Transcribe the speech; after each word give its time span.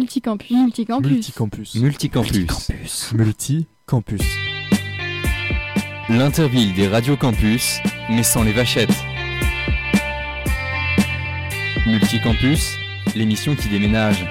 Multicampus. 0.00 0.50
Multicampus. 0.50 1.74
Multicampus. 1.74 1.74
Multicampus. 1.74 3.12
Multicampus. 3.12 4.22
L'interville 6.08 6.72
des 6.72 6.88
radios 6.88 7.18
campus, 7.18 7.80
mais 8.08 8.22
sans 8.22 8.42
les 8.42 8.54
vachettes. 8.54 8.88
Multicampus, 11.86 12.78
l'émission 13.14 13.54
qui 13.54 13.68
déménage. 13.68 14.24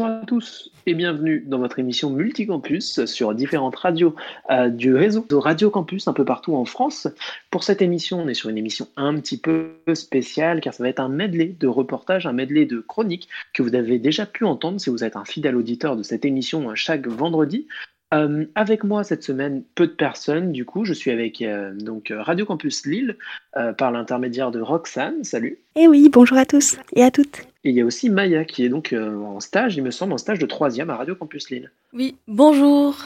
Bonjour 0.00 0.16
à 0.16 0.24
tous 0.24 0.70
et 0.86 0.94
bienvenue 0.94 1.44
dans 1.46 1.58
votre 1.58 1.78
émission 1.78 2.08
Multicampus 2.08 3.04
sur 3.04 3.34
différentes 3.34 3.76
radios 3.76 4.14
euh, 4.50 4.70
du 4.70 4.94
réseau 4.94 5.26
de 5.28 5.34
Radio 5.34 5.68
Campus 5.68 6.08
un 6.08 6.14
peu 6.14 6.24
partout 6.24 6.54
en 6.56 6.64
France. 6.64 7.06
Pour 7.50 7.64
cette 7.64 7.82
émission, 7.82 8.18
on 8.18 8.26
est 8.26 8.32
sur 8.32 8.48
une 8.48 8.56
émission 8.56 8.88
un 8.96 9.14
petit 9.20 9.36
peu 9.36 9.74
spéciale 9.92 10.62
car 10.62 10.72
ça 10.72 10.82
va 10.82 10.88
être 10.88 11.00
un 11.00 11.10
medley 11.10 11.54
de 11.60 11.68
reportages, 11.68 12.26
un 12.26 12.32
medley 12.32 12.64
de 12.64 12.80
chroniques 12.80 13.28
que 13.52 13.62
vous 13.62 13.74
avez 13.74 13.98
déjà 13.98 14.24
pu 14.24 14.46
entendre 14.46 14.80
si 14.80 14.88
vous 14.88 15.04
êtes 15.04 15.16
un 15.16 15.26
fidèle 15.26 15.54
auditeur 15.54 15.96
de 15.96 16.02
cette 16.02 16.24
émission 16.24 16.74
chaque 16.74 17.06
vendredi. 17.06 17.66
Euh, 18.12 18.44
avec 18.54 18.82
moi 18.82 19.04
cette 19.04 19.22
semaine, 19.22 19.62
peu 19.74 19.86
de 19.86 19.92
personnes. 19.92 20.52
Du 20.52 20.64
coup, 20.64 20.84
je 20.84 20.92
suis 20.92 21.10
avec 21.10 21.42
euh, 21.42 21.72
donc 21.74 22.12
Radio 22.16 22.44
Campus 22.44 22.84
Lille 22.84 23.16
euh, 23.56 23.72
par 23.72 23.92
l'intermédiaire 23.92 24.50
de 24.50 24.60
Roxane. 24.60 25.22
Salut. 25.22 25.58
Eh 25.76 25.86
oui, 25.86 26.08
bonjour 26.10 26.36
à 26.36 26.44
tous 26.44 26.76
et 26.94 27.04
à 27.04 27.10
toutes. 27.10 27.42
Et 27.62 27.70
il 27.70 27.76
y 27.76 27.80
a 27.80 27.84
aussi 27.84 28.10
Maya 28.10 28.44
qui 28.44 28.64
est 28.64 28.68
donc 28.68 28.92
euh, 28.92 29.16
en 29.16 29.38
stage, 29.40 29.76
il 29.76 29.82
me 29.82 29.90
semble, 29.90 30.12
en 30.12 30.18
stage 30.18 30.38
de 30.38 30.46
troisième 30.46 30.90
à 30.90 30.96
Radio 30.96 31.14
Campus 31.14 31.50
Lille. 31.50 31.70
Oui, 31.92 32.16
bonjour. 32.26 32.96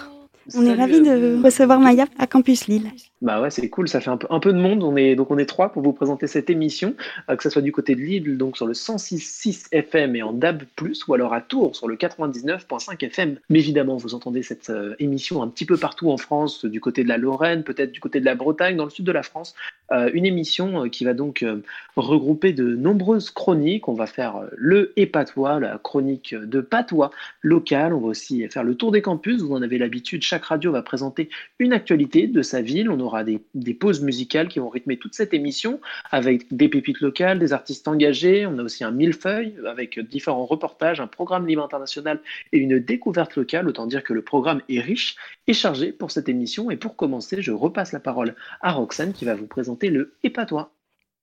On 0.54 0.66
est 0.66 0.74
ravis 0.74 1.00
euh, 1.08 1.38
de 1.38 1.42
recevoir 1.42 1.80
Maya 1.80 2.06
à 2.18 2.26
Campus 2.26 2.66
Lille. 2.66 2.90
Bah 3.22 3.40
ouais, 3.40 3.50
c'est 3.50 3.70
cool, 3.70 3.88
ça 3.88 4.00
fait 4.00 4.10
un 4.10 4.18
peu, 4.18 4.26
un 4.28 4.40
peu 4.40 4.52
de 4.52 4.58
monde. 4.58 4.82
On 4.82 4.96
est, 4.96 5.14
donc 5.14 5.30
on 5.30 5.38
est 5.38 5.46
trois 5.46 5.70
pour 5.70 5.82
vous 5.82 5.92
présenter 5.92 6.26
cette 6.26 6.50
émission, 6.50 6.94
euh, 7.30 7.36
que 7.36 7.42
ce 7.42 7.48
soit 7.48 7.62
du 7.62 7.72
côté 7.72 7.94
de 7.94 8.00
Lille, 8.00 8.36
donc 8.36 8.56
sur 8.56 8.66
le 8.66 8.74
106.6 8.74 9.68
FM 9.72 10.16
et 10.16 10.22
en 10.22 10.32
DAB+, 10.32 10.64
ou 11.08 11.14
alors 11.14 11.32
à 11.32 11.40
Tours 11.40 11.74
sur 11.74 11.88
le 11.88 11.96
99.5 11.96 13.02
FM. 13.02 13.36
Mais 13.48 13.60
évidemment, 13.60 13.96
vous 13.96 14.14
entendez 14.14 14.42
cette 14.42 14.68
euh, 14.70 14.94
émission 14.98 15.42
un 15.42 15.48
petit 15.48 15.64
peu 15.64 15.78
partout 15.78 16.10
en 16.10 16.18
France, 16.18 16.64
du 16.66 16.80
côté 16.80 17.02
de 17.02 17.08
la 17.08 17.16
Lorraine, 17.16 17.62
peut-être 17.62 17.92
du 17.92 18.00
côté 18.00 18.20
de 18.20 18.26
la 18.26 18.34
Bretagne, 18.34 18.76
dans 18.76 18.84
le 18.84 18.90
sud 18.90 19.06
de 19.06 19.12
la 19.12 19.22
France. 19.22 19.54
Euh, 19.92 20.10
une 20.14 20.24
émission 20.24 20.84
euh, 20.84 20.88
qui 20.88 21.04
va 21.04 21.12
donc 21.12 21.42
euh, 21.42 21.60
regrouper 21.96 22.52
de 22.52 22.74
nombreuses 22.74 23.30
chroniques. 23.30 23.86
On 23.86 23.92
va 23.92 24.06
faire 24.06 24.36
euh, 24.36 24.46
le 24.56 24.92
et 24.96 25.06
patois, 25.06 25.60
la 25.60 25.78
chronique 25.78 26.34
de 26.34 26.60
patois 26.60 27.10
local. 27.42 27.92
On 27.92 28.00
va 28.00 28.06
aussi 28.08 28.48
faire 28.48 28.64
le 28.64 28.74
tour 28.74 28.92
des 28.92 29.02
campus. 29.02 29.42
Vous 29.42 29.54
en 29.54 29.62
avez 29.62 29.78
l'habitude. 29.78 30.22
Chaque 30.34 30.46
radio 30.46 30.72
va 30.72 30.82
présenter 30.82 31.28
une 31.60 31.72
actualité 31.72 32.26
de 32.26 32.42
sa 32.42 32.60
ville. 32.60 32.90
On 32.90 32.98
aura 32.98 33.22
des, 33.22 33.40
des 33.54 33.72
pauses 33.72 34.00
musicales 34.02 34.48
qui 34.48 34.58
vont 34.58 34.68
rythmer 34.68 34.96
toute 34.96 35.14
cette 35.14 35.32
émission 35.32 35.80
avec 36.10 36.52
des 36.52 36.68
pépites 36.68 37.00
locales, 37.00 37.38
des 37.38 37.52
artistes 37.52 37.86
engagés. 37.86 38.44
On 38.44 38.58
a 38.58 38.64
aussi 38.64 38.82
un 38.82 38.90
millefeuille 38.90 39.54
avec 39.64 40.00
différents 40.00 40.44
reportages, 40.44 40.98
un 40.98 41.06
programme 41.06 41.46
libre 41.46 41.62
international 41.62 42.20
et 42.50 42.58
une 42.58 42.80
découverte 42.80 43.36
locale. 43.36 43.68
Autant 43.68 43.86
dire 43.86 44.02
que 44.02 44.12
le 44.12 44.22
programme 44.22 44.60
est 44.68 44.80
riche 44.80 45.14
et 45.46 45.52
chargé 45.52 45.92
pour 45.92 46.10
cette 46.10 46.28
émission. 46.28 46.68
Et 46.68 46.76
pour 46.76 46.96
commencer, 46.96 47.40
je 47.40 47.52
repasse 47.52 47.92
la 47.92 48.00
parole 48.00 48.34
à 48.60 48.72
Roxane 48.72 49.12
qui 49.12 49.24
va 49.24 49.36
vous 49.36 49.46
présenter 49.46 49.88
le 49.88 50.14
et 50.24 50.30
patois. 50.30 50.72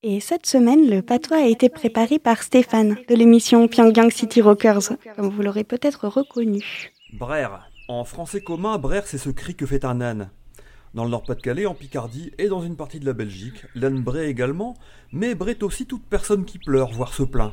Et 0.04 0.22
cette 0.22 0.45
semaine, 0.45 0.89
le 0.89 1.02
patois 1.02 1.39
a 1.39 1.48
été 1.48 1.67
préparé 1.67 2.17
par 2.17 2.44
Stéphane 2.44 2.95
de 3.09 3.16
l'émission 3.16 3.67
Pyongyang 3.67 4.09
City 4.09 4.39
Rockers, 4.39 4.94
comme 5.17 5.28
vous 5.28 5.42
l'aurez 5.42 5.66
peut-être 5.66 6.08
reconnu. 6.08 6.94
Brère. 7.12 7.70
En 7.92 8.06
français 8.06 8.39
commun, 8.39 8.78
brère, 8.78 9.06
c'est 9.06 9.17
ce 9.17 9.30
cri 9.30 9.53
que 9.53 9.66
fait 9.66 9.84
un 9.84 10.00
âne. 10.00 10.30
Dans 10.94 11.03
le 11.03 11.09
Nord-Pas-de-Calais, 11.09 11.66
en 11.66 11.73
Picardie 11.73 12.31
et 12.38 12.48
dans 12.48 12.61
une 12.61 12.78
partie 12.78 13.02
de 13.02 13.06
la 13.06 13.11
Belgique, 13.11 13.66
l'âne 13.75 14.02
bray 14.02 14.30
également, 14.30 14.78
mais 15.11 15.36
bray 15.36 15.58
aussi 15.61 15.86
toute 15.86 16.06
personne 16.06 16.45
qui 16.45 16.58
pleure, 16.58 16.94
voire 16.94 17.14
se 17.14 17.23
plaint. 17.23 17.52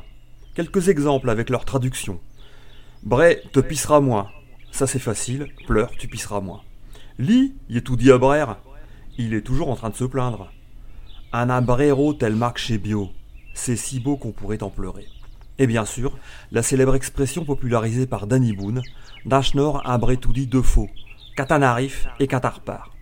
Quelques 0.55 0.87
exemples 0.87 1.29
avec 1.29 1.49
leur 1.49 1.65
traduction. 1.65 2.21
Bray 3.03 3.41
te 3.51 3.59
pissera 3.59 3.99
moins. 3.99 4.29
Ça 4.71 4.87
c'est 4.87 4.97
facile, 4.97 5.49
pleure, 5.67 5.91
tu 5.99 6.07
pisseras 6.07 6.39
moins. 6.39 6.61
Lit, 7.17 7.53
y 7.67 7.75
est 7.75 7.81
tout 7.81 7.97
dit 7.97 8.09
à 8.09 8.17
brère. 8.17 8.59
Il 9.17 9.33
est 9.33 9.45
toujours 9.45 9.69
en 9.69 9.75
train 9.75 9.89
de 9.89 9.95
se 9.97 10.05
plaindre. 10.05 10.53
Un 11.33 11.49
abrero 11.49 12.13
tel 12.13 12.37
marque 12.37 12.59
chez 12.59 12.77
Bio. 12.77 13.09
C'est 13.53 13.75
si 13.75 13.99
beau 13.99 14.15
qu'on 14.15 14.31
pourrait 14.31 14.63
en 14.63 14.69
pleurer. 14.69 15.07
Et 15.59 15.67
bien 15.67 15.83
sûr, 15.83 16.17
la 16.51 16.63
célèbre 16.63 16.95
expression 16.95 17.43
popularisée 17.43 18.07
par 18.07 18.27
Danny 18.27 18.53
Boone, 18.53 18.81
Dashnor 19.25 19.81
abré 19.85 20.15
tout 20.15 20.31
dit 20.31 20.47
de 20.47 20.61
faux, 20.61 20.89
Katanarif 21.35 22.07
et 22.21 22.27
Katarpar. 22.27 22.95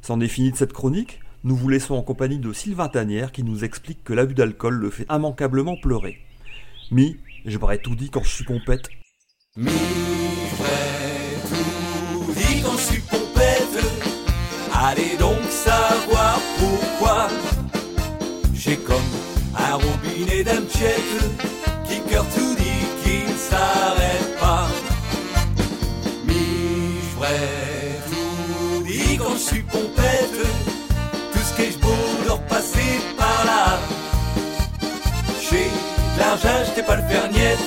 C'en 0.00 0.20
est 0.20 0.28
fini 0.28 0.52
de 0.52 0.56
cette 0.56 0.72
chronique, 0.72 1.18
nous 1.42 1.56
vous 1.56 1.68
laissons 1.68 1.94
en 1.94 2.02
compagnie 2.02 2.38
de 2.38 2.52
Sylvain 2.52 2.88
Tanière 2.88 3.32
qui 3.32 3.42
nous 3.42 3.64
explique 3.64 4.04
que 4.04 4.12
l'abus 4.12 4.34
d'alcool 4.34 4.74
le 4.74 4.88
fait 4.88 5.06
immanquablement 5.10 5.76
pleurer. 5.76 6.18
Mi, 6.92 7.16
je 7.44 7.58
brais 7.58 7.78
tout 7.78 7.96
dit 7.96 8.08
quand 8.08 8.22
je 8.22 8.30
suis 8.30 8.44
pompette. 8.44 8.88
Mi, 9.56 9.72
tout 12.12 12.32
dit 12.34 12.62
quand 12.62 12.76
je 12.78 12.82
suis. 12.82 13.02
Allez 14.72 15.16
donc 15.18 15.42
savoir 15.48 16.38
pourquoi. 16.58 17.28
J'ai 18.52 18.76
comme 18.76 18.96
un 19.56 19.74
robinet 19.74 20.44
tout 22.22 22.54
dit 22.54 22.84
qui 23.02 23.32
ne 23.32 23.36
s'arrête 23.36 24.38
pas. 24.40 24.68
Mi, 26.26 27.00
tout 28.10 28.82
dit 28.84 29.16
quand 29.18 29.32
je 29.32 29.38
suis 29.38 29.62
pompette. 29.62 30.40
Tout 31.32 31.38
ce 31.38 31.56
que 31.56 31.70
je 31.70 31.78
beau 31.78 31.88
leur 32.26 32.40
passer 32.46 33.00
par 33.16 33.44
là. 33.44 33.78
J'ai 35.40 35.68
l'argent, 36.18 36.64
j'étais 36.66 36.82
pas 36.82 36.96
le 36.96 37.02
faire 37.02 37.30
niette. 37.30 37.58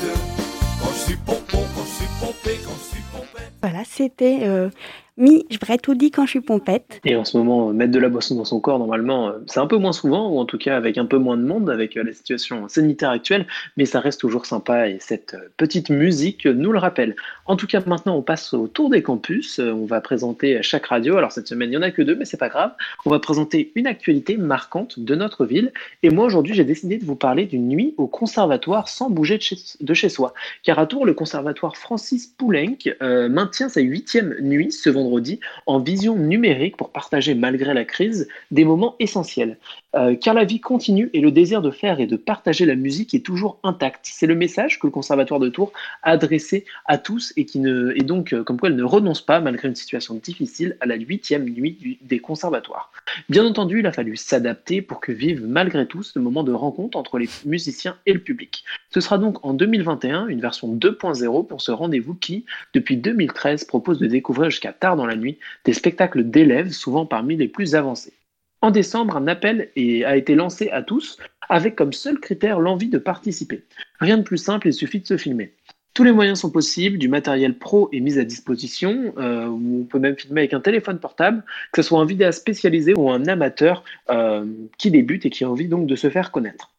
Quand 0.82 0.92
je 0.94 1.00
suis 1.00 1.18
pompon, 1.18 1.64
quand 1.76 1.84
je 1.84 1.96
suis 1.98 2.12
pompé, 2.20 2.60
quand 2.64 2.76
je 2.80 2.96
suis 2.96 3.04
pompette. 3.12 3.52
Voilà, 3.62 3.84
c'était 3.90 4.40
euh, 4.44 4.70
Mi, 5.18 5.48
je 5.50 5.58
pourrais 5.58 5.80
tout 5.80 5.96
dit 5.96 6.12
quand 6.12 6.26
je 6.26 6.32
suis 6.32 6.42
pompette. 6.42 7.02
Et 7.04 7.16
en 7.16 7.26
ce 7.26 7.38
moment, 7.38 7.70
euh, 7.70 7.74
mettre 7.74 7.92
de 7.92 7.98
la 7.98 8.08
boisson 8.08 8.36
dans 8.36 8.46
son 8.46 8.60
corps, 8.60 8.78
normalement, 8.78 9.30
euh, 9.30 9.40
c'est 9.48 9.60
un 9.60 9.66
peu 9.66 9.78
moins 9.78 9.92
souvent, 9.92 10.30
ou 10.30 10.38
en 10.38 10.46
tout 10.46 10.60
cas 10.60 10.78
avec 10.78 11.00
un 11.00 11.06
peu 11.06 11.18
moins 11.18 11.38
de 11.38 11.42
monde, 11.42 11.72
avec 11.72 11.98
euh, 11.98 12.04
la 12.04 12.14
situation 12.14 12.68
sanitaire 12.68 13.10
actuelle, 13.10 13.48
mais 13.78 13.86
ça 13.86 14.00
reste 14.00 14.22
toujours 14.22 14.46
sympa 14.46 14.88
et 14.90 14.98
cette 15.00 15.36
petite 15.58 15.90
musique 15.90 16.46
nous 16.46 16.72
le 16.72 16.78
rappelle. 16.78 17.16
En 17.48 17.56
tout 17.56 17.66
cas, 17.66 17.82
maintenant, 17.86 18.18
on 18.18 18.22
passe 18.22 18.54
au 18.54 18.68
tour 18.68 18.90
des 18.90 19.02
campus. 19.02 19.60
Euh, 19.60 19.72
On 19.72 19.86
va 19.86 20.02
présenter 20.02 20.62
chaque 20.62 20.88
radio. 20.88 21.18
Alors 21.18 21.32
cette 21.32 21.48
semaine, 21.48 21.70
il 21.70 21.72
n'y 21.72 21.78
en 21.78 21.82
a 21.82 21.92
que 21.92 22.02
deux, 22.02 22.16
mais 22.16 22.26
c'est 22.26 22.38
pas 22.38 22.50
grave. 22.50 22.72
On 23.06 23.10
va 23.10 23.20
présenter 23.20 23.72
une 23.76 23.88
actualité 23.88 24.36
marquante 24.36 25.00
de 25.00 25.16
notre 25.16 25.46
ville. 25.46 25.72
Et 26.04 26.10
moi, 26.10 26.26
aujourd'hui, 26.26 26.54
j'ai 26.54 26.66
décidé 26.66 26.98
de 26.98 27.06
vous 27.06 27.16
parler 27.16 27.46
d'une 27.46 27.70
nuit 27.70 27.94
au 27.98 28.08
conservatoire 28.08 28.90
sans 28.90 29.10
bouger 29.10 29.40
de 29.80 29.94
chez, 29.94 30.10
soi. 30.10 30.34
Car 30.64 30.78
à 30.78 30.86
Tours, 30.88 31.06
le 31.06 31.14
conservatoire 31.14 31.78
Francis 31.78 32.28
Poulenc 32.28 32.78
euh, 33.02 33.30
maintient 33.30 33.70
sa 33.70 33.82
huitième 33.82 34.36
nuit 34.42 34.72
ce 34.72 34.90
vendredi 34.90 35.40
en 35.66 35.80
vision 35.80 36.18
numérique 36.18 36.76
pour 36.76 36.92
partager, 36.92 37.34
malgré 37.34 37.74
la 37.74 37.86
crise, 37.86 38.28
des 38.52 38.66
moments 38.66 38.96
essentiels. 39.00 39.58
Euh, 39.98 40.16
car 40.16 40.36
la 40.36 40.44
vie 40.44 40.60
continue 40.60 41.10
et 41.14 41.22
le 41.22 41.32
désir 41.32 41.62
de 41.64 41.72
faire 41.72 42.00
et 42.00 42.06
de 42.06 42.18
partager 42.18 42.66
la 42.66 42.76
musique 42.76 43.16
est 43.16 43.26
toujours 43.26 43.58
intact. 43.64 44.02
C'est 44.04 44.28
le 44.28 44.36
message 44.36 44.80
que 44.80 44.86
le 44.86 44.92
Conservatoire 44.92 45.40
de 45.40 45.50
Tours 45.50 45.74
a 46.04 46.12
adressé 46.12 46.66
à 46.86 47.00
tous 47.00 47.34
et 47.36 47.46
qui 47.46 47.60
ne, 47.60 47.94
donc 48.04 48.34
euh, 48.34 48.44
comme 48.44 48.60
quoi 48.60 48.70
elle 48.70 48.76
ne 48.76 48.84
renonce 48.84 49.22
pas, 49.22 49.40
malgré 49.40 49.68
une 49.68 49.76
situation 49.76 50.14
difficile, 50.14 50.78
à 50.82 50.86
la 50.86 50.96
huitième 50.96 51.50
nuit 51.50 51.98
des 52.02 52.20
conservatoires. 52.20 52.92
Bien 53.28 53.44
entendu, 53.44 53.80
il 53.80 53.88
a 53.88 53.92
fallu 53.92 54.16
s'adapter 54.16 54.84
pour 54.84 55.00
que 55.00 55.12
vive 55.12 55.44
malgré 55.44 55.88
tout 55.88 56.04
ce 56.04 56.20
moment 56.20 56.44
de 56.44 56.54
rencontre 56.54 56.98
entre 56.98 57.18
les 57.18 57.30
musiciens 57.46 57.98
et 58.06 58.14
le 58.14 58.20
public. 58.20 58.64
Ce 58.92 59.02
sera 59.02 59.18
donc 59.18 59.44
en 59.44 59.54
2021 59.54 60.28
une 60.28 60.42
version 60.42 60.76
2.0 60.76 61.48
pour 61.48 61.62
ce 61.62 61.72
rendez-vous 61.72 62.14
qui, 62.14 62.46
depuis 62.76 62.98
2013, 62.98 63.66
propose 63.66 63.98
de 63.98 64.06
découvrir 64.06 64.52
jusqu'à 64.52 64.74
tard 64.74 64.96
dans 64.96 65.08
la 65.08 65.16
nuit 65.16 65.40
des 65.66 65.74
spectacles 65.74 66.24
d'élèves, 66.24 66.72
souvent 66.72 67.08
parmi 67.08 67.36
les 67.36 67.48
plus 67.48 67.74
avancés. 67.74 68.14
En 68.62 68.72
décembre, 68.72 69.18
un 69.18 69.28
appel 69.28 69.70
a 70.06 70.18
été 70.18 70.36
lancé 70.36 70.70
à 70.72 70.82
tous 70.82 71.18
avec 71.50 71.76
comme 71.76 71.94
seul 71.94 72.20
critère 72.20 72.60
l'envie 72.60 72.90
de 72.90 72.98
participer. 72.98 73.64
Rien 74.00 74.18
de 74.18 74.24
plus 74.24 74.38
simple, 74.38 74.68
il 74.68 74.74
suffit 74.74 75.00
de 75.00 75.08
se 75.08 75.18
filmer. 75.18 75.54
Tous 75.94 76.04
les 76.04 76.12
moyens 76.12 76.42
sont 76.42 76.52
possibles, 76.52 76.98
du 76.98 77.08
matériel 77.08 77.58
pro 77.58 77.90
est 77.92 78.02
mis 78.02 78.20
à 78.20 78.24
disposition, 78.24 79.14
euh, 79.18 79.48
on 79.48 79.84
peut 79.84 79.98
même 79.98 80.16
filmer 80.16 80.42
avec 80.42 80.54
un 80.54 80.60
téléphone 80.60 81.00
portable, 81.00 81.44
que 81.72 81.82
ce 81.82 81.88
soit 81.88 82.00
un 82.00 82.06
vidéaste 82.06 82.40
spécialisé 82.42 82.94
ou 82.96 83.10
un 83.10 83.26
amateur 83.26 83.84
euh, 84.12 84.46
qui 84.78 84.92
débute 84.92 85.26
et 85.26 85.32
qui 85.32 85.44
a 85.44 85.50
envie 85.50 85.68
donc 85.68 85.88
de 85.88 85.96
se 85.96 86.10
faire 86.10 86.32
connaître. 86.32 86.72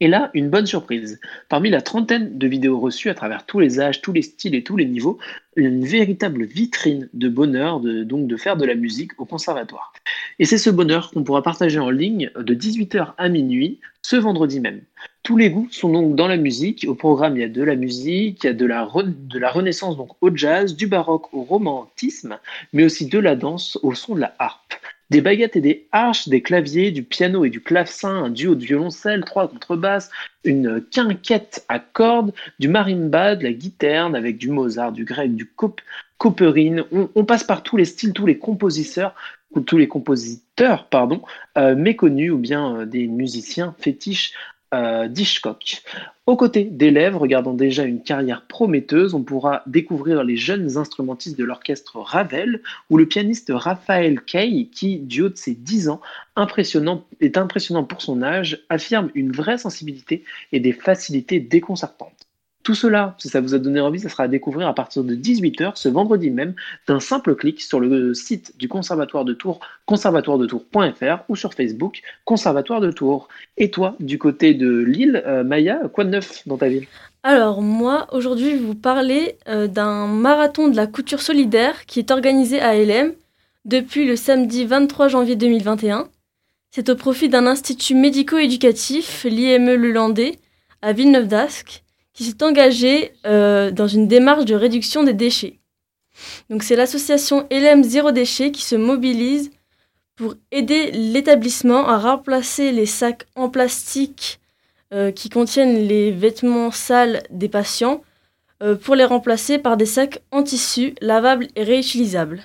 Et 0.00 0.08
là, 0.08 0.30
une 0.34 0.50
bonne 0.50 0.66
surprise. 0.66 1.20
Parmi 1.48 1.70
la 1.70 1.80
trentaine 1.80 2.36
de 2.36 2.46
vidéos 2.46 2.80
reçues 2.80 3.10
à 3.10 3.14
travers 3.14 3.46
tous 3.46 3.60
les 3.60 3.80
âges, 3.80 4.00
tous 4.02 4.12
les 4.12 4.22
styles 4.22 4.54
et 4.54 4.64
tous 4.64 4.76
les 4.76 4.86
niveaux, 4.86 5.18
une 5.56 5.84
véritable 5.84 6.44
vitrine 6.44 7.08
de 7.14 7.28
bonheur 7.28 7.80
de, 7.80 8.02
donc 8.02 8.26
de 8.26 8.36
faire 8.36 8.56
de 8.56 8.64
la 8.64 8.74
musique 8.74 9.12
au 9.20 9.24
conservatoire. 9.24 9.92
Et 10.38 10.44
c'est 10.44 10.58
ce 10.58 10.70
bonheur 10.70 11.10
qu'on 11.10 11.22
pourra 11.22 11.42
partager 11.42 11.78
en 11.78 11.90
ligne 11.90 12.30
de 12.36 12.54
18h 12.54 13.14
à 13.16 13.28
minuit 13.28 13.80
ce 14.02 14.16
vendredi 14.16 14.60
même. 14.60 14.82
Tous 15.22 15.36
les 15.38 15.48
goûts 15.48 15.68
sont 15.70 15.90
donc 15.90 16.16
dans 16.16 16.28
la 16.28 16.36
musique. 16.36 16.84
Au 16.86 16.94
programme, 16.94 17.36
il 17.36 17.40
y 17.40 17.44
a 17.44 17.48
de 17.48 17.62
la 17.62 17.76
musique, 17.76 18.44
il 18.44 18.46
y 18.48 18.50
a 18.50 18.52
de 18.52 18.66
la, 18.66 18.86
de 19.04 19.38
la 19.38 19.50
renaissance 19.50 19.96
donc 19.96 20.10
au 20.20 20.34
jazz, 20.34 20.76
du 20.76 20.86
baroque 20.86 21.32
au 21.32 21.42
romantisme, 21.42 22.38
mais 22.72 22.84
aussi 22.84 23.06
de 23.06 23.18
la 23.18 23.36
danse 23.36 23.78
au 23.82 23.94
son 23.94 24.16
de 24.16 24.20
la 24.20 24.34
harpe. 24.38 24.74
Des 25.10 25.20
baguettes 25.20 25.56
et 25.56 25.60
des 25.60 25.86
arches, 25.92 26.28
des 26.28 26.42
claviers, 26.42 26.90
du 26.90 27.02
piano 27.02 27.44
et 27.44 27.50
du 27.50 27.60
clavecin, 27.60 28.24
un 28.24 28.30
duo 28.30 28.54
de 28.54 28.64
violoncelle, 28.64 29.24
trois 29.24 29.48
contrebasses, 29.48 30.10
une 30.44 30.82
quinquette 30.90 31.64
à 31.68 31.78
cordes, 31.78 32.32
du 32.58 32.68
marimba, 32.68 33.36
de 33.36 33.44
la 33.44 33.52
guitare 33.52 34.14
avec 34.14 34.38
du 34.38 34.50
Mozart, 34.50 34.92
du 34.92 35.04
grec, 35.04 35.34
du 35.34 35.46
cop 35.46 35.80
Copperine. 36.18 36.84
On, 36.92 37.24
passe 37.24 37.44
par 37.44 37.62
tous 37.62 37.76
les 37.76 37.84
styles, 37.84 38.12
tous 38.12 38.24
les 38.24 38.38
compositeurs, 38.38 39.14
tous 39.66 39.76
les 39.76 39.88
compositeurs 39.88 40.88
pardon, 40.88 41.22
euh, 41.58 41.74
méconnus 41.74 42.32
ou 42.32 42.38
bien 42.38 42.76
euh, 42.76 42.86
des 42.86 43.06
musiciens 43.06 43.74
fétiches 43.78 44.32
euh, 44.72 45.08
d'Hitchcock. 45.08 45.82
Aux 46.26 46.36
côtés 46.36 46.64
d'élèves 46.64 47.16
regardant 47.16 47.52
déjà 47.52 47.84
une 47.84 48.02
carrière 48.02 48.46
prometteuse, 48.46 49.14
on 49.14 49.22
pourra 49.22 49.62
découvrir 49.66 50.24
les 50.24 50.36
jeunes 50.36 50.78
instrumentistes 50.78 51.38
de 51.38 51.44
l'orchestre 51.44 51.98
Ravel 52.00 52.62
ou 52.88 52.96
le 52.96 53.06
pianiste 53.06 53.52
Raphaël 53.54 54.22
Kay 54.22 54.68
qui, 54.72 54.98
du 54.98 55.22
haut 55.22 55.28
de 55.28 55.36
ses 55.36 55.54
10 55.54 55.90
ans, 55.90 56.00
impressionnant, 56.34 57.04
est 57.20 57.36
impressionnant 57.36 57.84
pour 57.84 58.00
son 58.00 58.22
âge, 58.22 58.64
affirme 58.68 59.10
une 59.14 59.32
vraie 59.32 59.58
sensibilité 59.58 60.24
et 60.52 60.60
des 60.60 60.72
facilités 60.72 61.40
déconcertantes. 61.40 62.23
Tout 62.64 62.74
cela, 62.74 63.14
si 63.18 63.28
ça 63.28 63.42
vous 63.42 63.54
a 63.54 63.58
donné 63.58 63.78
envie, 63.78 64.00
ça 64.00 64.08
sera 64.08 64.22
à 64.22 64.28
découvrir 64.28 64.66
à 64.66 64.74
partir 64.74 65.04
de 65.04 65.14
18h 65.14 65.72
ce 65.74 65.90
vendredi 65.90 66.30
même 66.30 66.54
d'un 66.88 66.98
simple 66.98 67.34
clic 67.34 67.60
sur 67.60 67.78
le 67.78 68.14
site 68.14 68.54
du 68.58 68.68
Conservatoire 68.68 69.26
de 69.26 69.34
Tours, 69.34 69.60
conservatoiredetours.fr 69.84 71.24
ou 71.28 71.36
sur 71.36 71.52
Facebook, 71.52 72.00
Conservatoire 72.24 72.80
de 72.80 72.90
Tours. 72.90 73.28
Et 73.58 73.70
toi, 73.70 73.96
du 74.00 74.18
côté 74.18 74.54
de 74.54 74.78
Lille, 74.78 75.22
euh, 75.26 75.44
Maya, 75.44 75.78
quoi 75.92 76.04
de 76.04 76.08
neuf 76.08 76.40
dans 76.46 76.56
ta 76.56 76.70
ville? 76.70 76.86
Alors 77.22 77.60
moi, 77.60 78.06
aujourd'hui, 78.12 78.52
je 78.52 78.56
vais 78.56 78.62
vous 78.62 78.74
parler 78.74 79.36
euh, 79.46 79.66
d'un 79.66 80.06
marathon 80.06 80.68
de 80.68 80.76
la 80.76 80.86
couture 80.86 81.20
solidaire 81.20 81.84
qui 81.84 81.98
est 81.98 82.10
organisé 82.10 82.60
à 82.60 82.74
LM 82.74 83.12
depuis 83.66 84.06
le 84.06 84.16
samedi 84.16 84.64
23 84.64 85.08
janvier 85.08 85.36
2021. 85.36 86.08
C'est 86.70 86.88
au 86.88 86.96
profit 86.96 87.28
d'un 87.28 87.46
institut 87.46 87.94
médico-éducatif, 87.94 89.24
l'IME 89.24 89.74
Le 89.74 89.92
Landais, 89.92 90.38
à 90.80 90.94
Villeneuve 90.94 91.28
d'Ascq, 91.28 91.83
qui 92.14 92.24
s'est 92.24 92.42
engagé 92.42 93.12
euh, 93.26 93.70
dans 93.70 93.88
une 93.88 94.08
démarche 94.08 94.44
de 94.44 94.54
réduction 94.54 95.02
des 95.02 95.12
déchets. 95.12 95.58
C'est 96.60 96.76
l'association 96.76 97.46
LM 97.50 97.82
Zéro 97.82 98.12
Déchet 98.12 98.52
qui 98.52 98.62
se 98.62 98.76
mobilise 98.76 99.50
pour 100.14 100.36
aider 100.52 100.92
l'établissement 100.92 101.88
à 101.88 101.98
remplacer 101.98 102.70
les 102.70 102.86
sacs 102.86 103.26
en 103.34 103.48
plastique 103.48 104.40
euh, 104.92 105.10
qui 105.10 105.28
contiennent 105.28 105.88
les 105.88 106.12
vêtements 106.12 106.70
sales 106.70 107.24
des 107.30 107.48
patients 107.48 108.02
euh, 108.62 108.76
pour 108.76 108.94
les 108.94 109.04
remplacer 109.04 109.58
par 109.58 109.76
des 109.76 109.86
sacs 109.86 110.22
en 110.30 110.44
tissu 110.44 110.94
lavables 111.00 111.48
et 111.56 111.64
réutilisables. 111.64 112.44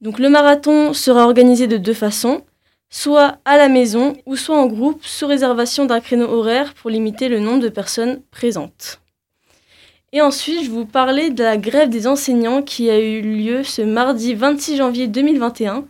Donc 0.00 0.18
le 0.18 0.30
marathon 0.30 0.94
sera 0.94 1.24
organisé 1.24 1.66
de 1.66 1.76
deux 1.76 1.94
façons 1.94 2.44
soit 2.90 3.38
à 3.44 3.56
la 3.56 3.68
maison 3.68 4.14
ou 4.26 4.36
soit 4.36 4.56
en 4.56 4.66
groupe 4.66 5.04
sous 5.04 5.26
réservation 5.26 5.86
d'un 5.86 6.00
créneau 6.00 6.28
horaire 6.28 6.74
pour 6.74 6.90
limiter 6.90 7.28
le 7.28 7.40
nombre 7.40 7.62
de 7.62 7.68
personnes 7.68 8.22
présentes. 8.30 9.00
Et 10.12 10.22
ensuite, 10.22 10.64
je 10.64 10.70
vous 10.70 10.86
parler 10.86 11.30
de 11.30 11.42
la 11.42 11.56
grève 11.56 11.90
des 11.90 12.06
enseignants 12.06 12.62
qui 12.62 12.88
a 12.88 12.98
eu 12.98 13.20
lieu 13.20 13.64
ce 13.64 13.82
mardi 13.82 14.34
26 14.34 14.76
janvier 14.76 15.08
2021. 15.08 15.84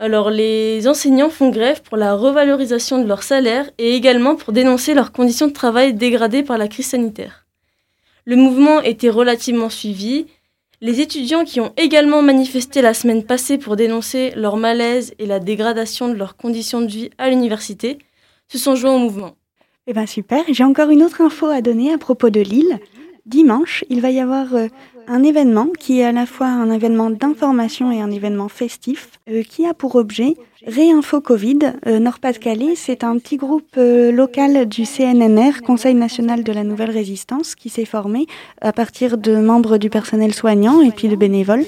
Alors, 0.00 0.30
les 0.30 0.86
enseignants 0.86 1.30
font 1.30 1.50
grève 1.50 1.82
pour 1.82 1.96
la 1.96 2.14
revalorisation 2.14 3.02
de 3.02 3.08
leur 3.08 3.22
salaire 3.22 3.70
et 3.78 3.94
également 3.94 4.36
pour 4.36 4.52
dénoncer 4.52 4.94
leurs 4.94 5.12
conditions 5.12 5.46
de 5.46 5.52
travail 5.52 5.94
dégradées 5.94 6.42
par 6.42 6.58
la 6.58 6.68
crise 6.68 6.88
sanitaire. 6.88 7.46
Le 8.24 8.36
mouvement 8.36 8.80
était 8.82 9.08
relativement 9.08 9.70
suivi 9.70 10.26
les 10.80 11.00
étudiants 11.00 11.44
qui 11.44 11.60
ont 11.60 11.72
également 11.76 12.22
manifesté 12.22 12.82
la 12.82 12.94
semaine 12.94 13.24
passée 13.24 13.58
pour 13.58 13.76
dénoncer 13.76 14.32
leur 14.36 14.56
malaise 14.56 15.12
et 15.18 15.26
la 15.26 15.40
dégradation 15.40 16.08
de 16.08 16.14
leurs 16.14 16.36
conditions 16.36 16.80
de 16.80 16.86
vie 16.86 17.10
à 17.18 17.28
l'université 17.30 17.98
se 18.48 18.58
sont 18.58 18.74
joints 18.74 18.94
au 18.94 18.98
mouvement. 18.98 19.34
Eh 19.86 19.92
bien 19.92 20.06
super, 20.06 20.44
j'ai 20.48 20.64
encore 20.64 20.90
une 20.90 21.02
autre 21.02 21.20
info 21.20 21.46
à 21.46 21.62
donner 21.62 21.92
à 21.92 21.98
propos 21.98 22.30
de 22.30 22.40
Lille. 22.40 22.78
Dimanche, 23.26 23.84
il 23.90 24.00
va 24.00 24.10
y 24.10 24.20
avoir 24.20 24.54
euh, 24.54 24.68
un 25.08 25.22
événement 25.22 25.68
qui 25.78 26.00
est 26.00 26.04
à 26.04 26.12
la 26.12 26.26
fois 26.26 26.46
un 26.46 26.70
événement 26.70 27.10
d'information 27.10 27.90
et 27.90 28.00
un 28.00 28.10
événement 28.10 28.48
festif 28.48 29.18
euh, 29.30 29.42
qui 29.42 29.66
a 29.66 29.74
pour 29.74 29.96
objet 29.96 30.34
Réinfo 30.66 31.20
Covid 31.20 31.58
euh, 31.86 31.98
Nord-Pas-de-Calais. 31.98 32.74
C'est 32.76 33.04
un 33.04 33.18
petit 33.18 33.36
groupe 33.36 33.76
euh, 33.78 34.12
local 34.12 34.66
du 34.66 34.84
CNNR, 34.84 35.62
Conseil 35.64 35.94
national 35.94 36.44
de 36.44 36.52
la 36.52 36.62
nouvelle 36.62 36.90
résistance, 36.90 37.54
qui 37.54 37.70
s'est 37.70 37.86
formé 37.86 38.26
à 38.60 38.72
partir 38.72 39.16
de 39.16 39.36
membres 39.36 39.78
du 39.78 39.88
personnel 39.88 40.34
soignant 40.34 40.80
et 40.80 40.90
puis 40.90 41.08
de 41.08 41.16
bénévoles 41.16 41.64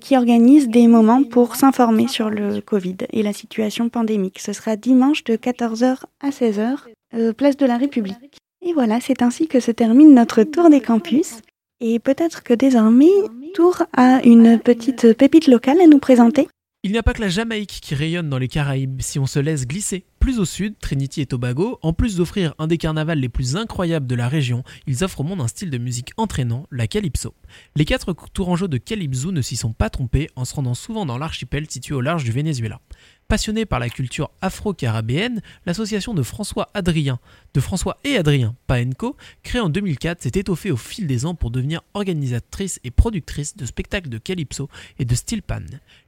qui 0.00 0.16
organise 0.16 0.68
des 0.68 0.86
moments 0.86 1.24
pour 1.24 1.56
s'informer 1.56 2.06
sur 2.06 2.30
le 2.30 2.60
Covid 2.60 2.98
et 3.12 3.24
la 3.24 3.32
situation 3.32 3.88
pandémique. 3.88 4.38
Ce 4.38 4.52
sera 4.52 4.76
dimanche 4.76 5.24
de 5.24 5.34
14h 5.34 5.96
à 6.20 6.30
16h, 6.30 7.32
place 7.34 7.56
de 7.56 7.66
la 7.66 7.78
République. 7.78 8.38
Et 8.64 8.72
voilà, 8.74 9.00
c'est 9.00 9.22
ainsi 9.22 9.48
que 9.48 9.58
se 9.58 9.72
termine 9.72 10.14
notre 10.14 10.44
tour 10.44 10.70
des 10.70 10.80
campus. 10.80 11.38
Et 11.84 11.98
peut-être 11.98 12.44
que 12.44 12.54
désormais, 12.54 13.10
Tours 13.54 13.82
a 13.92 14.22
une 14.24 14.60
petite 14.60 15.14
pépite 15.14 15.48
locale 15.48 15.80
à 15.80 15.88
nous 15.88 15.98
présenter. 15.98 16.46
Il 16.84 16.92
n'y 16.92 16.98
a 16.98 17.02
pas 17.02 17.12
que 17.12 17.20
la 17.20 17.28
Jamaïque 17.28 17.80
qui 17.82 17.96
rayonne 17.96 18.28
dans 18.28 18.38
les 18.38 18.48
Caraïbes 18.48 19.02
si 19.02 19.18
on 19.18 19.26
se 19.26 19.40
laisse 19.40 19.66
glisser. 19.66 20.04
Plus 20.20 20.38
au 20.38 20.44
sud, 20.44 20.74
Trinity 20.80 21.20
et 21.20 21.26
Tobago, 21.26 21.80
en 21.82 21.92
plus 21.92 22.16
d'offrir 22.16 22.54
un 22.58 22.68
des 22.68 22.78
carnavals 22.78 23.18
les 23.18 23.28
plus 23.28 23.56
incroyables 23.56 24.06
de 24.06 24.14
la 24.14 24.28
région, 24.28 24.62
ils 24.86 25.02
offrent 25.02 25.20
au 25.20 25.24
monde 25.24 25.40
un 25.40 25.48
style 25.48 25.70
de 25.70 25.78
musique 25.78 26.12
entraînant, 26.16 26.66
la 26.70 26.86
calypso. 26.86 27.34
Les 27.74 27.84
quatre 27.84 28.14
tourangeaux 28.32 28.68
de 28.68 28.78
Calypso 28.78 29.32
ne 29.32 29.42
s'y 29.42 29.56
sont 29.56 29.72
pas 29.72 29.90
trompés 29.90 30.28
en 30.36 30.44
se 30.44 30.54
rendant 30.54 30.74
souvent 30.74 31.06
dans 31.06 31.18
l'archipel 31.18 31.68
situé 31.68 31.94
au 31.94 32.00
large 32.00 32.24
du 32.24 32.30
Venezuela. 32.30 32.80
Passionné 33.28 33.66
par 33.66 33.78
la 33.78 33.88
culture 33.88 34.30
afro-carabéenne, 34.40 35.40
l'association 35.66 36.14
de 36.14 36.22
François 36.22 36.68
Adrien, 36.74 37.18
de 37.54 37.60
François 37.60 37.98
et 38.04 38.16
Adrien 38.16 38.54
Paenco, 38.66 39.16
créée 39.42 39.60
en 39.60 39.68
2004, 39.68 40.22
s'est 40.22 40.32
étoffée 40.34 40.70
au 40.70 40.76
fil 40.76 41.06
des 41.06 41.26
ans 41.26 41.34
pour 41.34 41.50
devenir 41.50 41.82
organisatrice 41.94 42.80
et 42.84 42.90
productrice 42.90 43.56
de 43.56 43.66
spectacles 43.66 44.08
de 44.08 44.18
calypso 44.18 44.68
et 44.98 45.04
de 45.04 45.14
steel. 45.14 45.42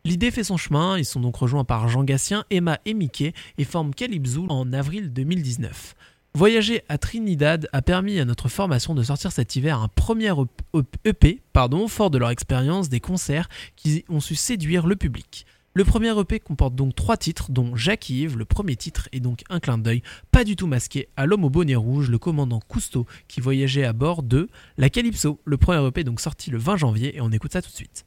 L'idée 0.05 0.31
fait 0.31 0.45
son 0.45 0.57
chemin, 0.57 0.99
ils 0.99 1.05
sont 1.05 1.21
donc 1.21 1.37
rejoints 1.37 1.65
par 1.65 1.89
Jean 1.89 2.05
Gatien, 2.05 2.45
Emma 2.51 2.79
et 2.85 2.95
Mickey 2.95 3.33
et 3.59 3.65
forment 3.65 3.95
Calypso 3.95 4.47
en 4.49 4.73
avril 4.73 5.13
2019. 5.13 5.95
Voyager 6.37 6.83
à 6.89 6.99
Trinidad 6.99 7.69
a 7.73 7.81
permis 7.81 8.19
à 8.19 8.25
notre 8.25 8.49
formation 8.49 8.95
de 8.95 9.05
sortir 9.05 9.31
cet 9.31 9.55
hiver 9.55 9.79
un 9.79 9.89
premier 9.89 10.33
EP, 10.75 11.37
e 11.37 11.41
pardon, 11.53 11.87
fort 11.87 12.11
de 12.11 12.19
leur 12.19 12.31
expérience 12.31 12.89
des 12.89 12.99
concerts 12.99 13.49
qui 13.77 14.05
ont 14.09 14.21
su 14.21 14.35
séduire 14.35 14.87
le 14.87 14.97
public. 14.97 15.47
Le 15.77 15.83
premier 15.83 16.17
EP 16.17 16.39
comporte 16.39 16.77
donc 16.77 16.95
trois 16.95 17.17
titres, 17.17 17.51
dont 17.51 17.75
Jacques-Yves, 17.75 18.39
le 18.39 18.45
premier 18.45 18.77
titre, 18.77 19.09
est 19.11 19.19
donc 19.19 19.43
un 19.51 19.59
clin 19.59 19.77
d'œil, 19.77 20.05
pas 20.31 20.45
du 20.45 20.55
tout 20.55 20.69
masqué, 20.69 21.09
à 21.17 21.27
l'homme 21.27 21.43
au 21.43 21.51
bonnet 21.51 21.75
rouge, 21.75 22.11
le 22.11 22.19
commandant 22.19 22.61
Cousteau, 22.61 23.07
qui 23.27 23.41
voyageait 23.41 23.83
à 23.83 23.93
bord 23.93 24.23
de 24.23 24.49
la 24.79 24.89
Calypso. 24.89 25.41
Le 25.45 25.57
premier 25.57 25.85
EP 25.85 26.03
est 26.03 26.05
donc 26.05 26.21
sorti 26.21 26.53
le 26.53 26.59
20 26.59 26.77
janvier 26.77 27.17
et 27.17 27.21
on 27.21 27.33
écoute 27.33 27.53
ça 27.53 27.61
tout 27.61 27.73
de 27.73 27.75
suite. 27.75 28.05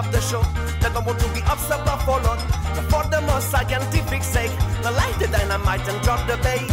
Off 0.00 0.10
the 0.12 0.20
show. 0.20 0.42
They 0.80 0.88
don't 0.94 1.04
want 1.04 1.18
to 1.20 1.28
be 1.36 1.42
upset 1.52 1.80
or 1.92 1.98
followed. 2.08 2.40
For 2.90 3.04
the 3.12 3.20
more 3.28 3.40
scientific 3.40 4.22
sake, 4.22 4.54
the 4.82 4.90
light 4.90 5.16
the 5.20 5.28
dynamite 5.28 5.86
and 5.90 6.00
drop 6.02 6.20
the 6.26 6.36
bait. 6.46 6.72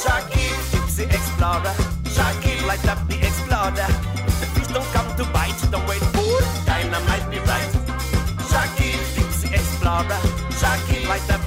Shaki, 0.00 0.46
gypsy 0.70 1.04
explorer. 1.16 1.74
Shaki, 2.16 2.52
light 2.68 2.86
up 2.92 3.00
the 3.08 3.16
explorer. 3.28 3.90
If 4.28 4.34
the 4.40 4.46
fish 4.54 4.68
don't 4.76 4.90
come 4.96 5.10
to 5.18 5.24
bite, 5.36 5.60
don't 5.70 5.86
wait 5.88 6.04
for 6.14 6.40
dynamite 6.64 7.26
be 7.30 7.38
right. 7.50 7.72
Shaki, 8.50 8.90
gypsy 9.14 9.48
explorer. 9.58 10.20
Shaki, 10.60 11.06
light 11.06 11.28
up 11.34 11.43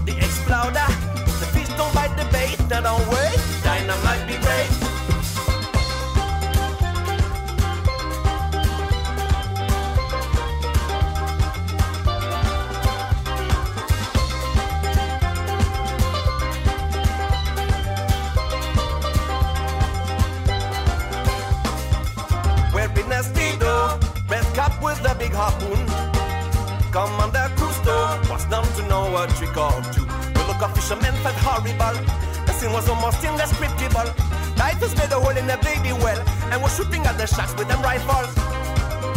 to 29.17 29.23
a 29.23 29.27
trick 29.37 29.57
or 29.57 29.81
two. 29.93 30.05
The 30.33 30.43
look 30.47 30.61
of 30.61 30.73
fishermen 30.75 31.13
felt 31.25 31.37
horrible. 31.41 31.97
The 32.45 32.53
scene 32.53 32.71
was 32.71 32.87
almost 32.89 33.23
indescribable. 33.23 34.09
Divers 34.55 34.93
made 34.97 35.11
a 35.11 35.19
hole 35.19 35.37
in 35.37 35.47
the 35.47 35.57
baby 35.65 35.93
well 35.93 36.21
and 36.51 36.61
were 36.61 36.69
shooting 36.69 37.05
at 37.05 37.17
the 37.17 37.25
sharks 37.25 37.55
with 37.57 37.67
them 37.67 37.81
rifles. 37.81 38.35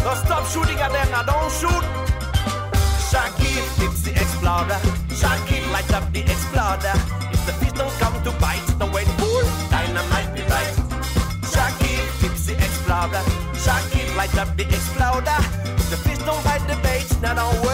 No, 0.04 0.14
stop 0.24 0.46
shooting 0.48 0.78
at 0.80 0.92
them, 0.92 1.08
now 1.10 1.22
don't 1.22 1.52
shoot. 1.52 1.84
Shaggy 3.10 3.52
flips 3.76 4.02
the 4.02 4.12
explorer. 4.12 4.80
Shaggy 5.12 5.60
light 5.72 5.90
up 5.92 6.06
the 6.12 6.20
exploder. 6.20 6.96
If 7.34 7.44
the 7.44 7.52
fish 7.60 7.72
don't 7.72 7.92
come 8.00 8.16
to 8.24 8.32
bite, 8.40 8.64
don't 8.78 8.92
wait, 8.92 9.08
fool. 9.18 9.44
Dynamite 9.68 10.32
be 10.34 10.42
right. 10.48 10.74
Shaggy 11.52 11.92
flips 12.20 12.46
the 12.46 12.54
explorer. 12.56 13.22
Shaggy 13.52 14.08
light 14.16 14.36
up 14.38 14.56
the 14.56 14.64
exploder. 14.64 15.38
If 15.76 15.90
the 15.90 15.98
fish 16.04 16.18
don't 16.24 16.42
bite 16.44 16.64
the 16.68 16.76
bait, 16.80 17.04
now 17.20 17.34
don't 17.34 17.60
wait. 17.66 17.69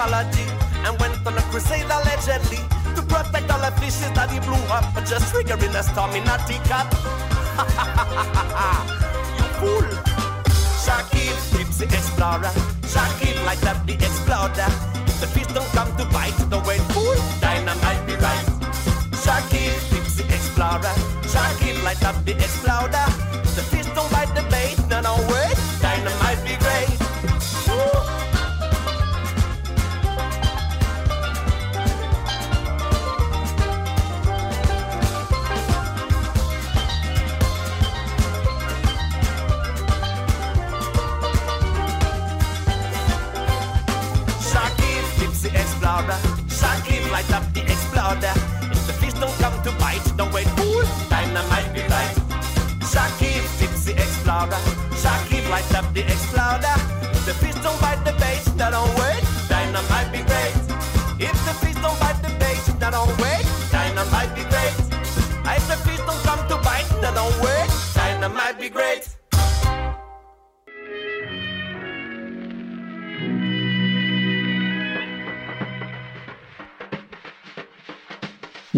Ecology 0.00 0.48
and 0.88 0.98
went 0.98 1.14
on 1.26 1.36
a 1.36 1.42
crusade 1.52 1.84
allegedly 1.84 2.56
to 2.96 3.02
protect 3.02 3.50
all 3.52 3.60
the 3.60 3.70
fishes 3.80 4.10
that 4.16 4.30
he 4.30 4.40
blew 4.40 4.56
up, 4.72 4.84
just 5.04 5.32
triggering 5.32 5.74
a 5.76 5.82
storm 5.82 6.10
in 6.16 6.24
a 6.24 6.36
teacup. 6.48 6.88
you 9.36 9.44
fool! 9.60 9.84
Shakib, 10.80 11.36
Gypsy 11.52 11.84
Explorer, 11.84 12.52
Shakib, 12.88 13.44
light 13.44 13.64
up 13.66 13.84
the 13.86 13.94
exploder. 13.94 14.70
If 15.04 15.20
the 15.20 15.26
fish 15.26 15.46
don't 15.52 15.68
come 15.76 15.94
to 15.98 16.04
bite, 16.06 16.38
don't 16.48 16.66
wait, 16.66 16.80
fool. 16.92 17.16
Dynamite 17.40 18.06
be 18.06 18.14
right. 18.14 18.46
Shakib, 19.20 19.76
Gypsy 19.92 20.24
Explorer, 20.32 20.94
Shakib, 21.28 21.82
light 21.84 22.02
up 22.04 22.16
the 22.24 22.32
exploder. 22.32 23.29
Light 55.50 55.74
up 55.74 55.92
the 55.92 56.02
exploder. 56.02 56.89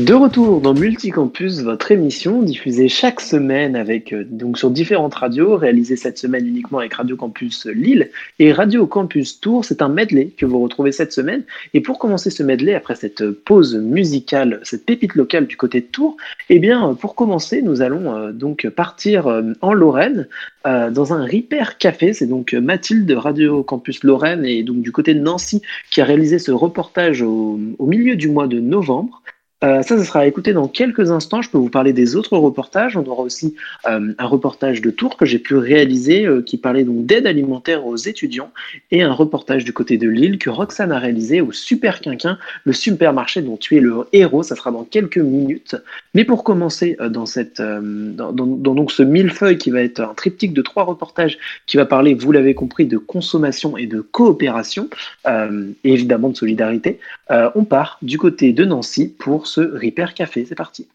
De 0.03 0.15
retour 0.15 0.61
dans 0.61 0.75
Multicampus, 0.75 1.61
votre 1.61 1.93
émission 1.93 2.43
diffusée 2.43 2.89
chaque 2.89 3.21
semaine 3.21 3.77
avec 3.77 4.13
euh, 4.13 4.25
donc 4.29 4.59
sur 4.59 4.69
différentes 4.69 5.15
radios, 5.15 5.57
réalisée 5.57 5.95
cette 5.95 6.19
semaine 6.19 6.45
uniquement 6.45 6.81
avec 6.81 6.95
Radio 6.95 7.15
Campus 7.15 7.67
Lille 7.67 8.11
et 8.41 8.53
Radio 8.53 8.89
Campus 8.89 9.39
Tours. 9.39 9.65
C'est 9.65 9.81
un 9.81 9.89
medley 9.89 10.31
que 10.37 10.45
vous 10.45 10.61
retrouvez 10.61 10.91
cette 10.91 11.13
semaine. 11.13 11.45
Et 11.73 11.81
pour 11.81 12.01
commencer 12.01 12.31
ce 12.31 12.43
medley, 12.43 12.75
après 12.75 12.97
cette 12.97 13.31
pause 13.31 13.77
musicale, 13.77 14.59
cette 14.65 14.87
pépite 14.87 15.15
locale 15.15 15.47
du 15.47 15.57
côté 15.57 15.81
de 15.81 15.87
Tours, 15.87 16.17
eh 16.49 16.59
bien, 16.59 16.95
pour 16.95 17.15
commencer, 17.15 17.63
nous 17.63 17.81
allons 17.81 18.13
euh, 18.13 18.33
donc 18.33 18.69
partir 18.71 19.29
euh, 19.29 19.53
en 19.61 19.73
Lorraine 19.73 20.27
dans 20.65 21.13
un 21.13 21.25
Repair 21.25 21.77
Café. 21.77 22.13
C'est 22.13 22.29
donc 22.29 22.53
Mathilde 22.53 23.05
de 23.05 23.17
Radio 23.17 23.65
Campus 23.65 24.05
Lorraine 24.05 24.45
et 24.45 24.63
donc 24.63 24.81
du 24.81 24.93
côté 24.93 25.13
de 25.13 25.19
Nancy 25.19 25.61
qui 25.91 26.01
a 26.01 26.05
réalisé 26.05 26.39
ce 26.39 26.53
reportage 26.53 27.21
au 27.23 27.59
milieu 27.81 28.15
du 28.15 28.29
mois 28.29 28.47
de 28.47 28.61
novembre. 28.61 29.23
Euh, 29.65 29.83
ça, 29.83 29.97
ça 29.97 30.05
sera 30.05 30.21
à 30.21 30.27
écouter 30.27 30.53
dans 30.53 30.67
quelques 30.69 31.11
instants. 31.11 31.41
Je 31.41 31.51
peux 31.51 31.59
vous 31.59 31.69
parler 31.71 31.93
des 31.93 32.17
autres 32.17 32.37
reportages. 32.37 32.97
On 32.97 33.05
aura 33.07 33.23
aussi 33.23 33.55
euh, 33.89 34.13
un 34.19 34.27
reportage 34.27 34.81
de 34.81 34.91
Tours 34.91 35.17
que 35.17 35.25
j'ai 35.25 35.39
pu 35.39 35.55
réaliser 35.55 36.27
euh, 36.27 36.43
qui 36.43 36.57
parlait 36.57 36.85
donc 36.85 37.07
d'aide 37.07 37.27
alimentaire 37.27 37.87
aux 37.87 37.97
étudiants 37.97 38.51
et 38.91 39.03
un 39.03 39.13
reportage 39.13 39.65
du 39.65 39.73
côté 39.73 39.99
de 39.99 40.09
Lille 40.09 40.39
que 40.39 40.51
Roxane 40.51 40.91
a 40.91 40.99
réalisé 40.99 41.41
au 41.41 41.53
Super 41.53 42.01
Quinquin, 42.01 42.39
le 42.65 42.73
supermarché 42.73 43.41
dont 43.43 43.57
tu 43.57 43.77
es 43.77 43.81
le 43.81 44.07
héros. 44.13 44.43
Ça 44.43 44.57
sera 44.57 44.73
dans 44.73 44.85
quelques 44.85 45.19
minutes. 45.19 45.77
Mais 46.15 46.25
pour 46.25 46.43
commencer 46.43 46.97
dans, 47.11 47.27
cette, 47.27 47.61
dans, 47.61 48.33
dans- 48.33 48.47
donc 48.75 48.91
ce 48.91 49.03
millefeuille 49.03 49.59
qui 49.59 49.71
va 49.71 49.83
être 49.83 50.01
un 50.01 50.15
triptyque 50.15 50.55
de 50.55 50.63
trois 50.63 50.85
reportages 50.85 51.39
qui 51.67 51.77
va 51.77 51.87
parler, 51.87 52.15
vous 52.15 52.33
l'avez 52.33 52.55
compris, 52.55 52.87
de 52.87 52.99
consommation 52.99 53.77
et 53.77 53.87
de 53.87 54.01
coopération 54.01 54.89
et 55.27 55.93
évidemment 55.93 56.31
de 56.31 56.37
solidarité, 56.37 56.99
on 57.31 57.65
part 57.65 57.99
du 58.03 58.19
côté 58.19 58.53
de 58.53 58.65
Nancy 58.65 59.13
pour 59.19 59.47
ce 59.53 59.61
Repair 59.61 60.15
Café. 60.15 60.45
C'est 60.45 60.55
parti. 60.55 60.89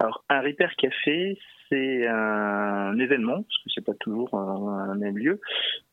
Alors, 0.00 0.24
un 0.28 0.40
Repair 0.40 0.74
Café, 0.76 1.38
c'est 1.68 2.06
un 2.06 2.98
événement, 2.98 3.42
parce 3.42 3.58
que 3.64 3.70
c'est 3.74 3.84
pas 3.84 3.94
toujours 4.00 4.34
un, 4.34 4.94
même 4.96 5.16
lieu, 5.16 5.40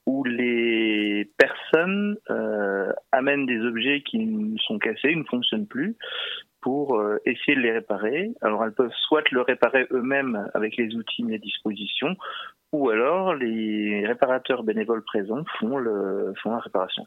où 0.05 0.23
les 0.23 1.31
personnes 1.37 2.17
euh, 2.29 2.91
amènent 3.11 3.45
des 3.45 3.61
objets 3.61 4.01
qui 4.01 4.55
sont 4.65 4.79
cassés, 4.79 5.15
ne 5.15 5.23
fonctionnent 5.23 5.67
plus, 5.67 5.95
pour 6.59 6.99
euh, 6.99 7.17
essayer 7.25 7.55
de 7.55 7.61
les 7.61 7.71
réparer. 7.71 8.31
Alors, 8.41 8.65
elles 8.65 8.73
peuvent 8.73 8.93
soit 9.07 9.29
le 9.31 9.41
réparer 9.41 9.87
eux-mêmes 9.91 10.49
avec 10.53 10.75
les 10.77 10.93
outils 10.95 11.23
mis 11.23 11.35
à 11.35 11.37
disposition, 11.37 12.17
ou 12.73 12.89
alors 12.89 13.35
les 13.35 14.05
réparateurs 14.05 14.63
bénévoles 14.63 15.03
présents 15.03 15.43
font 15.59 15.77
la 15.77 16.59
réparation. 16.59 17.05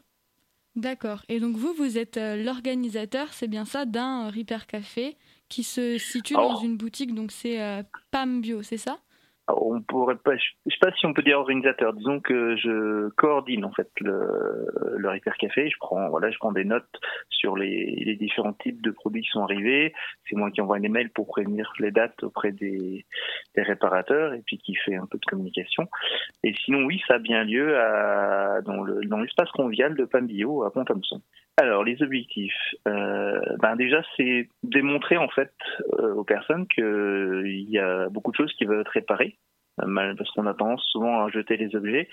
D'accord. 0.75 1.23
Et 1.29 1.39
donc 1.39 1.55
vous, 1.55 1.73
vous 1.73 1.97
êtes 1.97 2.17
euh, 2.17 2.35
l'organisateur, 2.43 3.33
c'est 3.33 3.47
bien 3.47 3.63
ça, 3.65 3.85
d'un 3.85 4.27
euh, 4.27 4.29
Repair 4.29 4.67
Café 4.67 5.17
qui 5.47 5.63
se 5.63 5.97
situe 5.97 6.33
dans 6.33 6.57
une 6.57 6.75
boutique, 6.75 7.13
donc 7.13 7.31
c'est 7.31 7.61
euh, 7.61 7.81
Pam 8.11 8.41
Bio, 8.41 8.61
c'est 8.61 8.77
ça? 8.77 8.99
On 9.47 9.81
pourrait 9.81 10.15
pas, 10.15 10.35
je 10.37 10.43
sais 10.65 10.77
pas 10.81 10.91
si 10.93 11.05
on 11.05 11.13
peut 11.13 11.21
dire 11.21 11.39
organisateur. 11.39 11.93
Disons 11.93 12.19
que 12.19 12.55
je 12.57 13.09
coordonne 13.09 13.63
en 13.63 13.71
fait 13.71 13.89
le, 14.01 14.67
le 14.97 15.09
Repair 15.09 15.35
Café. 15.37 15.69
Je 15.69 15.77
prends, 15.79 16.09
voilà, 16.09 16.31
je 16.31 16.37
prends 16.37 16.51
des 16.51 16.65
notes 16.65 16.99
sur 17.29 17.55
les, 17.55 17.95
les 18.05 18.15
différents 18.15 18.53
types 18.53 18.81
de 18.81 18.91
produits 18.91 19.21
qui 19.21 19.29
sont 19.29 19.43
arrivés. 19.43 19.93
C'est 20.27 20.35
moi 20.35 20.49
qui 20.49 20.61
envoie 20.61 20.77
un 20.77 20.83
email 20.83 21.09
pour 21.09 21.27
prévenir 21.27 21.71
les 21.79 21.91
dates 21.91 22.23
auprès 22.23 22.51
des, 22.51 23.05
des 23.55 23.61
réparateurs 23.61 24.33
et 24.33 24.41
puis 24.45 24.57
qui 24.57 24.75
fait 24.75 24.95
un 24.95 25.05
peu 25.05 25.17
de 25.17 25.25
communication. 25.25 25.87
Et 26.43 26.53
sinon, 26.65 26.83
oui, 26.85 27.01
ça 27.07 27.15
a 27.15 27.19
bien 27.19 27.43
lieu 27.43 27.77
à, 27.77 28.61
dans 28.61 28.81
le 28.81 29.05
dans 29.05 29.19
l'espace 29.19 29.51
convivial 29.51 29.95
de 29.95 30.05
Pambio 30.05 30.63
à 30.63 30.71
Pont-Thomson. 30.71 31.21
Alors, 31.57 31.85
les 31.85 32.01
objectifs, 32.03 32.53
euh, 32.87 33.39
ben 33.59 33.77
déjà, 33.77 34.01
c'est 34.17 34.49
démontrer 34.63 35.15
en 35.15 35.29
fait 35.29 35.53
euh, 35.99 36.13
aux 36.13 36.25
personnes 36.25 36.67
qu'il 36.67 37.65
y 37.69 37.79
a 37.79 38.09
beaucoup 38.09 38.31
de 38.31 38.35
choses 38.35 38.51
qui 38.53 38.65
veulent 38.65 38.81
être 38.81 38.89
réparées 38.89 39.37
euh, 39.81 40.15
parce 40.17 40.29
qu'on 40.31 40.47
a 40.47 40.53
tendance 40.53 40.83
souvent 40.91 41.23
à 41.23 41.29
jeter 41.29 41.55
les 41.55 41.73
objets. 41.75 42.09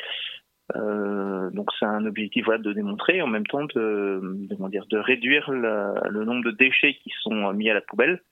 Euh, 0.76 1.50
donc 1.50 1.70
c'est 1.78 1.86
un 1.86 2.06
objectif 2.06 2.44
voilà, 2.44 2.62
de 2.62 2.72
démontrer, 2.72 3.20
en 3.20 3.26
même 3.26 3.46
temps 3.46 3.64
de, 3.64 4.20
de, 4.22 4.54
comment 4.54 4.68
dire, 4.68 4.86
de 4.86 4.96
réduire 4.98 5.50
la- 5.50 6.00
le 6.08 6.24
nombre 6.24 6.44
de 6.44 6.52
déchets 6.52 6.94
qui 7.02 7.10
sont 7.22 7.52
mis 7.52 7.68
à 7.68 7.74
la 7.74 7.80
poubelle. 7.80 8.22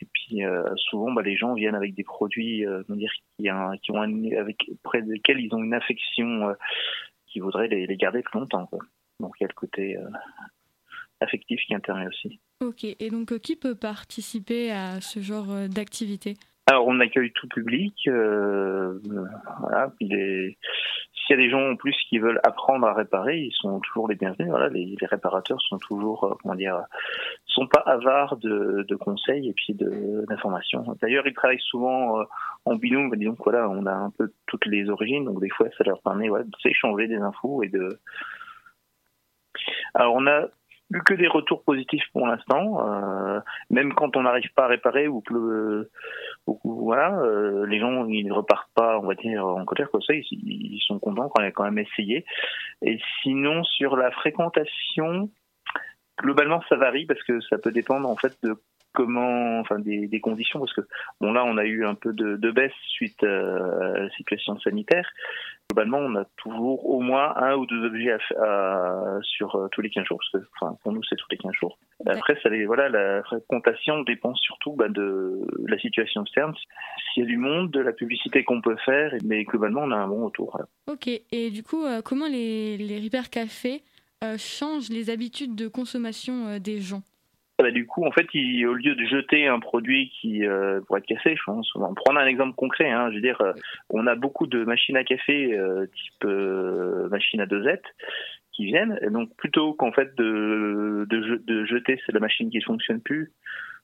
Et 0.00 0.06
puis 0.12 0.44
euh, 0.44 0.62
souvent, 0.76 1.10
bah, 1.12 1.22
les 1.22 1.36
gens 1.36 1.54
viennent 1.54 1.74
avec 1.74 1.94
des 1.94 2.04
produits, 2.04 2.64
euh, 2.64 2.84
dire, 2.90 3.10
qui, 3.38 3.48
qui 3.82 3.90
ont 3.90 4.00
un- 4.02 4.32
avec 4.38 4.70
près 4.84 5.02
desquels 5.02 5.40
ils 5.40 5.52
ont 5.52 5.62
une 5.64 5.74
affection 5.74 6.50
euh, 6.50 6.54
qui 7.26 7.40
voudrait 7.40 7.66
les, 7.66 7.88
les 7.88 7.96
garder 7.96 8.22
plus 8.22 8.38
longtemps. 8.38 8.66
quoi. 8.66 8.78
Donc 9.20 9.32
il 9.40 9.44
y 9.44 9.46
a 9.46 9.48
le 9.48 9.54
côté 9.54 9.96
euh, 9.96 10.08
affectif 11.20 11.60
qui 11.66 11.74
intervient 11.74 12.08
aussi. 12.08 12.40
Ok. 12.60 12.84
Et 12.84 13.10
donc 13.10 13.32
euh, 13.32 13.38
qui 13.38 13.56
peut 13.56 13.74
participer 13.74 14.70
à 14.70 15.00
ce 15.00 15.20
genre 15.20 15.50
euh, 15.50 15.68
d'activité? 15.68 16.34
Alors, 16.66 16.86
on 16.86 16.98
accueille 17.00 17.30
tout 17.32 17.48
public. 17.48 17.94
Euh, 18.08 18.98
voilà, 19.60 19.92
puis 19.98 20.08
les- 20.08 20.56
S'il 21.12 21.36
y 21.36 21.38
a 21.38 21.42
des 21.42 21.50
gens 21.50 21.60
en 21.72 21.76
plus 21.76 21.94
qui 22.08 22.18
veulent 22.18 22.40
apprendre 22.42 22.86
à 22.86 22.94
réparer, 22.94 23.38
ils 23.38 23.52
sont 23.52 23.80
toujours 23.80 24.08
les 24.08 24.14
bienvenus. 24.14 24.48
Voilà, 24.48 24.70
les, 24.70 24.96
les 24.98 25.06
réparateurs 25.06 25.60
sont 25.60 25.76
toujours, 25.78 26.24
euh, 26.24 26.34
comment 26.40 26.54
dire, 26.54 26.80
sont 27.44 27.66
pas 27.66 27.80
avares 27.80 28.38
de, 28.38 28.84
de 28.88 28.96
conseils 28.96 29.50
et 29.50 29.52
puis 29.52 29.74
d'informations. 29.74 30.84
D'ailleurs, 31.02 31.26
ils 31.26 31.34
travaillent 31.34 31.60
souvent 31.60 32.20
euh, 32.20 32.24
en 32.64 32.76
binôme. 32.76 33.14
Disons 33.14 33.36
voilà, 33.38 33.68
on 33.68 33.84
a 33.84 33.92
un 33.92 34.10
peu 34.10 34.32
toutes 34.46 34.64
les 34.64 34.88
origines, 34.88 35.24
donc 35.26 35.40
des 35.42 35.50
fois, 35.50 35.68
ça 35.76 35.84
leur 35.84 36.00
permet 36.00 36.30
ouais, 36.30 36.44
de 36.44 36.50
s'échanger 36.62 37.08
des 37.08 37.18
infos 37.18 37.62
et 37.62 37.68
de. 37.68 38.00
Alors, 39.94 40.14
on 40.14 40.26
a 40.26 40.48
eu 40.92 41.00
que 41.02 41.14
des 41.14 41.28
retours 41.28 41.62
positifs 41.62 42.04
pour 42.12 42.26
l'instant. 42.26 42.88
Euh, 42.88 43.40
même 43.70 43.94
quand 43.94 44.16
on 44.16 44.22
n'arrive 44.22 44.52
pas 44.54 44.64
à 44.64 44.68
réparer 44.68 45.08
ou 45.08 45.20
que 45.20 45.88
voilà, 46.64 47.18
euh, 47.20 47.66
les 47.66 47.80
gens 47.80 48.06
ils 48.06 48.26
ne 48.26 48.32
repartent 48.32 48.70
pas, 48.74 48.98
on 48.98 49.06
va 49.06 49.14
dire 49.14 49.46
en 49.46 49.64
colère 49.64 49.90
comme 49.90 50.02
ça, 50.02 50.14
ils, 50.14 50.24
ils 50.30 50.82
sont 50.86 50.98
contents 50.98 51.28
qu'on 51.28 51.42
ait 51.42 51.52
quand 51.52 51.64
même 51.64 51.78
essayé. 51.78 52.24
Et 52.82 52.98
sinon 53.22 53.64
sur 53.64 53.96
la 53.96 54.10
fréquentation, 54.10 55.30
globalement 56.20 56.62
ça 56.68 56.76
varie 56.76 57.06
parce 57.06 57.22
que 57.22 57.40
ça 57.40 57.58
peut 57.58 57.72
dépendre 57.72 58.08
en 58.08 58.16
fait 58.16 58.36
de 58.42 58.56
comment, 58.94 59.60
enfin 59.60 59.78
des, 59.78 60.06
des, 60.06 60.20
conditions, 60.20 60.60
parce 60.60 60.72
que 60.72 60.82
bon 61.20 61.32
là 61.32 61.44
on 61.44 61.58
a 61.58 61.64
eu 61.64 61.84
un 61.84 61.94
peu 61.94 62.12
de, 62.12 62.36
de 62.36 62.50
baisse 62.50 62.72
suite 62.88 63.22
à 63.22 63.26
la 63.98 64.10
situation 64.10 64.58
sanitaire. 64.60 65.08
Globalement, 65.70 65.98
on 65.98 66.14
a 66.14 66.24
toujours 66.36 66.88
au 66.88 67.00
moins 67.00 67.34
un 67.36 67.56
ou 67.56 67.66
deux 67.66 67.84
objets 67.86 68.12
à, 68.12 68.18
à, 68.42 69.18
sur 69.22 69.56
euh, 69.56 69.68
tous 69.72 69.80
les 69.80 69.90
15 69.90 70.04
jours, 70.04 70.18
parce 70.18 70.44
que 70.44 70.48
enfin 70.60 70.76
pour 70.82 70.92
nous 70.92 71.02
c'est 71.04 71.16
tous 71.16 71.26
les 71.30 71.38
15 71.38 71.52
jours. 71.52 71.78
Après, 72.06 72.38
ça 72.42 72.48
les, 72.48 72.66
voilà, 72.66 72.88
la 72.88 73.22
fréquentation 73.22 74.02
dépend 74.02 74.34
surtout 74.34 74.72
bah, 74.72 74.88
de 74.88 75.40
la 75.66 75.78
situation 75.78 76.22
externe. 76.22 76.54
S'il 77.12 77.22
y 77.22 77.26
a 77.26 77.28
du 77.28 77.38
monde, 77.38 77.70
de 77.70 77.80
la 77.80 77.92
publicité 77.92 78.44
qu'on 78.44 78.60
peut 78.60 78.76
faire, 78.84 79.14
mais 79.24 79.44
globalement 79.44 79.82
on 79.82 79.90
a 79.90 79.96
un 79.96 80.08
bon 80.08 80.26
retour. 80.26 80.50
Voilà. 80.52 80.68
Ok, 80.86 81.08
et 81.08 81.50
du 81.50 81.62
coup, 81.62 81.84
euh, 81.84 82.02
comment 82.02 82.26
les, 82.26 82.76
les 82.76 83.00
Repair 83.00 83.30
Café 83.30 83.82
euh, 84.22 84.36
changent 84.38 84.90
les 84.90 85.10
habitudes 85.10 85.54
de 85.54 85.68
consommation 85.68 86.46
euh, 86.46 86.58
des 86.58 86.80
gens? 86.80 87.02
Bah, 87.58 87.70
du 87.70 87.86
coup, 87.86 88.04
en 88.04 88.10
fait, 88.10 88.26
il, 88.34 88.66
au 88.66 88.74
lieu 88.74 88.94
de 88.94 89.04
jeter 89.04 89.46
un 89.46 89.60
produit 89.60 90.10
qui 90.20 90.44
euh, 90.44 90.80
pourrait 90.80 91.00
être 91.00 91.06
cassé, 91.06 91.36
je 91.36 91.42
pense, 91.44 91.70
on 91.76 91.80
va 91.80 91.88
prendre 91.94 92.18
un 92.18 92.26
exemple 92.26 92.54
concret. 92.56 92.90
Hein, 92.90 93.10
je 93.10 93.16
veux 93.16 93.20
dire, 93.20 93.40
euh, 93.40 93.52
on 93.90 94.06
a 94.06 94.16
beaucoup 94.16 94.46
de 94.46 94.64
machines 94.64 94.96
à 94.96 95.04
café 95.04 95.56
euh, 95.56 95.86
type 95.86 96.24
euh, 96.24 97.08
machine 97.10 97.40
à 97.40 97.46
dosette 97.46 97.84
qui 98.52 98.66
viennent. 98.66 98.98
Et 99.02 99.10
donc, 99.10 99.34
plutôt 99.36 99.72
qu'en 99.74 99.92
fait 99.92 100.16
de, 100.16 101.06
de, 101.08 101.42
de 101.44 101.64
jeter 101.64 102.00
la 102.08 102.20
machine 102.20 102.50
qui 102.50 102.58
ne 102.58 102.64
fonctionne 102.64 103.00
plus, 103.00 103.32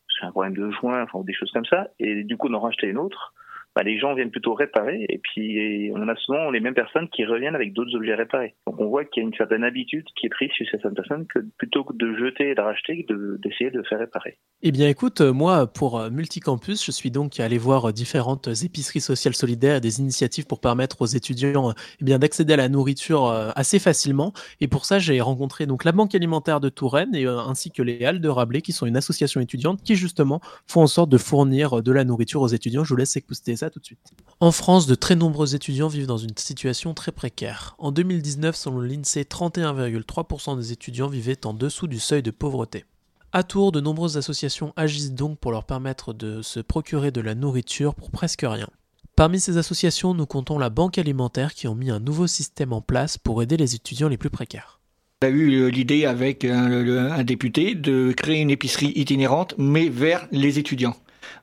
c'est 0.09 0.27
un 0.27 0.31
problème 0.33 0.57
de 0.57 0.71
joint, 0.71 1.03
enfin 1.03 1.23
des 1.25 1.33
choses 1.33 1.51
comme 1.53 1.65
ça, 1.65 1.89
et 1.99 2.25
du 2.25 2.37
coup 2.37 2.49
d'en 2.49 2.61
racheter 2.61 2.89
une 2.89 2.99
autre, 2.99 3.33
bah, 3.75 3.83
les 3.83 3.99
gens 3.99 4.15
viennent 4.15 4.31
plutôt 4.31 4.55
réparer 4.55 5.07
et 5.09 5.19
puis 5.19 5.91
on 5.95 6.09
a 6.09 6.17
souvent 6.17 6.51
les 6.51 6.61
mêmes 6.61 6.75
personnes 6.75 7.09
qui 7.09 7.25
reviennent 7.25 7.55
avec 7.55 7.73
d'autres 7.73 7.95
objets 7.95 8.15
réparés. 8.15 8.55
Donc 8.67 8.81
on 8.81 8.87
voit 8.87 9.05
qu'il 9.05 9.23
y 9.23 9.27
a 9.27 9.29
une 9.29 9.35
certaine 9.35 9.65
habitude 9.65 10.05
qui 10.17 10.27
est 10.27 10.31
prise 10.31 10.51
chez 10.53 10.67
certaines 10.71 10.95
personnes 10.95 11.27
que 11.27 11.41
plutôt 11.57 11.85
que 11.85 11.95
de 11.95 12.15
jeter 12.17 12.51
et 12.51 12.55
de 12.55 12.61
racheter, 12.61 13.07
d'essayer 13.43 13.71
de, 13.71 13.83
faire 13.89 13.99
réparer. 13.99 14.39
Eh 14.63 14.73
bien 14.73 14.89
écoute, 14.89 15.21
moi 15.21 15.67
pour 15.67 16.11
Multicampus, 16.11 16.85
je 16.85 16.91
suis 16.91 17.11
donc 17.11 17.41
allé 17.41 17.59
voir 17.59 17.93
différentes 17.93 18.49
épiceries 18.65 19.01
sociales 19.01 19.35
solidaires 19.35 19.81
des 19.81 20.01
initiatives 20.01 20.47
pour 20.47 20.61
permettre 20.61 21.03
aux 21.03 21.07
étudiants 21.07 21.73
eh 22.01 22.19
d'accéder 22.19 22.55
à 22.55 22.57
la 22.57 22.69
nourriture 22.69 23.27
assez 23.57 23.79
facilement. 23.79 24.33
Et 24.61 24.69
pour 24.69 24.85
ça, 24.85 24.99
j'ai 24.99 25.21
rencontré 25.21 25.67
donc 25.67 25.85
la 25.85 25.93
Banque 25.93 26.15
alimentaire 26.15 26.61
de 26.61 26.69
Touraine 26.69 27.15
et 27.15 27.27
ainsi 27.27 27.71
que 27.71 27.83
les 27.83 28.05
Halles 28.05 28.21
de 28.21 28.29
Rabelais 28.29 28.63
qui 28.63 28.73
sont 28.73 28.87
une 28.87 28.97
association 28.97 29.41
étudiante 29.41 29.83
qui 29.83 29.95
justement 29.97 30.41
font 30.67 30.83
en 30.83 30.87
sorte 30.87 31.11
de 31.11 31.19
fournir 31.19 31.83
de 31.83 31.93
la 31.93 32.05
nourriture 32.05 32.43
aux 32.43 32.49
étudiants. 32.49 32.85
Je 32.85 32.91
vous 32.91 32.97
laisse 32.97 33.17
écouter 33.17 33.57
ça 33.61 33.71
tout 33.71 33.79
de 33.79 33.85
suite. 33.85 34.13
En 34.41 34.53
France, 34.53 34.87
de 34.87 34.95
très 34.95 35.17
nombreux 35.17 35.55
étudiants 35.55 35.89
vivent 35.89 36.07
dans 36.07 36.19
une 36.19 36.37
situation 36.37 36.95
très 36.95 37.13
précaire. 37.13 37.75
En 37.79 37.93
2019, 37.93 38.57
selon 38.57 38.81
l'INSEE, 38.81 39.23
31,3% 39.23 40.57
des 40.59 40.73
étudiants 40.73 41.09
vivaient 41.09 41.47
en 41.47 41.55
dessous 41.55 41.87
du 41.87 42.01
seuil 42.01 42.23
de 42.23 42.31
pauvreté. 42.31 42.85
À 43.33 43.43
Tours, 43.45 43.71
de 43.71 43.81
nombreuses 43.81 44.17
associations 44.17 44.73
agissent 44.77 45.13
donc 45.13 45.39
pour 45.39 45.53
leur 45.53 45.65
permettre 45.65 46.13
de 46.13 46.43
se 46.43 46.59
procurer 46.59 47.13
de 47.13 47.21
la 47.21 47.35
nourriture 47.35 47.95
pour 47.95 48.11
presque 48.11 48.45
rien. 48.45 48.69
Parmi 49.15 49.39
ces 49.39 49.59
associations, 49.59 50.15
nous 50.15 50.27
comptons 50.27 50.59
la 50.59 50.71
Banque 50.71 50.99
alimentaire 50.99 51.55
qui 51.55 51.69
ont 51.69 51.75
mis 51.75 51.91
un 51.91 52.01
nouveau 52.01 52.27
système 52.27 52.73
en 52.73 52.81
place 52.81 53.19
pour 53.19 53.43
aider 53.43 53.57
les 53.57 53.75
étudiants 53.75 54.09
les 54.09 54.17
plus 54.17 54.31
précaires. 54.31 54.81
On 55.23 55.27
a 55.27 55.31
eu 55.31 55.71
l'idée 55.71 56.07
avec 56.07 56.47
un, 56.47 57.13
un, 57.13 57.25
député 57.25 57.75
de 57.75 58.13
créer 58.17 58.41
une 58.41 58.51
épicerie 58.51 58.93
itinérante, 58.97 59.55
mais 59.59 59.91
vers 59.91 60.27
les 60.33 60.59
étudiants 60.59 60.97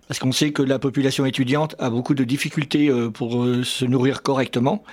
parce 0.07 0.19
qu'on 0.19 0.31
sait 0.31 0.51
que 0.51 0.61
la 0.61 0.79
population 0.79 1.25
étudiante 1.25 1.75
a 1.79 1.89
beaucoup 1.89 2.13
de 2.13 2.23
difficultés 2.23 2.89
pour 3.13 3.45
se 3.63 3.85
nourrir 3.85 4.21
correctement. 4.23 4.83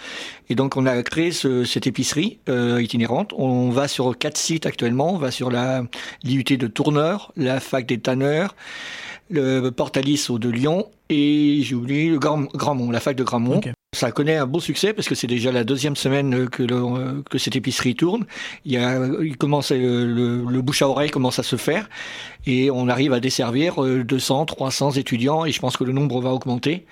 Et 0.48 0.54
donc 0.54 0.76
on 0.76 0.86
a 0.86 1.02
créé 1.02 1.32
ce, 1.32 1.64
cette 1.64 1.86
épicerie 1.86 2.38
euh, 2.48 2.82
itinérante. 2.82 3.32
On 3.36 3.70
va 3.70 3.88
sur 3.88 4.16
quatre 4.18 4.36
sites 4.36 4.66
actuellement. 4.66 5.14
On 5.14 5.18
va 5.18 5.30
sur 5.30 5.50
la 5.50 5.84
l'IUT 6.22 6.56
de 6.56 6.66
Tourneur, 6.66 7.32
la 7.36 7.60
fac 7.60 7.86
des 7.86 7.98
Tanneurs, 7.98 8.54
le 9.30 9.70
Portalis 9.70 10.26
de 10.30 10.48
Lyon 10.48 10.86
et 11.08 11.60
j'ai 11.62 11.74
oublié 11.74 12.08
le 12.10 12.18
Grand, 12.18 12.42
Grandmont, 12.54 12.90
la 12.90 13.00
fac 13.00 13.16
de 13.16 13.24
Grandmont. 13.24 13.60
Ça 13.94 14.10
connaît 14.10 14.36
un 14.36 14.46
beau 14.46 14.60
succès 14.60 14.92
parce 14.92 15.08
que 15.08 15.14
c'est 15.14 15.26
déjà 15.26 15.52
la 15.52 15.64
deuxième 15.64 15.96
semaine 15.96 16.48
que, 16.48 16.62
le, 16.62 17.22
que 17.22 17.38
cette 17.38 17.56
épicerie 17.56 17.94
tourne. 17.94 18.26
Il, 18.64 19.36
commence 19.38 19.70
le, 19.70 20.60
bouche 20.60 20.82
à 20.82 20.88
oreille 20.88 21.10
commence 21.10 21.38
à 21.38 21.42
se 21.42 21.56
faire 21.56 21.88
et 22.46 22.70
on 22.70 22.88
arrive 22.88 23.12
à 23.12 23.20
desservir 23.20 23.76
200, 23.82 24.46
300 24.46 24.92
étudiants 24.92 25.44
et 25.44 25.52
je 25.52 25.60
pense 25.60 25.76
que 25.76 25.84
le 25.84 25.92
nombre 25.92 26.20
va 26.20 26.30
augmenter. 26.30 26.84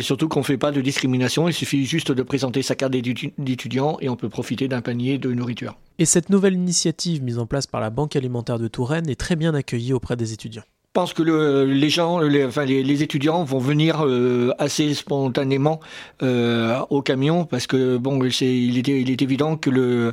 Surtout 0.00 0.28
qu'on 0.28 0.42
fait 0.42 0.58
pas 0.58 0.72
de 0.72 0.80
discrimination, 0.80 1.46
il 1.48 1.54
suffit 1.54 1.84
juste 1.84 2.10
de 2.10 2.22
présenter 2.22 2.62
sa 2.62 2.74
carte 2.74 2.92
d'étudiant 2.92 3.98
et 4.00 4.08
on 4.08 4.16
peut 4.16 4.28
profiter 4.28 4.66
d'un 4.66 4.80
panier 4.80 5.18
de 5.18 5.32
nourriture. 5.32 5.76
Et 5.98 6.06
cette 6.06 6.30
nouvelle 6.30 6.54
initiative 6.54 7.22
mise 7.22 7.38
en 7.38 7.46
place 7.46 7.66
par 7.66 7.80
la 7.80 7.90
Banque 7.90 8.16
alimentaire 8.16 8.58
de 8.58 8.68
Touraine 8.68 9.08
est 9.08 9.20
très 9.20 9.36
bien 9.36 9.54
accueillie 9.54 9.92
auprès 9.92 10.16
des 10.16 10.32
étudiants. 10.32 10.64
Je 10.90 11.00
pense 11.00 11.12
que 11.14 11.22
le, 11.22 11.66
les 11.66 11.88
gens, 11.88 12.18
les, 12.18 12.44
enfin 12.44 12.64
les, 12.64 12.82
les, 12.82 13.04
étudiants 13.04 13.44
vont 13.44 13.60
venir 13.60 14.04
euh, 14.04 14.52
assez 14.58 14.92
spontanément 14.92 15.78
euh, 16.20 16.80
au 16.90 17.00
camion 17.00 17.44
parce 17.44 17.68
que 17.68 17.96
bon, 17.96 18.28
c'est, 18.32 18.52
il, 18.52 18.76
est, 18.76 19.00
il 19.00 19.08
est 19.08 19.22
évident 19.22 19.56
que 19.56 19.70
le, 19.70 20.12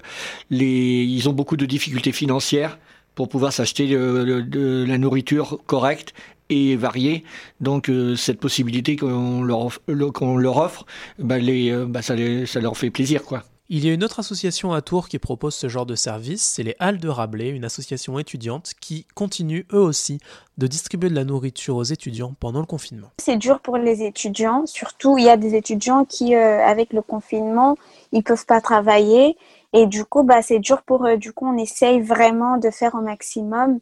les, 0.52 1.04
ils 1.04 1.28
ont 1.30 1.34
beaucoup 1.34 1.58
de 1.58 1.66
difficultés 1.66 2.12
financières 2.12 2.78
pour 3.16 3.28
pouvoir 3.28 3.54
s'acheter 3.54 3.88
de, 3.88 4.42
de 4.42 4.86
la 4.88 5.00
nourriture 5.00 5.58
correcte 5.66 6.14
et 6.52 6.76
variée. 6.76 7.24
Donc 7.60 7.90
euh, 7.90 8.16
cette 8.16 8.40
possibilité 8.40 8.98
qu'on 8.98 9.42
leur, 9.42 9.80
qu'on 10.14 10.38
leur 10.38 10.58
offre, 10.58 10.86
bah, 11.18 11.40
les, 11.40 11.76
bah, 11.88 12.04
ça, 12.04 12.14
les, 12.14 12.46
ça 12.46 12.60
leur 12.60 12.78
fait 12.78 12.92
plaisir, 12.92 13.24
quoi. 13.24 13.44
Il 13.70 13.86
y 13.86 13.90
a 13.90 13.94
une 13.94 14.06
autre 14.06 14.20
association 14.20 14.72
à 14.72 14.82
Tours 14.82 15.10
qui 15.10 15.20
propose 15.20 15.54
ce 15.54 15.68
genre 15.68 15.86
de 15.86 15.96
service, 15.96 16.42
c'est 16.42 16.64
les 16.64 16.78
Halles 16.80 17.00
de 17.00 17.10
Rabelais, 17.10 17.50
une 17.50 17.66
association 17.66 18.18
étudiante 18.18 18.72
qui 18.80 19.06
continue 19.14 19.66
eux 19.74 19.82
aussi 19.82 20.20
de 20.58 20.68
distribuer 20.68 21.10
de 21.10 21.16
la 21.16 21.26
nourriture 21.26 21.76
aux 21.76 21.84
étudiants 21.84 22.34
pendant 22.40 22.62
le 22.62 22.66
confinement. 22.66 23.10
C'est 23.20 23.36
dur 23.36 23.60
pour 23.60 23.76
les 23.76 24.04
étudiants, 24.04 24.66
surtout 24.66 25.18
il 25.18 25.26
y 25.26 25.30
a 25.30 25.36
des 25.36 25.54
étudiants 25.54 26.06
qui, 26.06 26.34
euh, 26.34 26.66
avec 26.66 26.94
le 26.94 27.02
confinement, 27.02 27.76
ils 28.14 28.24
peuvent 28.24 28.46
pas 28.46 28.62
travailler 28.62 29.36
et 29.74 29.86
du 29.86 30.06
coup, 30.06 30.24
bah, 30.24 30.42
c'est 30.42 30.60
dur 30.60 30.84
pour 30.84 31.06
eux. 31.06 31.18
Du 31.18 31.34
coup, 31.34 31.46
on 31.46 31.58
essaye 31.58 32.00
vraiment 32.00 32.56
de 32.56 32.70
faire 32.70 32.96
au 32.96 33.02
maximum, 33.02 33.80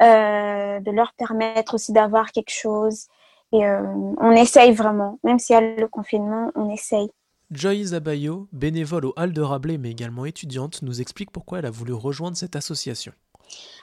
euh, 0.00 0.78
de 0.78 0.90
leur 0.92 1.12
permettre 1.14 1.74
aussi 1.74 1.92
d'avoir 1.92 2.30
quelque 2.30 2.52
chose. 2.52 3.08
Et 3.52 3.66
euh, 3.66 3.82
on 4.18 4.30
essaye 4.30 4.72
vraiment, 4.72 5.18
même 5.24 5.40
s'il 5.40 5.54
y 5.54 5.56
a 5.56 5.60
le 5.60 5.88
confinement, 5.88 6.52
on 6.54 6.70
essaye. 6.70 7.10
Joy 7.50 7.84
Zabayo, 7.84 8.48
bénévole 8.52 9.06
au 9.06 9.14
Hall 9.16 9.32
de 9.32 9.40
Rabelais 9.40 9.78
mais 9.78 9.90
également 9.90 10.24
étudiante, 10.24 10.82
nous 10.82 11.00
explique 11.00 11.30
pourquoi 11.30 11.58
elle 11.58 11.66
a 11.66 11.70
voulu 11.70 11.92
rejoindre 11.92 12.36
cette 12.36 12.56
association. 12.56 13.12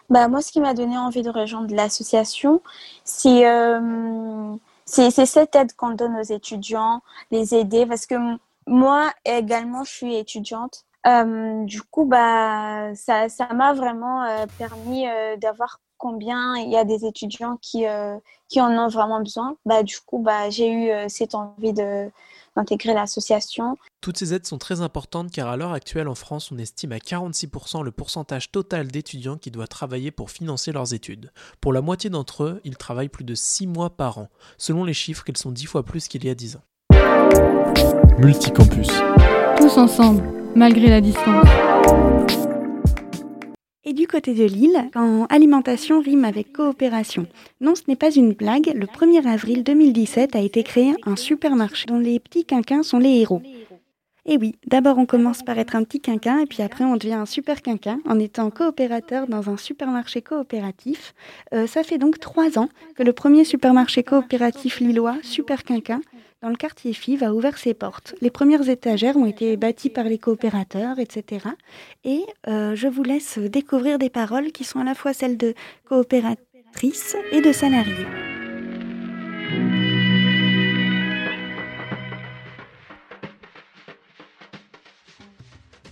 Bah, 0.09 0.27
moi, 0.27 0.41
ce 0.41 0.51
qui 0.51 0.59
m'a 0.59 0.73
donné 0.73 0.97
envie 0.97 1.21
de 1.21 1.29
rejoindre 1.29 1.73
l'association, 1.73 2.61
c'est 3.05 3.47
euh, 3.47 4.55
cette 4.85 5.55
aide 5.55 5.73
qu'on 5.73 5.91
donne 5.91 6.15
aux 6.17 6.23
étudiants, 6.23 7.01
les 7.29 7.55
aider, 7.55 7.85
parce 7.85 8.05
que 8.05 8.15
moi 8.67 9.11
également, 9.25 9.83
je 9.83 9.91
suis 9.91 10.15
étudiante. 10.15 10.85
Euh, 11.07 11.63
du 11.65 11.81
coup, 11.81 12.05
bah, 12.05 12.93
ça 12.95 13.27
m'a 13.53 13.73
vraiment 13.73 14.23
euh, 14.23 14.45
permis 14.57 15.07
euh, 15.07 15.35
d'avoir 15.37 15.79
combien 15.97 16.55
il 16.57 16.69
y 16.69 16.77
a 16.77 16.83
des 16.83 17.05
étudiants 17.05 17.57
qui, 17.61 17.85
qui 18.49 18.59
en 18.59 18.71
ont 18.71 18.87
vraiment 18.87 19.19
besoin. 19.19 19.55
Bah, 19.65 19.83
du 19.83 19.99
coup, 19.99 20.19
bah, 20.19 20.49
j'ai 20.49 20.71
eu 20.71 21.09
cette 21.09 21.35
envie 21.35 21.73
de 21.73 22.09
d'intégrer 22.55 22.93
l'association. 22.93 23.77
Toutes 24.01 24.17
ces 24.17 24.33
aides 24.33 24.45
sont 24.45 24.57
très 24.57 24.81
importantes 24.81 25.31
car 25.31 25.47
à 25.47 25.57
l'heure 25.57 25.73
actuelle 25.73 26.07
en 26.07 26.15
France, 26.15 26.51
on 26.51 26.57
estime 26.57 26.91
à 26.91 26.97
46% 26.97 27.83
le 27.83 27.91
pourcentage 27.91 28.51
total 28.51 28.87
d'étudiants 28.87 29.37
qui 29.37 29.51
doivent 29.51 29.67
travailler 29.67 30.11
pour 30.11 30.31
financer 30.31 30.71
leurs 30.71 30.93
études. 30.93 31.31
Pour 31.61 31.73
la 31.73 31.81
moitié 31.81 32.09
d'entre 32.09 32.43
eux, 32.43 32.61
ils 32.63 32.77
travaillent 32.77 33.09
plus 33.09 33.25
de 33.25 33.35
6 33.35 33.67
mois 33.67 33.91
par 33.91 34.17
an. 34.17 34.29
Selon 34.57 34.83
les 34.83 34.93
chiffres, 34.93 35.23
ils 35.27 35.37
sont 35.37 35.51
10 35.51 35.65
fois 35.65 35.83
plus 35.83 36.07
qu'il 36.07 36.25
y 36.25 36.29
a 36.29 36.35
10 36.35 36.57
ans. 36.57 36.61
Multicampus. 38.19 38.89
Tous 39.57 39.77
ensemble, 39.77 40.23
malgré 40.55 40.89
la 40.89 41.01
distance. 41.01 41.47
Et 43.83 43.93
du 43.93 44.05
côté 44.05 44.35
de 44.35 44.43
Lille, 44.43 44.89
quand 44.93 45.25
alimentation 45.31 46.01
rime 46.01 46.23
avec 46.23 46.53
coopération. 46.53 47.25
Non, 47.61 47.73
ce 47.73 47.81
n'est 47.87 47.95
pas 47.95 48.11
une 48.11 48.33
blague, 48.33 48.71
le 48.75 48.85
1er 48.85 49.25
avril 49.25 49.63
2017 49.63 50.35
a 50.35 50.39
été 50.39 50.61
créé 50.61 50.93
un 51.03 51.15
supermarché 51.15 51.87
dont 51.87 51.97
les 51.97 52.19
petits 52.19 52.45
quinquins 52.45 52.83
sont 52.83 52.99
les 52.99 53.21
héros. 53.21 53.41
Et 54.25 54.37
oui, 54.37 54.55
d'abord 54.67 54.99
on 54.99 55.07
commence 55.07 55.41
par 55.41 55.57
être 55.57 55.75
un 55.75 55.83
petit 55.83 55.99
quinquin 55.99 56.39
et 56.39 56.45
puis 56.45 56.61
après 56.61 56.83
on 56.83 56.95
devient 56.95 57.13
un 57.13 57.25
super 57.25 57.61
quinquin 57.61 57.99
en 58.05 58.19
étant 58.19 58.51
coopérateur 58.51 59.27
dans 59.27 59.49
un 59.49 59.57
supermarché 59.57 60.21
coopératif. 60.21 61.15
Euh, 61.53 61.65
ça 61.65 61.83
fait 61.83 61.97
donc 61.97 62.19
trois 62.19 62.59
ans 62.59 62.69
que 62.95 63.01
le 63.01 63.13
premier 63.13 63.45
supermarché 63.45 64.03
coopératif 64.03 64.79
lillois, 64.79 65.17
Super 65.23 65.63
Quinquin, 65.63 66.01
dans 66.41 66.49
le 66.49 66.55
quartier 66.55 66.93
FIV, 66.93 67.23
a 67.23 67.33
ouvert 67.33 67.57
ses 67.57 67.73
portes. 67.73 68.15
Les 68.21 68.29
premières 68.29 68.69
étagères 68.69 69.17
ont 69.17 69.25
été 69.25 69.57
bâties 69.57 69.89
par 69.89 70.05
les 70.05 70.19
coopérateurs, 70.19 70.99
etc. 70.99 71.47
Et 72.03 72.23
euh, 72.47 72.75
je 72.75 72.87
vous 72.87 73.03
laisse 73.03 73.39
découvrir 73.39 73.97
des 73.97 74.09
paroles 74.09 74.51
qui 74.51 74.63
sont 74.63 74.79
à 74.79 74.83
la 74.83 74.95
fois 74.95 75.13
celles 75.13 75.37
de 75.37 75.55
coopératrices 75.85 77.15
et 77.31 77.41
de 77.41 77.51
salariés. 77.51 78.30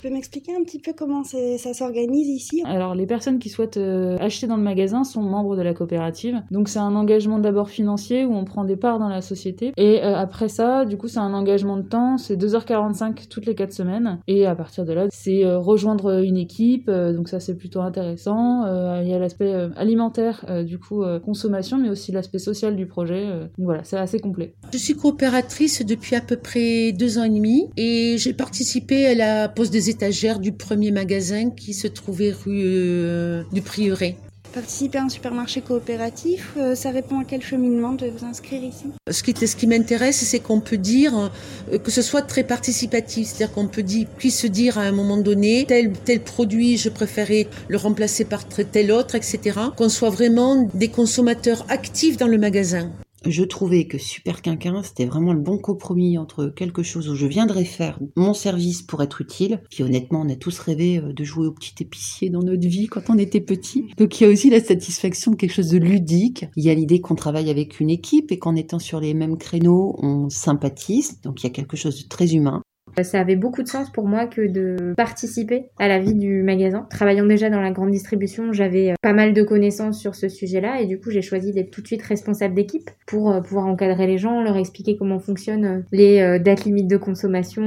Tu 0.00 0.08
peux 0.08 0.14
m'expliquer 0.14 0.56
un 0.56 0.62
petit 0.62 0.78
peu 0.78 0.94
comment 0.96 1.24
ça 1.24 1.74
s'organise 1.74 2.26
ici? 2.26 2.62
Alors, 2.64 2.94
les 2.94 3.04
personnes 3.04 3.38
qui 3.38 3.50
souhaitent 3.50 3.76
euh, 3.76 4.16
acheter 4.18 4.46
dans 4.46 4.56
le 4.56 4.62
magasin 4.62 5.04
sont 5.04 5.20
membres 5.20 5.56
de 5.56 5.60
la 5.60 5.74
coopérative. 5.74 6.40
Donc, 6.50 6.70
c'est 6.70 6.78
un 6.78 6.94
engagement 6.94 7.38
d'abord 7.38 7.68
financier 7.68 8.24
où 8.24 8.32
on 8.32 8.46
prend 8.46 8.64
des 8.64 8.76
parts 8.76 8.98
dans 8.98 9.10
la 9.10 9.20
société. 9.20 9.74
Et 9.76 10.02
euh, 10.02 10.16
après 10.16 10.48
ça, 10.48 10.86
du 10.86 10.96
coup, 10.96 11.06
c'est 11.06 11.18
un 11.18 11.34
engagement 11.34 11.76
de 11.76 11.82
temps. 11.82 12.16
C'est 12.16 12.36
2h45 12.36 13.28
toutes 13.28 13.44
les 13.44 13.54
4 13.54 13.74
semaines. 13.74 14.20
Et 14.26 14.46
à 14.46 14.54
partir 14.54 14.86
de 14.86 14.94
là, 14.94 15.06
c'est 15.10 15.44
euh, 15.44 15.58
rejoindre 15.58 16.22
une 16.24 16.38
équipe. 16.38 16.90
donc, 16.90 17.28
ça, 17.28 17.38
c'est 17.38 17.58
plutôt 17.58 17.82
intéressant. 17.82 18.64
Il 19.02 19.06
y 19.06 19.12
a 19.12 19.18
l'aspect 19.18 19.52
alimentaire, 19.76 20.46
du 20.64 20.78
coup, 20.78 21.04
consommation, 21.22 21.76
mais 21.76 21.90
aussi 21.90 22.10
l'aspect 22.10 22.38
social 22.38 22.74
du 22.74 22.86
projet. 22.86 23.26
donc, 23.26 23.66
voilà, 23.66 23.84
c'est 23.84 23.98
assez 23.98 24.18
complet. 24.18 24.54
Je 24.72 24.78
suis 24.78 24.94
coopératrice 24.94 25.84
depuis 25.84 26.16
à 26.16 26.22
peu 26.22 26.36
près 26.36 26.92
deux 26.92 27.18
ans 27.18 27.24
et 27.24 27.28
demi. 27.28 27.68
Et 27.76 28.16
j'ai 28.16 28.32
participé 28.32 29.04
à 29.04 29.14
la 29.14 29.48
pose 29.50 29.70
des 29.70 29.89
étagères 29.90 30.38
du 30.38 30.52
premier 30.52 30.90
magasin 30.90 31.50
qui 31.50 31.74
se 31.74 31.86
trouvait 31.86 32.32
rue 32.32 32.62
euh, 32.64 33.42
du 33.52 33.60
Prieuré. 33.60 34.16
Participer 34.52 34.98
à 34.98 35.04
un 35.04 35.08
supermarché 35.08 35.60
coopératif, 35.60 36.54
euh, 36.56 36.74
ça 36.74 36.90
répond 36.90 37.20
à 37.20 37.24
quel 37.24 37.40
cheminement 37.40 37.92
de 37.92 38.06
vous 38.06 38.24
inscrire 38.24 38.64
ici? 38.64 38.86
Ce 39.08 39.22
qui, 39.22 39.34
ce 39.46 39.54
qui 39.54 39.68
m'intéresse, 39.68 40.16
c'est 40.16 40.40
qu'on 40.40 40.60
peut 40.60 40.76
dire 40.76 41.30
euh, 41.72 41.78
que 41.78 41.92
ce 41.92 42.02
soit 42.02 42.22
très 42.22 42.42
participatif, 42.42 43.28
c'est-à-dire 43.28 43.54
qu'on 43.54 43.68
peut 43.68 43.84
dire, 43.84 44.08
puisse 44.18 44.44
dire 44.46 44.76
à 44.76 44.82
un 44.82 44.92
moment 44.92 45.18
donné 45.18 45.66
tel 45.68 45.92
tel 45.92 46.20
produit, 46.20 46.78
je 46.78 46.88
préférais 46.88 47.46
le 47.68 47.76
remplacer 47.76 48.24
par 48.24 48.44
tel 48.46 48.90
autre, 48.90 49.14
etc. 49.14 49.56
Qu'on 49.76 49.88
soit 49.88 50.10
vraiment 50.10 50.68
des 50.74 50.88
consommateurs 50.88 51.64
actifs 51.68 52.16
dans 52.16 52.26
le 52.26 52.38
magasin 52.38 52.90
je 53.26 53.44
trouvais 53.44 53.86
que 53.86 53.98
Super 53.98 54.42
Quinquin, 54.42 54.82
c'était 54.82 55.04
vraiment 55.04 55.32
le 55.32 55.40
bon 55.40 55.58
compromis 55.58 56.18
entre 56.18 56.46
quelque 56.48 56.82
chose 56.82 57.08
où 57.08 57.14
je 57.14 57.26
viendrais 57.26 57.64
faire 57.64 57.98
mon 58.16 58.34
service 58.34 58.82
pour 58.82 59.02
être 59.02 59.20
utile. 59.20 59.62
Puis 59.70 59.82
honnêtement, 59.82 60.22
on 60.22 60.28
a 60.28 60.36
tous 60.36 60.58
rêvé 60.58 60.98
euh, 60.98 61.12
de 61.12 61.24
jouer 61.24 61.46
au 61.46 61.52
petit 61.52 61.74
épicier 61.80 62.30
dans 62.30 62.42
notre 62.42 62.66
vie 62.66 62.86
quand 62.86 63.10
on 63.10 63.18
était 63.18 63.40
petit. 63.40 63.86
Donc 63.96 64.20
il 64.20 64.24
y 64.24 64.26
a 64.26 64.30
aussi 64.30 64.50
la 64.50 64.62
satisfaction 64.62 65.32
de 65.32 65.36
quelque 65.36 65.54
chose 65.54 65.70
de 65.70 65.78
ludique. 65.78 66.46
Il 66.56 66.64
y 66.64 66.70
a 66.70 66.74
l'idée 66.74 67.00
qu'on 67.00 67.14
travaille 67.14 67.50
avec 67.50 67.80
une 67.80 67.90
équipe 67.90 68.32
et 68.32 68.38
qu'en 68.38 68.56
étant 68.56 68.78
sur 68.78 69.00
les 69.00 69.14
mêmes 69.14 69.36
créneaux, 69.36 69.96
on 69.98 70.28
sympathise. 70.30 71.20
Donc 71.22 71.42
il 71.42 71.44
y 71.44 71.50
a 71.50 71.52
quelque 71.52 71.76
chose 71.76 72.02
de 72.02 72.08
très 72.08 72.34
humain. 72.34 72.62
Ça 73.02 73.20
avait 73.20 73.36
beaucoup 73.36 73.62
de 73.62 73.68
sens 73.68 73.90
pour 73.90 74.06
moi 74.06 74.26
que 74.26 74.46
de 74.46 74.94
participer 74.96 75.66
à 75.78 75.88
la 75.88 75.98
vie 75.98 76.14
du 76.14 76.42
magasin. 76.42 76.86
Travaillant 76.90 77.26
déjà 77.26 77.50
dans 77.50 77.60
la 77.60 77.70
grande 77.70 77.90
distribution, 77.90 78.52
j'avais 78.52 78.90
euh, 78.90 78.94
pas 79.02 79.12
mal 79.12 79.32
de 79.32 79.42
connaissances 79.42 80.00
sur 80.00 80.14
ce 80.14 80.28
sujet-là 80.28 80.80
et 80.80 80.86
du 80.86 81.00
coup 81.00 81.10
j'ai 81.10 81.22
choisi 81.22 81.52
d'être 81.52 81.70
tout 81.70 81.80
de 81.80 81.86
suite 81.86 82.02
responsable 82.02 82.54
d'équipe 82.54 82.90
pour 83.06 83.30
euh, 83.30 83.40
pouvoir 83.40 83.66
encadrer 83.66 84.06
les 84.06 84.18
gens, 84.18 84.42
leur 84.42 84.56
expliquer 84.56 84.96
comment 84.96 85.18
fonctionnent 85.18 85.64
euh, 85.64 85.80
les 85.92 86.38
dates 86.38 86.64
limites 86.64 86.88
de 86.88 86.96
consommation, 86.96 87.62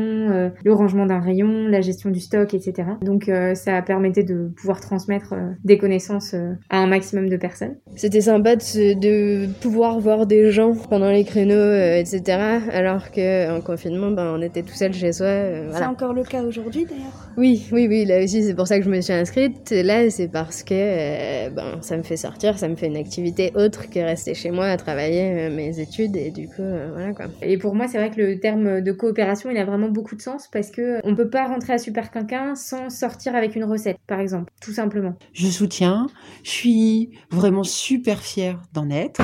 le 0.64 0.74
rangement 0.74 1.06
d'un 1.06 1.20
rayon, 1.20 1.68
la 1.68 1.82
gestion 1.82 2.10
du 2.10 2.20
stock, 2.20 2.54
etc. 2.54 2.84
Donc 3.02 3.32
ça 3.56 3.82
permettait 3.82 4.24
de 4.24 4.50
pouvoir 4.56 4.82
transmettre 4.82 5.34
des 5.64 5.78
connaissances 5.78 6.34
à 6.70 6.78
un 6.78 6.88
maximum 6.88 7.30
de 7.30 7.38
personnes. 7.38 7.76
C'était 7.96 8.22
sympa 8.22 8.56
de, 8.56 9.48
pouvoir 9.62 10.00
voir 10.00 10.26
des 10.26 10.52
gens 10.52 10.74
pendant 10.90 11.10
les 11.10 11.24
créneaux, 11.24 11.74
etc. 11.74 12.24
Alors 12.72 13.12
qu'en 13.12 13.62
confinement, 13.62 14.12
ben, 14.12 14.34
on 14.38 14.42
était 14.42 14.64
tout 14.64 14.76
seul 14.76 14.94
chez 14.94 15.12
euh, 15.24 15.72
c'est 15.74 15.86
encore 15.86 16.14
le 16.14 16.24
cas 16.24 16.44
aujourd'hui 16.44 16.86
d'ailleurs 16.86 17.30
Oui, 17.38 17.68
oui, 17.72 17.88
oui, 17.88 18.06
là 18.06 18.24
aussi 18.24 18.44
c'est 18.44 18.54
pour 18.54 18.68
ça 18.68 18.80
que 18.80 18.86
je 18.86 18.90
me 18.90 19.02
suis 19.02 19.14
inscrite. 19.14 19.72
Là 19.72 20.10
c'est 20.10 20.28
parce 20.28 20.64
que 20.64 20.74
euh, 20.74 21.50
ben, 21.50 21.82
ça 21.82 21.98
me 21.98 22.04
fait 22.04 22.18
sortir, 22.18 22.58
ça 22.58 22.68
me 22.68 22.76
fait 22.76 22.88
une 22.88 22.98
activité 22.98 23.52
autre 23.56 23.90
que 23.90 24.00
rester 24.00 24.34
chez 24.34 24.52
moi 24.52 24.66
à 24.66 24.78
travailler 24.78 25.48
euh, 25.48 25.56
mes 25.56 25.80
études 25.80 26.16
et 26.16 26.32
du 26.32 26.48
coup 26.48 26.64
voilà 26.94 27.14
quoi. 27.14 27.26
Et 27.42 27.58
pour 27.58 27.76
moi 27.76 27.88
c'est 27.88 27.98
vrai 27.98 28.10
que 28.12 28.22
le 28.22 28.40
terme 28.40 28.82
de 28.82 28.92
coopération 28.92 29.50
il 29.50 29.58
a 29.58 29.66
vraiment 29.66 29.90
beaucoup 29.90 30.16
de 30.16 30.22
sens 30.22 30.48
parce 30.52 30.72
que 30.72 31.00
on 31.04 31.16
peut 31.16 31.30
pas 31.30 31.48
rentrer 31.48 31.74
à 31.74 31.78
Super 31.78 32.12
Quinquin 32.12 32.56
sans 32.56 32.90
sortir 32.90 33.36
avec 33.36 33.56
une 33.56 33.64
recette 33.64 33.98
par 34.08 34.20
exemple, 34.20 34.52
tout 34.62 34.74
simplement. 34.74 35.16
Je 35.34 35.48
soutiens, 35.48 36.08
je 36.44 36.50
suis 36.50 37.12
vraiment 37.30 37.64
super 37.64 38.22
fière 38.22 38.62
d'en 38.74 38.90
être 38.90 39.22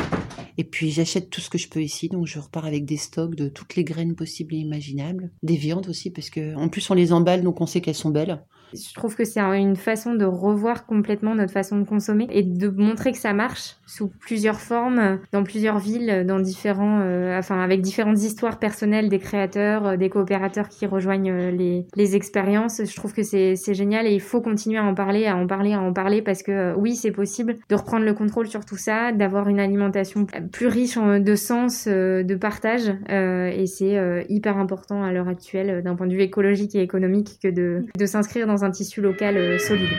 et 0.57 0.63
puis 0.63 0.91
j'achète 0.91 1.29
tout 1.29 1.41
ce 1.41 1.49
que 1.49 1.57
je 1.57 1.69
peux 1.69 1.81
ici 1.81 2.09
donc 2.09 2.27
je 2.27 2.39
repars 2.39 2.65
avec 2.65 2.85
des 2.85 2.97
stocks 2.97 3.35
de 3.35 3.47
toutes 3.47 3.75
les 3.75 3.83
graines 3.83 4.15
possibles 4.15 4.53
et 4.53 4.57
imaginables, 4.57 5.31
des 5.43 5.55
viandes 5.55 5.78
aussi 5.87 6.11
parce 6.11 6.29
que 6.29 6.55
en 6.55 6.69
plus 6.69 6.89
on 6.89 6.93
les 6.93 7.13
emballe 7.13 7.43
donc 7.43 7.61
on 7.61 7.65
sait 7.65 7.81
qu'elles 7.81 7.95
sont 7.95 8.09
belles. 8.09 8.43
Je 8.73 8.93
trouve 8.93 9.15
que 9.15 9.25
c'est 9.25 9.39
une 9.39 9.75
façon 9.75 10.13
de 10.13 10.25
revoir 10.25 10.86
complètement 10.86 11.36
notre 11.36 11.53
façon 11.53 11.77
de 11.79 11.86
consommer 11.86 12.27
et 12.32 12.43
de 12.43 12.69
montrer 12.69 13.12
que 13.12 13.17
ça 13.17 13.34
marche 13.34 13.77
sous 13.86 14.08
plusieurs 14.08 14.60
formes, 14.60 15.19
dans 15.32 15.43
plusieurs 15.43 15.79
villes, 15.79 16.23
dans 16.27 16.39
différents, 16.39 16.99
euh, 17.01 17.38
enfin 17.38 17.60
avec 17.60 17.82
différentes 17.82 18.19
histoires 18.19 18.60
personnelles 18.60 19.10
des 19.10 19.19
créateurs, 19.19 19.88
euh, 19.88 19.97
des 19.97 20.10
coopérateurs 20.10 20.69
qui 20.69 20.86
rejoignent 20.86 21.32
euh, 21.32 21.51
les, 21.51 21.88
les 21.95 22.15
expériences. 22.15 22.82
Je 22.84 22.95
trouve 22.95 23.13
que 23.13 23.23
c'est 23.23 23.55
génial 23.73 24.05
et 24.05 24.13
il 24.13 24.21
faut 24.21 24.41
continuer 24.41 24.77
à 24.77 24.84
en 24.84 24.93
parler, 24.93 25.25
à 25.25 25.36
en 25.36 25.47
parler, 25.47 25.73
à 25.73 25.79
en 25.79 25.91
parler 25.91 26.21
parce 26.21 26.43
que 26.43 26.75
oui, 26.75 26.95
c'est 26.95 27.12
possible 27.12 27.55
de 27.69 27.75
reprendre 27.75 28.05
le 28.05 28.13
contrôle 28.13 28.47
sur 28.47 28.65
tout 28.65 28.77
ça, 28.77 29.12
d'avoir 29.12 29.49
une 29.49 29.60
alimentation 29.60 30.27
plus 30.51 30.67
riche 30.67 30.97
de 30.97 31.36
sens, 31.36 31.88
de 31.88 32.36
partage 32.36 32.89
et 33.10 33.65
c'est 33.67 34.25
hyper 34.29 34.58
important 34.58 35.03
à 35.03 35.12
l'heure 35.12 35.27
actuelle 35.27 35.82
d'un 35.84 35.95
point 35.95 36.08
de 36.08 36.13
vue 36.13 36.21
écologique 36.21 36.75
et 36.75 36.82
économique 36.82 37.39
que 37.41 37.47
de, 37.47 37.86
de 37.97 38.05
s'inscrire 38.05 38.47
dans 38.47 38.58
un 38.63 38.71
tissu 38.71 39.01
local 39.01 39.37
euh, 39.37 39.57
solide. 39.57 39.89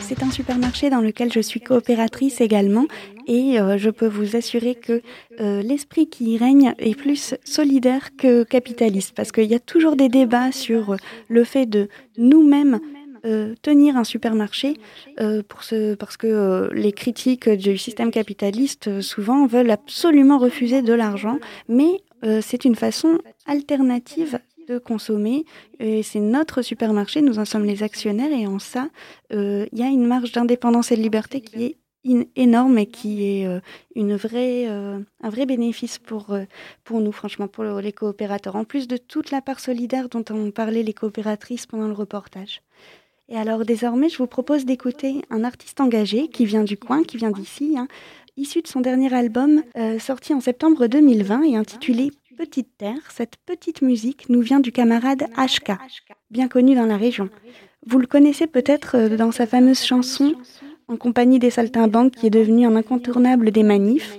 C'est 0.00 0.22
un 0.22 0.30
supermarché 0.30 0.90
dans 0.90 1.00
lequel 1.00 1.32
je 1.32 1.40
suis 1.40 1.60
coopératrice 1.60 2.40
également 2.40 2.86
et 3.26 3.58
euh, 3.58 3.78
je 3.78 3.90
peux 3.90 4.06
vous 4.06 4.36
assurer 4.36 4.74
que 4.74 5.00
euh, 5.40 5.62
l'esprit 5.62 6.08
qui 6.08 6.34
y 6.34 6.38
règne 6.38 6.74
est 6.78 6.94
plus 6.94 7.34
solidaire 7.42 8.10
que 8.16 8.44
capitaliste 8.44 9.14
parce 9.16 9.32
qu'il 9.32 9.46
y 9.46 9.54
a 9.54 9.58
toujours 9.58 9.96
des 9.96 10.08
débats 10.08 10.52
sur 10.52 10.96
le 11.28 11.44
fait 11.44 11.66
de 11.66 11.88
nous-mêmes 12.18 12.80
euh, 13.24 13.54
tenir 13.62 13.96
un 13.96 14.04
supermarché 14.04 14.74
euh, 15.18 15.42
pour 15.42 15.64
ce, 15.64 15.94
parce 15.94 16.18
que 16.18 16.26
euh, 16.26 16.68
les 16.74 16.92
critiques 16.92 17.48
du 17.48 17.78
système 17.78 18.10
capitaliste 18.10 19.00
souvent 19.00 19.46
veulent 19.46 19.70
absolument 19.70 20.36
refuser 20.36 20.82
de 20.82 20.92
l'argent, 20.92 21.38
mais 21.68 22.02
c'est 22.40 22.64
une 22.64 22.74
façon 22.74 23.18
alternative 23.44 24.38
de 24.66 24.78
consommer. 24.78 25.44
Et 25.78 26.02
c'est 26.02 26.20
notre 26.20 26.62
supermarché, 26.62 27.20
nous 27.20 27.38
en 27.38 27.44
sommes 27.44 27.66
les 27.66 27.82
actionnaires 27.82 28.32
et 28.32 28.46
en 28.46 28.58
ça, 28.58 28.88
il 29.30 29.68
y 29.74 29.82
a 29.82 29.88
une 29.88 30.06
marge 30.06 30.32
d'indépendance 30.32 30.90
et 30.90 30.96
de 30.96 31.02
liberté 31.02 31.42
qui 31.42 31.64
est 31.64 31.76
énorme 32.34 32.78
et 32.78 32.86
qui 32.86 33.24
est 33.24 33.60
une 33.94 34.16
vraie, 34.16 34.64
un 34.64 35.28
vrai 35.28 35.44
bénéfice 35.44 35.98
pour, 35.98 36.34
pour 36.82 37.02
nous, 37.02 37.12
franchement, 37.12 37.46
pour 37.46 37.64
les 37.64 37.92
coopérateurs, 37.92 38.56
en 38.56 38.64
plus 38.64 38.88
de 38.88 38.96
toute 38.96 39.30
la 39.30 39.42
part 39.42 39.60
solidaire 39.60 40.08
dont 40.08 40.24
ont 40.30 40.50
parlé 40.50 40.82
les 40.82 40.94
coopératrices 40.94 41.66
pendant 41.66 41.88
le 41.88 41.92
reportage. 41.92 42.62
Et 43.28 43.36
alors 43.36 43.64
désormais, 43.64 44.08
je 44.08 44.18
vous 44.18 44.26
propose 44.26 44.64
d'écouter 44.64 45.22
un 45.30 45.44
artiste 45.44 45.80
engagé 45.80 46.28
qui 46.28 46.44
vient 46.44 46.64
du 46.64 46.76
coin, 46.76 47.02
qui 47.02 47.16
vient 47.16 47.30
d'ici, 47.30 47.76
hein, 47.78 47.88
issu 48.36 48.60
de 48.60 48.68
son 48.68 48.80
dernier 48.80 49.12
album 49.14 49.62
euh, 49.76 49.98
sorti 49.98 50.34
en 50.34 50.40
septembre 50.40 50.86
2020 50.86 51.42
et 51.44 51.56
intitulé 51.56 52.10
Petite 52.36 52.76
Terre. 52.76 53.10
Cette 53.10 53.36
petite 53.46 53.80
musique 53.80 54.28
nous 54.28 54.40
vient 54.40 54.60
du 54.60 54.72
camarade 54.72 55.28
HK, 55.36 55.72
bien 56.30 56.48
connu 56.48 56.74
dans 56.74 56.86
la 56.86 56.96
région. 56.96 57.30
Vous 57.86 57.98
le 57.98 58.06
connaissez 58.06 58.46
peut-être 58.46 58.96
euh, 58.96 59.16
dans 59.16 59.32
sa 59.32 59.46
fameuse 59.46 59.82
chanson 59.82 60.34
En 60.88 60.96
compagnie 60.96 61.38
des 61.38 61.50
saltimbanques 61.50 62.12
qui 62.12 62.26
est 62.26 62.30
devenue 62.30 62.66
un 62.66 62.76
incontournable 62.76 63.52
des 63.52 63.62
manifs, 63.62 64.18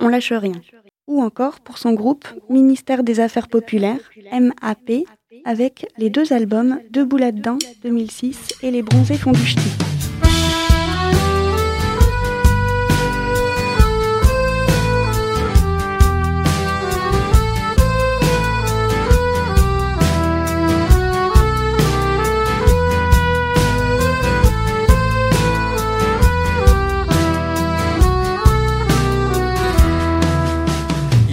On 0.00 0.08
lâche 0.08 0.32
rien. 0.32 0.60
Ou 1.06 1.22
encore 1.22 1.60
pour 1.60 1.78
son 1.78 1.92
groupe 1.92 2.26
Ministère 2.48 3.04
des 3.04 3.20
Affaires 3.20 3.48
Populaires, 3.48 4.10
MAP, 4.32 5.04
avec 5.44 5.86
les 5.98 6.08
deux 6.08 6.32
albums 6.32 6.80
Debout 6.90 7.18
là-dedans 7.18 7.58
2006 7.82 8.54
et 8.62 8.70
Les 8.70 8.82
bronzés 8.82 9.18
font 9.18 9.32
du 9.32 9.44
ch'ti. 9.44 9.93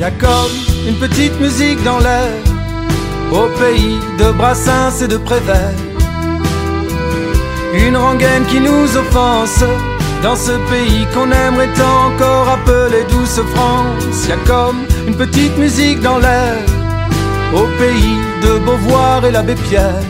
Y 0.02 0.04
a 0.04 0.10
comme 0.10 0.52
une 0.88 0.96
petite 0.96 1.40
musique 1.40 1.84
dans 1.84 2.00
l'air, 2.00 2.34
au 3.32 3.46
pays 3.60 4.00
de 4.18 4.32
Brassens 4.32 5.00
et 5.00 5.08
de 5.08 5.18
Prévert. 5.18 5.76
Une 7.76 7.96
rengaine 7.96 8.44
qui 8.48 8.60
nous 8.60 8.98
offense, 8.98 9.64
dans 10.24 10.36
ce 10.36 10.54
pays 10.72 11.06
qu'on 11.14 11.32
aimerait 11.32 11.70
encore 12.08 12.50
appeler 12.50 13.04
douce 13.12 13.42
France. 13.54 14.28
Y 14.28 14.32
a 14.32 14.38
comme 14.48 14.88
une 15.08 15.16
petite 15.16 15.56
musique 15.60 16.02
dans 16.02 16.18
l'air, 16.18 16.58
au 17.54 17.68
pays 17.78 18.18
de 18.42 18.58
Beauvoir 18.58 19.24
et 19.24 19.32
l'abbé 19.32 19.54
Pierre. 19.54 20.02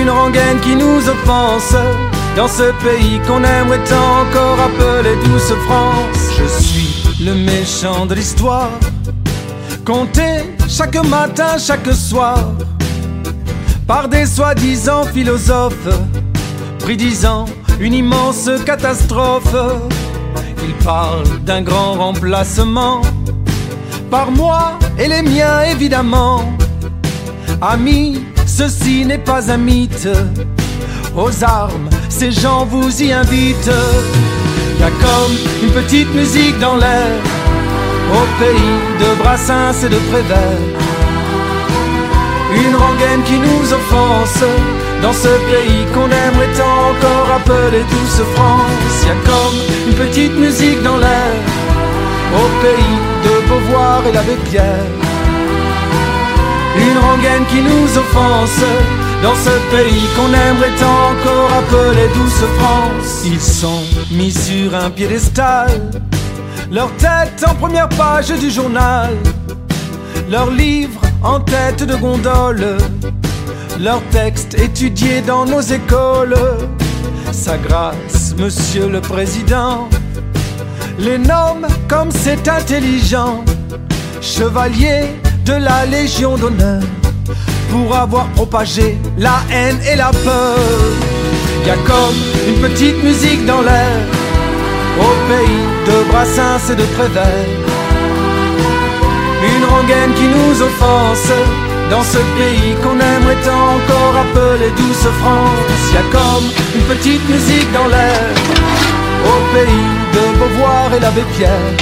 Une 0.00 0.08
rengaine 0.08 0.60
qui 0.60 0.76
nous 0.76 1.06
offense, 1.10 1.74
dans 2.36 2.48
ce 2.48 2.72
pays 2.86 3.20
qu'on 3.26 3.44
aimerait 3.44 3.92
encore 3.92 4.58
appeler 4.64 5.14
douce 5.26 5.52
France. 5.66 6.38
Je 6.38 6.46
suis 6.62 7.01
le 7.24 7.34
méchant 7.34 8.06
de 8.06 8.14
l'histoire, 8.14 8.70
compté 9.84 10.54
chaque 10.68 10.96
matin, 11.06 11.56
chaque 11.58 11.92
soir, 11.92 12.52
par 13.86 14.08
des 14.08 14.26
soi-disant 14.26 15.04
philosophes, 15.04 15.88
prédisant 16.80 17.44
une 17.78 17.94
immense 17.94 18.50
catastrophe. 18.66 19.54
Ils 20.64 20.84
parlent 20.84 21.38
d'un 21.44 21.62
grand 21.62 21.94
remplacement, 21.94 23.02
par 24.10 24.30
moi 24.30 24.78
et 24.98 25.06
les 25.06 25.22
miens 25.22 25.62
évidemment. 25.62 26.44
Amis, 27.60 28.24
ceci 28.46 29.04
n'est 29.04 29.18
pas 29.18 29.50
un 29.50 29.58
mythe. 29.58 30.08
Aux 31.16 31.44
armes, 31.44 31.88
ces 32.08 32.32
gens 32.32 32.64
vous 32.64 33.02
y 33.02 33.12
invitent. 33.12 33.70
A 34.84 34.90
comme 34.90 35.34
une 35.62 35.70
petite 35.70 36.12
musique 36.12 36.58
dans 36.58 36.76
l'air, 36.76 37.12
au 38.18 38.24
pays 38.42 38.74
de 38.98 39.22
Brassens 39.22 39.84
et 39.84 39.88
de 39.88 40.00
Prévert. 40.10 40.66
Une 42.52 42.74
rengaine 42.74 43.22
qui 43.24 43.38
nous 43.38 43.72
offense, 43.72 44.42
dans 45.00 45.12
ce 45.12 45.28
pays 45.50 45.84
qu'on 45.94 46.10
aimerait 46.24 46.60
encore 46.60 47.28
appeler 47.36 47.84
douce 47.92 48.22
France. 48.34 49.06
Y 49.06 49.10
a 49.10 49.18
comme 49.30 49.58
une 49.88 49.94
petite 49.94 50.36
musique 50.36 50.82
dans 50.82 50.96
l'air, 50.96 51.34
au 52.34 52.46
pays 52.64 52.98
de 53.24 53.48
Beauvoir 53.48 54.02
et 54.08 54.12
l'abbé 54.12 54.36
Pierre. 54.50 54.90
Une 56.76 56.98
rengaine 56.98 57.44
qui 57.50 57.60
nous 57.62 57.86
offense 58.02 58.64
dans 59.22 59.34
ce 59.36 59.50
pays 59.70 60.02
qu'on 60.16 60.28
aimerait 60.28 60.82
encore 60.82 61.52
appeler 61.52 62.08
douce 62.14 62.44
France. 62.58 63.22
Ils 63.24 63.40
sont 63.40 63.82
mis 64.10 64.32
sur 64.32 64.74
un 64.74 64.90
piédestal, 64.90 65.70
leur 66.70 66.90
tête 66.96 67.44
en 67.48 67.54
première 67.54 67.88
page 67.88 68.32
du 68.32 68.50
journal, 68.50 69.10
leur 70.28 70.50
livre 70.50 71.00
en 71.22 71.38
tête 71.38 71.84
de 71.84 71.94
gondole, 71.94 72.76
leur 73.78 74.02
texte 74.10 74.58
étudié 74.58 75.20
dans 75.20 75.44
nos 75.44 75.60
écoles. 75.60 76.36
Sa 77.30 77.56
grâce, 77.58 78.34
monsieur 78.36 78.88
le 78.88 79.00
président, 79.00 79.88
les 80.98 81.18
nomme 81.18 81.66
comme 81.88 82.10
c'est 82.10 82.48
intelligent, 82.48 83.44
chevalier 84.20 85.04
de 85.46 85.54
la 85.54 85.86
Légion 85.86 86.36
d'honneur 86.36 86.82
pour 87.72 87.96
avoir 87.96 88.26
propagé 88.38 88.98
la 89.18 89.38
haine 89.50 89.80
et 89.90 89.96
la 89.96 90.10
peur. 90.26 90.58
Y 91.66 91.70
a 91.70 91.78
comme 91.90 92.18
une 92.48 92.60
petite 92.66 93.02
musique 93.02 93.44
dans 93.46 93.62
l'air 93.62 93.96
au 95.06 95.12
pays 95.30 95.64
de 95.88 95.96
Brassens 96.10 96.64
et 96.72 96.76
de 96.76 96.86
Prévert. 96.96 97.48
Une 99.52 99.64
rengaine 99.74 100.12
qui 100.18 100.26
nous 100.36 100.54
offense 100.68 101.32
dans 101.90 102.04
ce 102.14 102.20
pays 102.38 102.74
qu'on 102.82 102.98
aimerait 103.12 103.48
encore 103.66 104.14
appeler 104.24 104.70
douce 104.76 105.08
France. 105.20 105.82
Y 105.94 105.96
a 105.96 106.06
comme 106.16 106.46
une 106.76 106.86
petite 106.94 107.26
musique 107.34 107.72
dans 107.72 107.88
l'air 107.94 108.24
au 109.32 109.38
pays 109.54 109.88
de 110.14 110.22
Beauvoir 110.38 110.86
et 110.94 111.00
l'abbé 111.00 111.22
Pierre. 111.34 111.72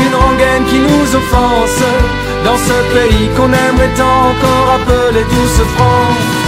Une 0.00 0.14
rengaine 0.24 0.64
qui 0.70 0.78
nous 0.88 1.06
offense 1.20 1.82
dans 2.44 2.56
ce 2.56 2.76
pays 2.94 3.28
qu'on 3.36 3.52
aimerait 3.52 4.00
encore 4.00 4.68
appeler 4.74 5.24
douce 5.24 5.60
France. 5.74 6.42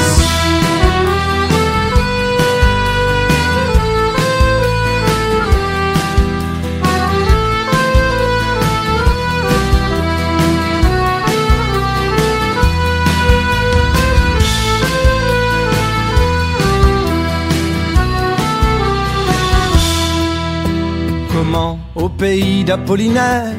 Comment 21.33 21.79
au 21.95 22.09
pays 22.09 22.65
d'Apollinaire 22.65 23.53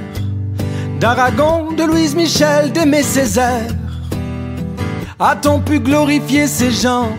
d'Aragon, 0.99 1.71
de 1.77 1.83
Louise 1.83 2.15
Michel, 2.15 2.71
d'Aimé 2.71 3.03
Césaire. 3.03 3.67
A-t-on 5.19 5.59
pu 5.59 5.79
glorifier 5.79 6.47
ces 6.47 6.71
gens 6.71 7.09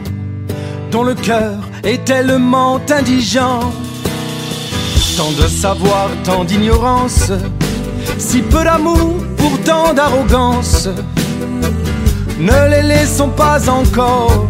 dont 0.91 1.03
le 1.03 1.15
cœur 1.15 1.55
est 1.85 2.05
tellement 2.05 2.81
indigent? 2.91 3.61
Tant 5.17 5.31
de 5.33 5.49
savoir, 5.49 6.09
tant 6.25 6.45
d'ignorance, 6.45 7.33
si 8.19 8.43
peu 8.43 8.65
d'amour 8.65 9.15
pour 9.37 9.59
tant 9.61 9.95
d'arrogance. 9.95 10.89
Ne 12.39 12.71
les 12.71 12.83
laissons 12.83 13.31
pas 13.31 13.71
encore 13.71 14.47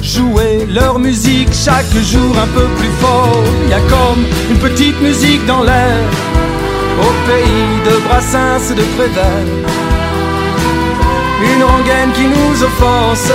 jouer 0.00 0.66
leur 0.66 0.98
musique 0.98 1.52
chaque 1.52 1.92
jour 1.92 2.36
un 2.38 2.46
peu 2.48 2.66
plus 2.78 2.92
fort. 3.00 3.42
Y 3.68 3.72
a 3.72 3.80
comme 3.80 4.24
une 4.50 4.58
petite 4.58 5.00
musique 5.02 5.44
dans 5.46 5.62
l'air 5.62 5.96
au 7.06 7.10
pays 7.28 7.72
de 7.88 7.94
Brassens 8.06 8.70
et 8.72 8.74
de 8.74 8.86
Prévert. 8.96 9.48
Une 11.52 11.62
rengaine 11.62 12.12
qui 12.12 12.26
nous 12.34 12.62
offense 12.62 13.32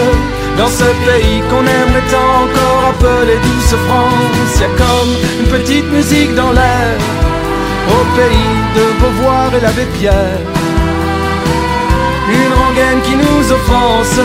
dans 0.57 0.67
ce 0.67 0.87
pays 1.07 1.41
qu'on 1.49 1.65
aimerait 1.77 2.13
encore 2.39 2.83
appeler 2.91 3.37
douce 3.45 3.75
France. 3.87 4.59
Y 4.59 4.63
a 4.63 4.71
comme 4.83 5.11
une 5.39 5.49
petite 5.57 5.89
musique 5.91 6.33
dans 6.35 6.51
l'air 6.51 6.95
au 7.95 8.01
pays 8.19 8.53
de 8.77 8.85
Beauvoir 8.99 9.47
et 9.55 9.61
l'abbé 9.61 9.85
Pierre. 9.97 10.41
Une 12.27 12.53
rengaine 12.61 13.01
qui 13.03 13.15
nous 13.15 13.43
offense 13.57 14.19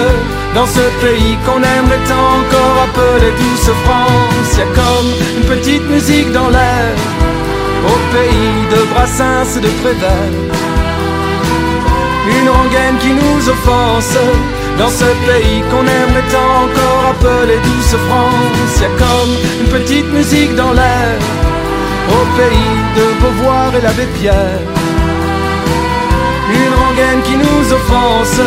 dans 0.55 0.67
ce 0.67 0.85
pays 1.05 1.37
qu'on 1.45 1.63
aimerait 1.75 2.13
encore 2.33 2.77
appeler 2.87 3.33
douce 3.41 3.71
France. 3.85 4.51
Y 4.59 4.63
a 4.63 4.69
comme 4.81 5.11
une 5.39 5.47
petite 5.55 5.87
musique 5.89 6.31
dans 6.33 6.51
l'air 6.51 6.93
au 7.87 7.97
pays 8.15 8.61
de 8.73 8.81
Brassens 8.93 9.57
et 9.57 9.61
de 9.61 9.69
Prévert. 9.81 10.35
Une 12.29 12.49
rengaine 12.49 12.97
qui 13.01 13.13
nous 13.13 13.49
offense 13.49 14.17
dans 14.79 14.89
ce 14.89 15.05
pays 15.29 15.63
qu'on 15.71 15.87
aimerait 15.99 16.35
encore 16.63 17.05
appeler 17.13 17.59
douce 17.65 17.97
France. 18.07 18.81
Y 18.81 18.85
a 18.85 18.93
comme 19.05 19.33
une 19.61 19.71
petite 19.79 20.13
musique 20.13 20.55
dans 20.55 20.73
l'air 20.73 21.19
au 22.09 22.23
pays 22.39 22.77
de 22.97 23.05
Beauvoir 23.21 23.75
et 23.77 23.83
l'abbé 23.83 24.07
Pierre. 24.19 24.63
Une 26.53 26.75
rengaine 26.83 27.23
qui 27.23 27.37
nous 27.37 27.73
offense 27.73 28.41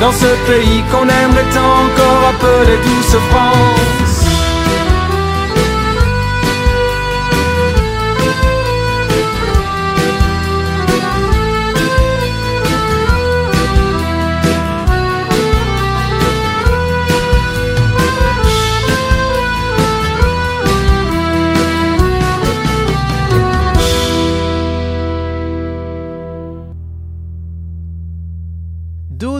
dans 0.00 0.12
ce 0.12 0.30
pays 0.50 0.82
qu'on 0.90 1.08
aimerait 1.20 1.56
encore 1.56 2.22
appeler 2.32 2.78
douce 2.84 3.16
France. 3.30 3.99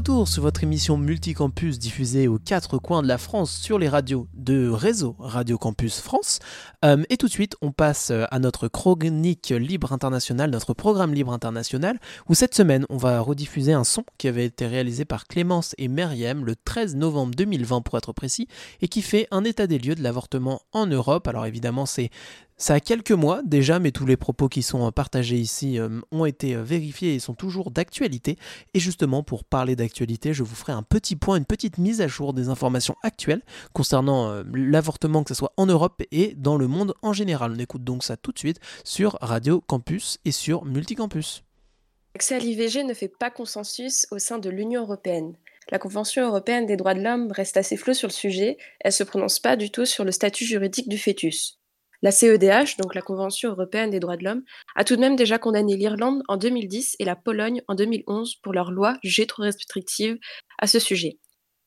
retour 0.01 0.10
sur 0.27 0.43
votre 0.43 0.63
émission 0.63 0.99
Multicampus 0.99 1.79
diffusée 1.79 2.29
aux 2.29 2.39
quatre 2.39 2.79
coins 2.79 3.03
de 3.03 3.09
la 3.09 3.17
France 3.17 3.57
sur 3.57 3.79
les 3.79 3.89
radios 3.89 4.29
de 4.35 4.69
réseau 4.69 5.17
Radio 5.19 5.57
Campus 5.57 6.01
France. 6.01 6.41
Euh, 6.85 7.05
et 7.09 7.17
tout 7.17 7.27
de 7.27 7.33
suite, 7.33 7.57
on 7.63 7.73
passe 7.73 8.11
euh, 8.11 8.25
à 8.31 8.39
notre 8.39 8.69
chronique 8.69 9.49
libre 9.51 9.93
international, 9.93 10.51
notre 10.51 10.75
programme 10.75 11.15
libre 11.15 11.33
international, 11.33 11.99
où 12.29 12.35
cette 12.35 12.55
semaine, 12.55 12.85
on 12.91 12.99
va 12.99 13.21
rediffuser 13.21 13.73
un 13.73 13.85
son 13.85 14.05
qui 14.19 14.29
avait 14.29 14.45
été 14.45 14.67
réalisé 14.67 15.05
par 15.05 15.27
Clémence 15.27 15.75
et 15.79 15.89
Meriem 15.89 16.45
le 16.45 16.55
13 16.55 16.97
novembre 16.97 17.35
2020 17.35 17.81
pour 17.81 17.97
être 17.97 18.13
précis, 18.13 18.47
et 18.83 18.89
qui 18.89 19.01
fait 19.03 19.27
un 19.31 19.45
état 19.45 19.67
des 19.67 19.79
lieux 19.79 19.95
de 19.95 20.03
l'avortement 20.03 20.61
en 20.73 20.87
Europe. 20.87 21.29
Alors 21.29 21.47
évidemment, 21.47 21.87
c'est 21.87 22.11
Ça 22.61 22.75
a 22.75 22.81
quelques 22.81 23.11
mois 23.13 23.41
déjà, 23.43 23.79
mais 23.79 23.91
tous 23.91 24.05
les 24.05 24.19
propos 24.19 24.51
qui 24.51 24.63
sont 24.63 24.93
partagés 24.93 25.39
ici 25.39 25.79
euh, 25.79 26.03
ont 26.13 26.27
été 26.27 26.55
euh, 26.55 26.63
vérifiés 26.63 27.15
et 27.15 27.19
sont 27.19 27.33
toujours 27.33 27.71
d'actualité. 27.71 28.37
Et 28.75 28.81
justement, 28.81 29.23
pour 29.23 29.45
parler 29.45 29.77
d'actualité, 29.77 30.10
je 30.25 30.43
vous 30.43 30.55
ferai 30.55 30.73
un 30.73 30.83
petit 30.83 31.17
point, 31.17 31.37
une 31.37 31.45
petite 31.45 31.79
mise 31.79 32.01
à 32.01 32.09
jour 32.09 32.33
des 32.33 32.49
informations 32.49 32.95
actuelles 33.03 33.43
concernant 33.73 34.31
euh, 34.31 34.43
l'avortement, 34.55 35.23
que 35.23 35.29
ce 35.29 35.39
soit 35.39 35.53
en 35.57 35.67
Europe 35.67 36.03
et 36.11 36.35
dans 36.37 36.57
le 36.57 36.67
monde 36.67 36.95
en 37.03 37.13
général. 37.13 37.53
On 37.55 37.59
écoute 37.59 37.85
donc 37.85 38.05
ça 38.05 38.17
tout 38.17 38.33
de 38.33 38.39
suite 38.39 38.61
sur 38.85 39.19
Radio 39.21 39.61
Campus 39.61 40.19
et 40.25 40.33
sur 40.33 40.65
Multicampus. 40.65 41.45
L'accès 42.15 42.37
à 42.37 42.39
l'IVG 42.39 42.85
ne 42.85 42.95
fait 42.95 43.09
pas 43.09 43.31
consensus 43.31 44.07
au 44.11 44.19
sein 44.19 44.39
de 44.39 44.51
l'Union 44.51 44.83
européenne. 44.83 45.35
La 45.71 45.79
Convention 45.79 46.27
européenne 46.27 46.67
des 46.67 46.77
droits 46.77 46.95
de 46.95 47.03
l'homme 47.03 47.31
reste 47.31 47.57
assez 47.57 47.77
floue 47.77 47.95
sur 47.95 48.09
le 48.09 48.13
sujet, 48.13 48.59
elle 48.81 48.89
ne 48.89 48.95
se 48.95 49.05
prononce 49.05 49.39
pas 49.39 49.57
du 49.57 49.71
tout 49.71 49.85
sur 49.85 50.05
le 50.05 50.11
statut 50.11 50.45
juridique 50.45 50.89
du 50.89 50.99
fœtus. 50.99 51.60
La 52.03 52.13
CEDH, 52.13 52.79
donc 52.79 52.95
la 52.95 53.03
Convention 53.03 53.51
européenne 53.51 53.91
des 53.91 54.01
droits 54.01 54.17
de 54.17 54.25
l'homme, 54.25 54.43
a 54.75 54.85
tout 54.85 54.97
de 54.97 55.01
même 55.01 55.17
déjà 55.17 55.39
condamné 55.39 55.77
l'Irlande 55.77 56.23
en 56.29 56.39
2010 56.39 56.97
et 56.99 57.05
la 57.05 57.15
Pologne 57.15 57.63
en 57.69 57.75
2011 57.75 58.37
pour 58.37 58.55
leurs 58.55 58.71
lois 58.71 58.97
jugées 59.03 59.27
trop 59.27 59.43
restrictives 59.43 60.19
à 60.59 60.67
ce 60.67 60.79
sujet. 60.79 61.19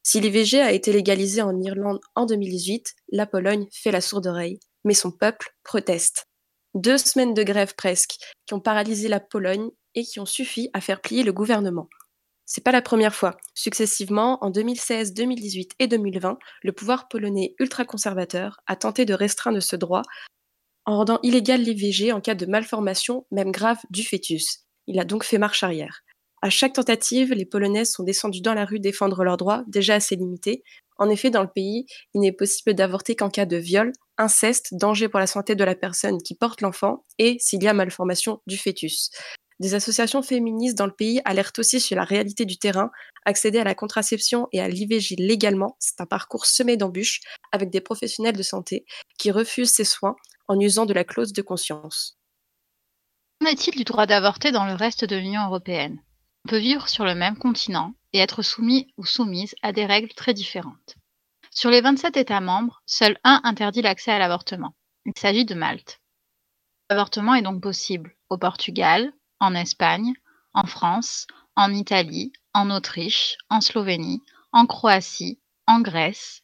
Si 0.02 0.20
l'IVG 0.20 0.60
a 0.60 0.72
été 0.72 0.92
légalisé 0.92 1.42
en 1.42 1.56
Irlande 1.62 2.00
en 2.16 2.26
2018, 2.26 2.96
la 3.12 3.28
Pologne 3.28 3.68
fait 3.72 3.92
la 3.92 4.02
sourde 4.02 4.28
oreille, 4.28 4.60
mais 4.84 4.96
son 4.96 5.12
peuple 5.12 5.56
proteste. 5.64 6.28
Deux 6.74 6.98
semaines 6.98 7.36
de 7.36 7.44
grève 7.44 7.76
presque, 7.76 8.16
qui 8.48 8.54
ont 8.56 8.60
paralysé 8.60 9.08
la 9.08 9.20
Pologne 9.20 9.70
et 9.94 10.04
qui 10.04 10.20
ont 10.20 10.26
suffi 10.26 10.70
à 10.74 10.82
faire 10.82 11.00
plier 11.00 11.24
le 11.24 11.32
gouvernement. 11.32 11.88
C'est 12.46 12.64
pas 12.64 12.72
la 12.72 12.82
première 12.82 13.16
fois. 13.16 13.38
Successivement, 13.54 14.44
en 14.44 14.50
2016, 14.50 15.14
2018 15.14 15.72
et 15.80 15.88
2020, 15.88 16.38
le 16.62 16.72
pouvoir 16.72 17.08
polonais 17.08 17.56
ultra-conservateur 17.60 18.60
a 18.68 18.76
tenté 18.76 19.06
de 19.06 19.14
restreindre 19.14 19.62
ce 19.62 19.76
droit 19.76 20.04
en 20.86 20.98
rendant 20.98 21.20
illégal 21.24 21.62
l'IVG 21.62 22.12
en 22.12 22.20
cas 22.20 22.36
de 22.36 22.46
malformation, 22.46 23.26
même 23.32 23.52
grave, 23.52 23.78
du 23.90 24.04
fœtus. 24.04 24.66
Il 24.88 25.00
a 25.00 25.06
donc 25.06 25.24
fait 25.24 25.38
marche 25.38 25.64
arrière. 25.64 26.02
À 26.42 26.50
chaque 26.50 26.74
tentative, 26.74 27.32
les 27.32 27.46
Polonaises 27.46 27.92
sont 27.94 28.04
descendues 28.04 28.42
dans 28.42 28.54
la 28.54 28.66
rue 28.66 28.82
défendre 28.82 29.24
leurs 29.24 29.38
droits, 29.38 29.64
déjà 29.68 29.96
assez 29.96 30.18
limités. 30.18 30.64
En 30.98 31.10
effet, 31.10 31.30
dans 31.30 31.42
le 31.42 31.50
pays, 31.50 31.86
il 32.14 32.20
n'est 32.20 32.34
possible 32.34 32.74
d'avorter 32.74 33.16
qu'en 33.16 33.30
cas 33.30 33.46
de 33.46 33.56
viol, 33.56 33.94
inceste, 34.18 34.74
danger 34.74 35.08
pour 35.08 35.22
la 35.22 35.28
santé 35.28 35.56
de 35.56 35.64
la 35.64 35.76
personne 35.76 36.22
qui 36.22 36.36
porte 36.36 36.60
l'enfant 36.60 37.06
et 37.18 37.38
s'il 37.40 37.64
y 37.64 37.68
a 37.68 37.74
malformation 37.74 38.42
du 38.46 38.58
fœtus. 38.58 39.10
Des 39.64 39.76
associations 39.76 40.22
féministes 40.22 40.78
dans 40.78 40.88
le 40.88 40.92
pays 40.92 41.22
alertent 41.24 41.58
aussi 41.58 41.80
sur 41.80 41.96
la 41.96 42.04
réalité 42.04 42.44
du 42.44 42.58
terrain. 42.58 42.92
Accéder 43.24 43.60
à 43.60 43.64
la 43.64 43.76
contraception 43.76 44.50
et 44.52 44.60
à 44.60 44.68
l'IVG 44.68 45.16
légalement, 45.18 45.78
c'est 45.80 46.02
un 46.02 46.06
parcours 46.06 46.46
semé 46.46 46.76
d'embûches 46.76 47.22
avec 47.54 47.70
des 47.70 47.80
professionnels 47.80 48.36
de 48.36 48.44
santé 48.44 48.86
qui 49.18 49.32
refusent 49.32 49.72
ces 49.72 49.86
soins 49.86 50.18
en 50.50 50.60
usant 50.60 50.86
de 50.86 50.92
la 50.92 51.06
clause 51.06 51.32
de 51.32 51.42
conscience. 51.42 52.18
Qu'en 53.40 53.48
est-il 53.48 53.74
du 53.78 53.86
droit 53.86 54.06
d'avorter 54.06 54.52
dans 54.52 54.66
le 54.66 54.74
reste 54.74 55.06
de 55.06 55.16
l'Union 55.16 55.46
européenne? 55.46 55.98
On 56.44 56.50
peut 56.50 56.58
vivre 56.58 56.90
sur 56.90 57.06
le 57.06 57.16
même 57.16 57.38
continent 57.38 57.94
et 58.12 58.20
être 58.20 58.42
soumis 58.42 58.94
ou 58.98 59.06
soumise 59.06 59.56
à 59.62 59.72
des 59.72 59.86
règles 59.86 60.14
très 60.14 60.34
différentes. 60.34 60.98
Sur 61.52 61.70
les 61.70 61.80
27 61.80 62.18
États 62.18 62.42
membres, 62.42 62.84
seul 62.86 63.18
un 63.24 63.40
interdit 63.46 63.82
l'accès 63.82 64.12
à 64.12 64.20
l'avortement. 64.20 64.76
Il 65.06 65.14
s'agit 65.18 65.46
de 65.46 65.56
Malte. 65.56 66.02
L'avortement 66.90 67.36
est 67.36 67.44
donc 67.44 67.62
possible 67.62 68.18
au 68.30 68.38
Portugal, 68.38 69.14
en 69.44 69.56
Espagne, 69.56 70.14
en 70.54 70.66
France, 70.66 71.28
en 71.58 71.74
Italie, 71.74 72.32
en 72.54 72.72
Autriche, 72.72 73.36
en 73.50 73.60
Slovénie, 73.60 74.22
en 74.54 74.66
Croatie, 74.66 75.38
en 75.68 75.82
Grèce, 75.82 76.42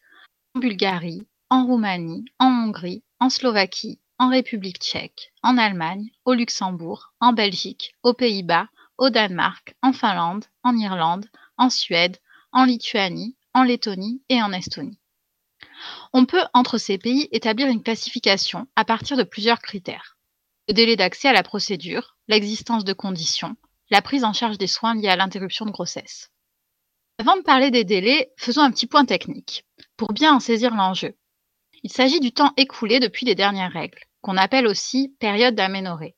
en 0.53 0.59
Bulgarie, 0.59 1.25
en 1.49 1.65
Roumanie, 1.65 2.25
en 2.39 2.65
Hongrie, 2.65 3.03
en 3.21 3.29
Slovaquie, 3.29 4.01
en 4.17 4.29
République 4.29 4.79
tchèque, 4.79 5.31
en 5.43 5.57
Allemagne, 5.57 6.09
au 6.25 6.33
Luxembourg, 6.33 7.13
en 7.21 7.31
Belgique, 7.31 7.95
aux 8.03 8.13
Pays-Bas, 8.13 8.67
au 8.97 9.09
Danemark, 9.09 9.77
en 9.81 9.93
Finlande, 9.93 10.43
en 10.63 10.75
Irlande, 10.75 11.27
en 11.57 11.69
Suède, 11.69 12.17
en 12.51 12.65
Lituanie, 12.65 13.37
en 13.53 13.63
Lettonie 13.63 14.21
et 14.27 14.43
en 14.43 14.51
Estonie. 14.51 14.99
On 16.11 16.25
peut, 16.25 16.43
entre 16.53 16.77
ces 16.77 16.97
pays, 16.97 17.29
établir 17.31 17.67
une 17.67 17.81
classification 17.81 18.67
à 18.75 18.83
partir 18.83 19.15
de 19.15 19.23
plusieurs 19.23 19.61
critères. 19.61 20.18
Le 20.69 20.75
délai 20.75 20.95
d'accès 20.95 21.27
à 21.27 21.33
la 21.33 21.41
procédure, 21.41 22.15
l'existence 22.27 22.85
de 22.85 22.93
conditions, 22.93 23.55
la 23.89 24.03
prise 24.03 24.23
en 24.23 24.33
charge 24.33 24.59
des 24.59 24.67
soins 24.67 24.93
liés 24.93 25.07
à 25.07 25.15
l'interruption 25.15 25.65
de 25.65 25.71
grossesse. 25.71 26.29
Avant 27.17 27.35
de 27.37 27.41
parler 27.41 27.71
des 27.71 27.83
délais, 27.83 28.31
faisons 28.37 28.61
un 28.61 28.69
petit 28.69 28.85
point 28.85 29.05
technique, 29.05 29.65
pour 29.97 30.13
bien 30.13 30.31
en 30.31 30.39
saisir 30.39 30.75
l'enjeu. 30.75 31.17
Il 31.81 31.91
s'agit 31.91 32.19
du 32.19 32.31
temps 32.33 32.53
écoulé 32.55 32.99
depuis 32.99 33.25
les 33.25 33.33
dernières 33.33 33.71
règles, 33.71 33.97
qu'on 34.21 34.37
appelle 34.37 34.67
aussi 34.67 35.15
période 35.19 35.55
d'aménorrhée. 35.55 36.15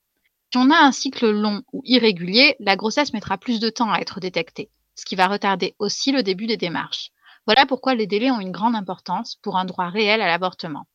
Si 0.52 0.58
on 0.58 0.68
a 0.68 0.84
un 0.84 0.92
cycle 0.92 1.30
long 1.30 1.62
ou 1.72 1.80
irrégulier, 1.86 2.54
la 2.60 2.76
grossesse 2.76 3.14
mettra 3.14 3.38
plus 3.38 3.58
de 3.58 3.70
temps 3.70 3.90
à 3.90 4.00
être 4.00 4.20
détectée, 4.20 4.70
ce 4.96 5.06
qui 5.06 5.16
va 5.16 5.28
retarder 5.28 5.74
aussi 5.78 6.12
le 6.12 6.22
début 6.22 6.46
des 6.46 6.58
démarches. 6.58 7.08
Voilà 7.46 7.64
pourquoi 7.64 7.94
les 7.94 8.06
délais 8.06 8.30
ont 8.30 8.40
une 8.40 8.52
grande 8.52 8.76
importance 8.76 9.36
pour 9.36 9.56
un 9.56 9.64
droit 9.64 9.88
réel 9.88 10.20
à 10.20 10.26
l'avortement. 10.26 10.86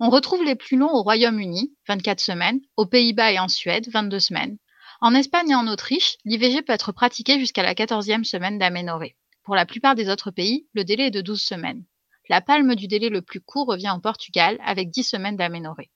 On 0.00 0.10
retrouve 0.10 0.44
les 0.44 0.54
plus 0.54 0.76
longs 0.76 0.92
au 0.92 1.02
Royaume-Uni, 1.02 1.74
24 1.88 2.20
semaines, 2.20 2.60
aux 2.76 2.86
Pays-Bas 2.86 3.32
et 3.32 3.38
en 3.38 3.48
Suède, 3.48 3.88
22 3.90 4.18
semaines. 4.18 4.58
En 5.00 5.14
Espagne 5.14 5.50
et 5.50 5.54
en 5.54 5.66
Autriche, 5.66 6.16
l'IVG 6.24 6.62
peut 6.62 6.72
être 6.72 6.92
pratiqué 6.92 7.38
jusqu'à 7.38 7.62
la 7.62 7.74
14e 7.74 8.24
semaine 8.24 8.58
d'aménorrhée. 8.58 9.16
Pour 9.42 9.54
la 9.54 9.66
plupart 9.66 9.94
des 9.94 10.08
autres 10.08 10.30
pays, 10.30 10.66
le 10.74 10.84
délai 10.84 11.06
est 11.06 11.10
de 11.10 11.20
12 11.20 11.42
semaines. 11.42 11.84
La 12.28 12.40
palme 12.40 12.74
du 12.74 12.86
délai 12.86 13.08
le 13.08 13.20
plus 13.20 13.40
court 13.40 13.66
revient 13.66 13.92
au 13.96 14.00
Portugal, 14.00 14.58
avec 14.64 14.90
10 14.90 15.04
semaines 15.04 15.36
d'aménorrhée. 15.36 15.90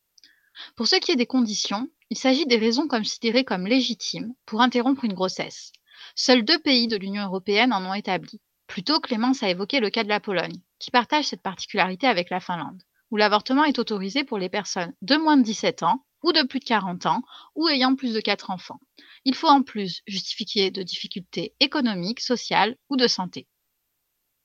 Pour 0.77 0.87
ce 0.87 0.97
qui 0.97 1.13
est 1.13 1.17
des 1.17 1.27
conditions, 1.27 1.89
il 2.11 2.19
s'agit 2.19 2.47
des 2.47 2.59
raisons 2.59 2.89
considérées 2.89 3.45
comme 3.45 3.67
légitimes 3.67 4.35
pour 4.45 4.61
interrompre 4.61 5.05
une 5.05 5.15
grossesse. 5.15 5.73
Seuls 6.15 6.45
deux 6.45 6.59
pays 6.59 6.89
de 6.89 6.97
l'Union 6.97 7.25
européenne 7.25 7.73
en 7.73 7.85
ont 7.85 7.95
établi. 7.95 8.41
Plutôt, 8.67 9.01
Clémence 9.01 9.43
a 9.43 9.49
évoqué 9.49 9.81
le 9.81 9.91
cas 9.91 10.05
de 10.05 10.09
la 10.09 10.21
Pologne, 10.21 10.61
qui 10.79 10.91
partage 10.91 11.27
cette 11.27 11.43
particularité 11.43 12.07
avec 12.07 12.29
la 12.29 12.41
Finlande 12.41 12.83
où 13.11 13.17
l'avortement 13.17 13.65
est 13.65 13.79
autorisé 13.79 14.25
pour 14.25 14.39
les 14.39 14.49
personnes 14.49 14.95
de 15.03 15.17
moins 15.17 15.37
de 15.37 15.43
17 15.43 15.83
ans 15.83 16.05
ou 16.23 16.33
de 16.33 16.43
plus 16.43 16.61
de 16.61 16.65
40 16.65 17.07
ans 17.07 17.23
ou 17.55 17.69
ayant 17.69 17.95
plus 17.95 18.13
de 18.13 18.21
4 18.21 18.51
enfants. 18.51 18.81
Il 19.25 19.35
faut 19.35 19.49
en 19.49 19.63
plus 19.63 20.03
justifier 20.07 20.71
de 20.71 20.83
difficultés 20.83 21.55
économiques, 21.61 22.21
sociales 22.21 22.77
ou 22.89 22.97
de 22.97 23.07
santé. 23.07 23.47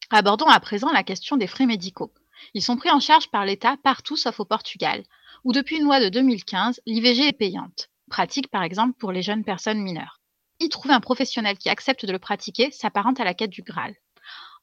Abordons 0.09 0.47
à 0.47 0.59
présent 0.59 0.91
la 0.91 1.03
question 1.03 1.37
des 1.37 1.47
frais 1.47 1.65
médicaux. 1.65 2.13
Ils 2.53 2.61
sont 2.61 2.77
pris 2.77 2.91
en 2.91 2.99
charge 2.99 3.29
par 3.29 3.45
l'État 3.45 3.77
partout 3.83 4.17
sauf 4.17 4.39
au 4.39 4.45
Portugal, 4.45 5.03
où 5.43 5.53
depuis 5.53 5.77
une 5.77 5.85
loi 5.85 5.99
de 5.99 6.09
2015, 6.09 6.81
l'IVG 6.85 7.27
est 7.27 7.37
payante, 7.37 7.89
pratique 8.09 8.49
par 8.49 8.63
exemple 8.63 8.97
pour 8.97 9.11
les 9.11 9.21
jeunes 9.21 9.43
personnes 9.43 9.81
mineures. 9.81 10.19
Y 10.59 10.69
trouver 10.69 10.93
un 10.93 10.99
professionnel 10.99 11.57
qui 11.57 11.69
accepte 11.69 12.05
de 12.05 12.11
le 12.11 12.19
pratiquer 12.19 12.71
s'apparente 12.71 13.19
à 13.19 13.23
la 13.23 13.33
quête 13.33 13.49
du 13.49 13.63
Graal. 13.63 13.95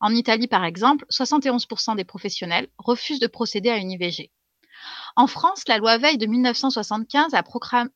En 0.00 0.14
Italie, 0.14 0.48
par 0.48 0.64
exemple, 0.64 1.04
71% 1.10 1.96
des 1.96 2.04
professionnels 2.04 2.68
refusent 2.78 3.20
de 3.20 3.26
procéder 3.26 3.68
à 3.68 3.76
une 3.76 3.90
IVG. 3.90 4.30
En 5.14 5.26
France, 5.26 5.64
la 5.68 5.76
loi 5.76 5.98
Veil 5.98 6.16
de 6.16 6.26
1975 6.26 7.34
a, 7.34 7.42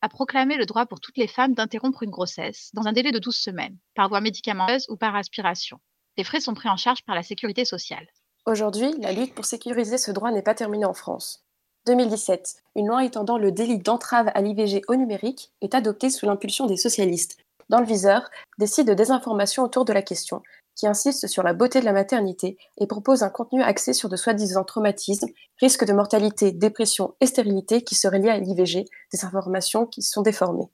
proclamé 0.09 0.57
le 0.57 0.67
droit 0.67 0.85
pour 0.85 1.01
toutes 1.01 1.17
les 1.17 1.27
femmes 1.29 1.55
d'interrompre 1.55 2.03
une 2.03 2.11
grossesse 2.11 2.71
dans 2.75 2.87
un 2.87 2.93
délai 2.93 3.13
de 3.13 3.19
12 3.19 3.35
semaines, 3.35 3.79
par 3.95 4.09
voie 4.09 4.21
médicamenteuse 4.21 4.87
ou 4.91 4.97
par 4.97 5.17
aspiration. 5.17 5.79
Les 6.19 6.25
frais 6.25 6.41
sont 6.41 6.55
pris 6.55 6.69
en 6.69 6.77
charge 6.77 7.03
par 7.05 7.15
la 7.15 7.23
sécurité 7.23 7.65
sociale. 7.65 8.07
Aujourd'hui, 8.47 8.93
la 8.99 9.13
lutte 9.13 9.35
pour 9.35 9.47
sécuriser 9.47 9.97
ce 9.97 10.11
droit 10.11 10.31
n'est 10.31 10.43
pas 10.43 10.55
terminée 10.55 10.85
en 10.85 10.93
France. 10.93 11.45
2017, 11.87 12.57
une 12.77 12.89
loi 12.89 13.05
étendant 13.05 13.39
le 13.39 13.53
délit 13.53 13.79
d'entrave 13.79 14.31
à 14.35 14.41
l'IVG 14.43 14.83
au 14.89 14.97
numérique 14.97 15.53
est 15.63 15.75
adoptée 15.75 16.11
sous 16.11 16.27
l'impulsion 16.27 16.67
des 16.67 16.77
socialistes. 16.77 17.39
Dans 17.71 17.81
le 17.81 17.87
viseur, 17.87 18.29
des 18.59 18.67
sites 18.67 18.87
de 18.87 18.95
désinformation 18.95 19.63
autour 19.63 19.87
de 19.87 19.93
la 19.93 20.03
question, 20.03 20.43
qui 20.77 20.87
insiste 20.87 21.27
sur 21.27 21.43
la 21.43 21.53
beauté 21.53 21.81
de 21.81 21.85
la 21.85 21.93
maternité 21.93 22.57
et 22.79 22.87
propose 22.87 23.23
un 23.23 23.31
contenu 23.31 23.63
axé 23.63 23.93
sur 23.93 24.09
de 24.09 24.17
soi-disant 24.17 24.65
traumatismes, 24.65 25.29
risques 25.61 25.85
de 25.85 25.93
mortalité, 25.93 26.53
dépression 26.53 27.15
et 27.21 27.27
stérilité 27.27 27.83
qui 27.83 27.95
seraient 27.95 28.19
liés 28.19 28.31
à 28.31 28.39
l'IVG, 28.39 28.85
des 29.13 29.25
informations 29.25 29.87
qui 29.87 30.03
sont 30.03 30.23
déformées. 30.23 30.71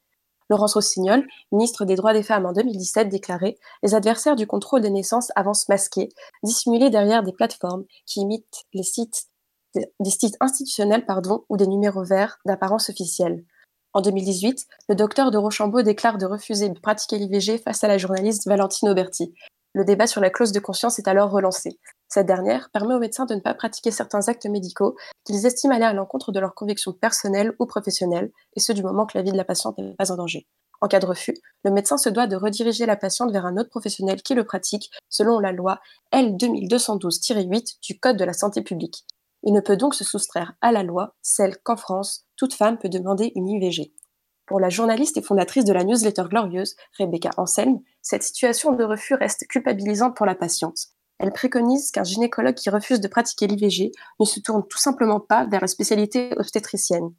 Laurence 0.51 0.75
Rossignol, 0.75 1.25
ministre 1.53 1.85
des 1.85 1.95
Droits 1.95 2.13
des 2.13 2.25
Femmes 2.25 2.45
en 2.45 2.53
2017, 2.53 3.09
déclarait 3.09 3.57
Les 3.85 3.95
adversaires 3.95 4.35
du 4.35 4.49
contrôle 4.49 4.81
des 4.81 4.91
naissances 4.91 5.31
avancent 5.37 5.69
masqués, 5.69 6.09
dissimulés 6.43 6.91
derrière 6.91 7.23
des 7.23 7.33
plateformes 7.33 7.85
qui 8.05 8.21
imitent 8.21 8.65
les 8.75 8.83
sites, 8.83 9.29
des 9.75 10.11
sites 10.11 10.37
institutionnels 10.41 11.07
ou 11.49 11.57
des 11.57 11.69
numéros 11.69 12.05
verts 12.05 12.39
d'apparence 12.45 12.91
officielle. 12.91 13.45
En 13.93 14.03
2018, 14.03 14.67
le 14.89 14.95
docteur 14.95 15.31
de 15.31 15.39
Rochambeau 15.39 15.83
déclare 15.83 16.19
de 16.19 16.27
refuser 16.27 16.69
de 16.69 16.79
pratiquer 16.79 17.19
l'IVG 17.19 17.59
face 17.59 17.83
à 17.83 17.89
la 17.89 17.99
journaliste 17.99 18.47
Valentine 18.47 18.89
Auberti. 18.89 19.33
Le 19.73 19.85
débat 19.85 20.09
sur 20.09 20.21
la 20.21 20.31
clause 20.31 20.51
de 20.51 20.59
conscience 20.59 20.99
est 20.99 21.07
alors 21.07 21.31
relancé. 21.31 21.79
Cette 22.09 22.27
dernière 22.27 22.71
permet 22.73 22.95
aux 22.95 22.99
médecins 22.99 23.25
de 23.25 23.37
ne 23.37 23.41
pas 23.41 23.55
pratiquer 23.55 23.93
certains 23.93 24.27
actes 24.27 24.47
médicaux 24.47 24.97
qu'ils 25.25 25.47
estiment 25.47 25.77
aller 25.77 25.85
à 25.85 25.93
l'encontre 25.93 26.33
de 26.33 26.41
leurs 26.41 26.55
convictions 26.55 26.93
personnelles 26.93 27.55
ou 27.61 27.67
professionnelles, 27.67 28.33
et 28.57 28.61
ce 28.61 28.73
du 28.73 28.83
moment 28.83 29.07
que 29.07 29.17
la 29.17 29.23
vie 29.23 29.31
de 29.31 29.37
la 29.37 29.45
patiente 29.45 29.79
n'est 29.79 29.95
pas 29.95 30.11
en 30.11 30.17
danger. 30.17 30.49
En 30.81 30.89
cas 30.89 30.99
de 30.99 31.07
refus, 31.07 31.37
le 31.63 31.71
médecin 31.71 31.99
se 31.99 32.09
doit 32.09 32.27
de 32.27 32.35
rediriger 32.35 32.85
la 32.85 32.97
patiente 32.97 33.31
vers 33.31 33.47
un 33.47 33.59
autre 33.59 33.69
professionnel 33.69 34.23
qui 34.23 34.35
le 34.35 34.45
pratique 34.45 34.91
selon 35.09 35.39
la 35.39 35.53
loi 35.53 35.79
L 36.11 36.37
2212-8 36.37 37.77
du 37.81 38.01
Code 38.01 38.17
de 38.17 38.25
la 38.25 38.33
santé 38.33 38.63
publique. 38.63 39.05
Il 39.45 39.53
ne 39.53 39.61
peut 39.61 39.77
donc 39.77 39.95
se 39.95 40.05
soustraire 40.05 40.55
à 40.61 40.73
la 40.73 40.83
loi, 40.83 41.15
celle 41.23 41.59
qu'en 41.59 41.77
France, 41.77 42.25
toute 42.37 42.55
femme 42.55 42.79
peut 42.79 42.89
demander 42.89 43.31
une 43.37 43.49
IVG. 43.49 43.93
Pour 44.51 44.59
la 44.59 44.69
journaliste 44.69 45.17
et 45.17 45.23
fondatrice 45.23 45.65
de 45.65 45.73
la 45.73 45.85
newsletter 45.85 46.25
Glorieuse, 46.29 46.75
Rebecca 46.99 47.31
Anselme, 47.37 47.79
cette 48.03 48.25
situation 48.25 48.73
de 48.73 48.83
refus 48.83 49.15
reste 49.15 49.47
culpabilisante 49.47 50.17
pour 50.17 50.27
la 50.27 50.35
patiente. 50.35 50.89
Elle 51.21 51.31
préconise 51.31 51.93
qu'un 51.93 52.03
gynécologue 52.03 52.57
qui 52.57 52.69
refuse 52.69 52.99
de 52.99 53.07
pratiquer 53.07 53.47
l'IVG 53.47 53.93
ne 54.19 54.25
se 54.25 54.41
tourne 54.41 54.67
tout 54.67 54.77
simplement 54.77 55.21
pas 55.21 55.47
vers 55.47 55.61
la 55.61 55.69
spécialité 55.69 56.33
obstétricienne. 56.37 57.15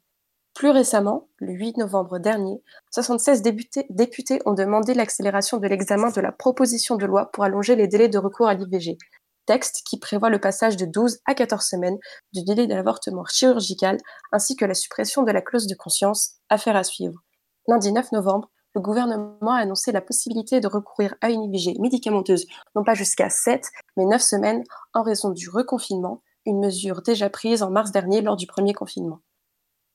Plus 0.52 0.68
récemment, 0.68 1.30
le 1.38 1.54
8 1.54 1.78
novembre 1.78 2.18
dernier, 2.18 2.60
76 2.90 3.40
députés, 3.40 3.86
députés 3.88 4.42
ont 4.44 4.52
demandé 4.52 4.92
l'accélération 4.92 5.56
de 5.56 5.66
l'examen 5.66 6.10
de 6.10 6.20
la 6.20 6.32
proposition 6.32 6.96
de 6.96 7.06
loi 7.06 7.30
pour 7.32 7.44
allonger 7.44 7.76
les 7.76 7.88
délais 7.88 8.10
de 8.10 8.18
recours 8.18 8.48
à 8.48 8.52
l'IVG, 8.52 8.98
texte 9.46 9.82
qui 9.86 9.98
prévoit 9.98 10.30
le 10.30 10.40
passage 10.40 10.76
de 10.76 10.86
12 10.86 11.18
à 11.26 11.34
14 11.34 11.64
semaines 11.64 11.98
du 12.32 12.42
délai 12.44 12.66
de 12.66 12.74
l'avortement 12.74 13.24
chirurgical 13.24 13.98
ainsi 14.32 14.56
que 14.56 14.64
la 14.64 14.74
suppression 14.74 15.22
de 15.22 15.32
la 15.32 15.42
clause 15.42 15.66
de 15.66 15.74
conscience, 15.74 16.36
affaire 16.48 16.76
à 16.76 16.84
suivre. 16.84 17.20
Lundi 17.68 17.92
9 17.92 18.12
novembre, 18.12 18.50
le 18.74 18.80
gouvernement 18.80 19.52
a 19.52 19.60
annoncé 19.60 19.92
la 19.92 20.00
possibilité 20.00 20.60
de 20.60 20.66
recourir 20.66 21.14
à 21.20 21.30
une 21.30 21.44
IVG 21.44 21.78
médicamenteuse, 21.78 22.46
non 22.74 22.84
pas 22.84 22.94
jusqu'à 22.94 23.28
7, 23.28 23.68
mais 23.96 24.06
9 24.06 24.20
semaines 24.22 24.64
en 24.94 25.02
raison 25.02 25.30
du 25.30 25.50
reconfinement, 25.50 26.22
une 26.46 26.58
mesure 26.58 27.02
déjà 27.02 27.28
prise 27.28 27.62
en 27.62 27.70
mars 27.70 27.92
dernier 27.92 28.22
lors 28.22 28.36
du 28.36 28.46
premier 28.46 28.72
confinement. 28.72 29.20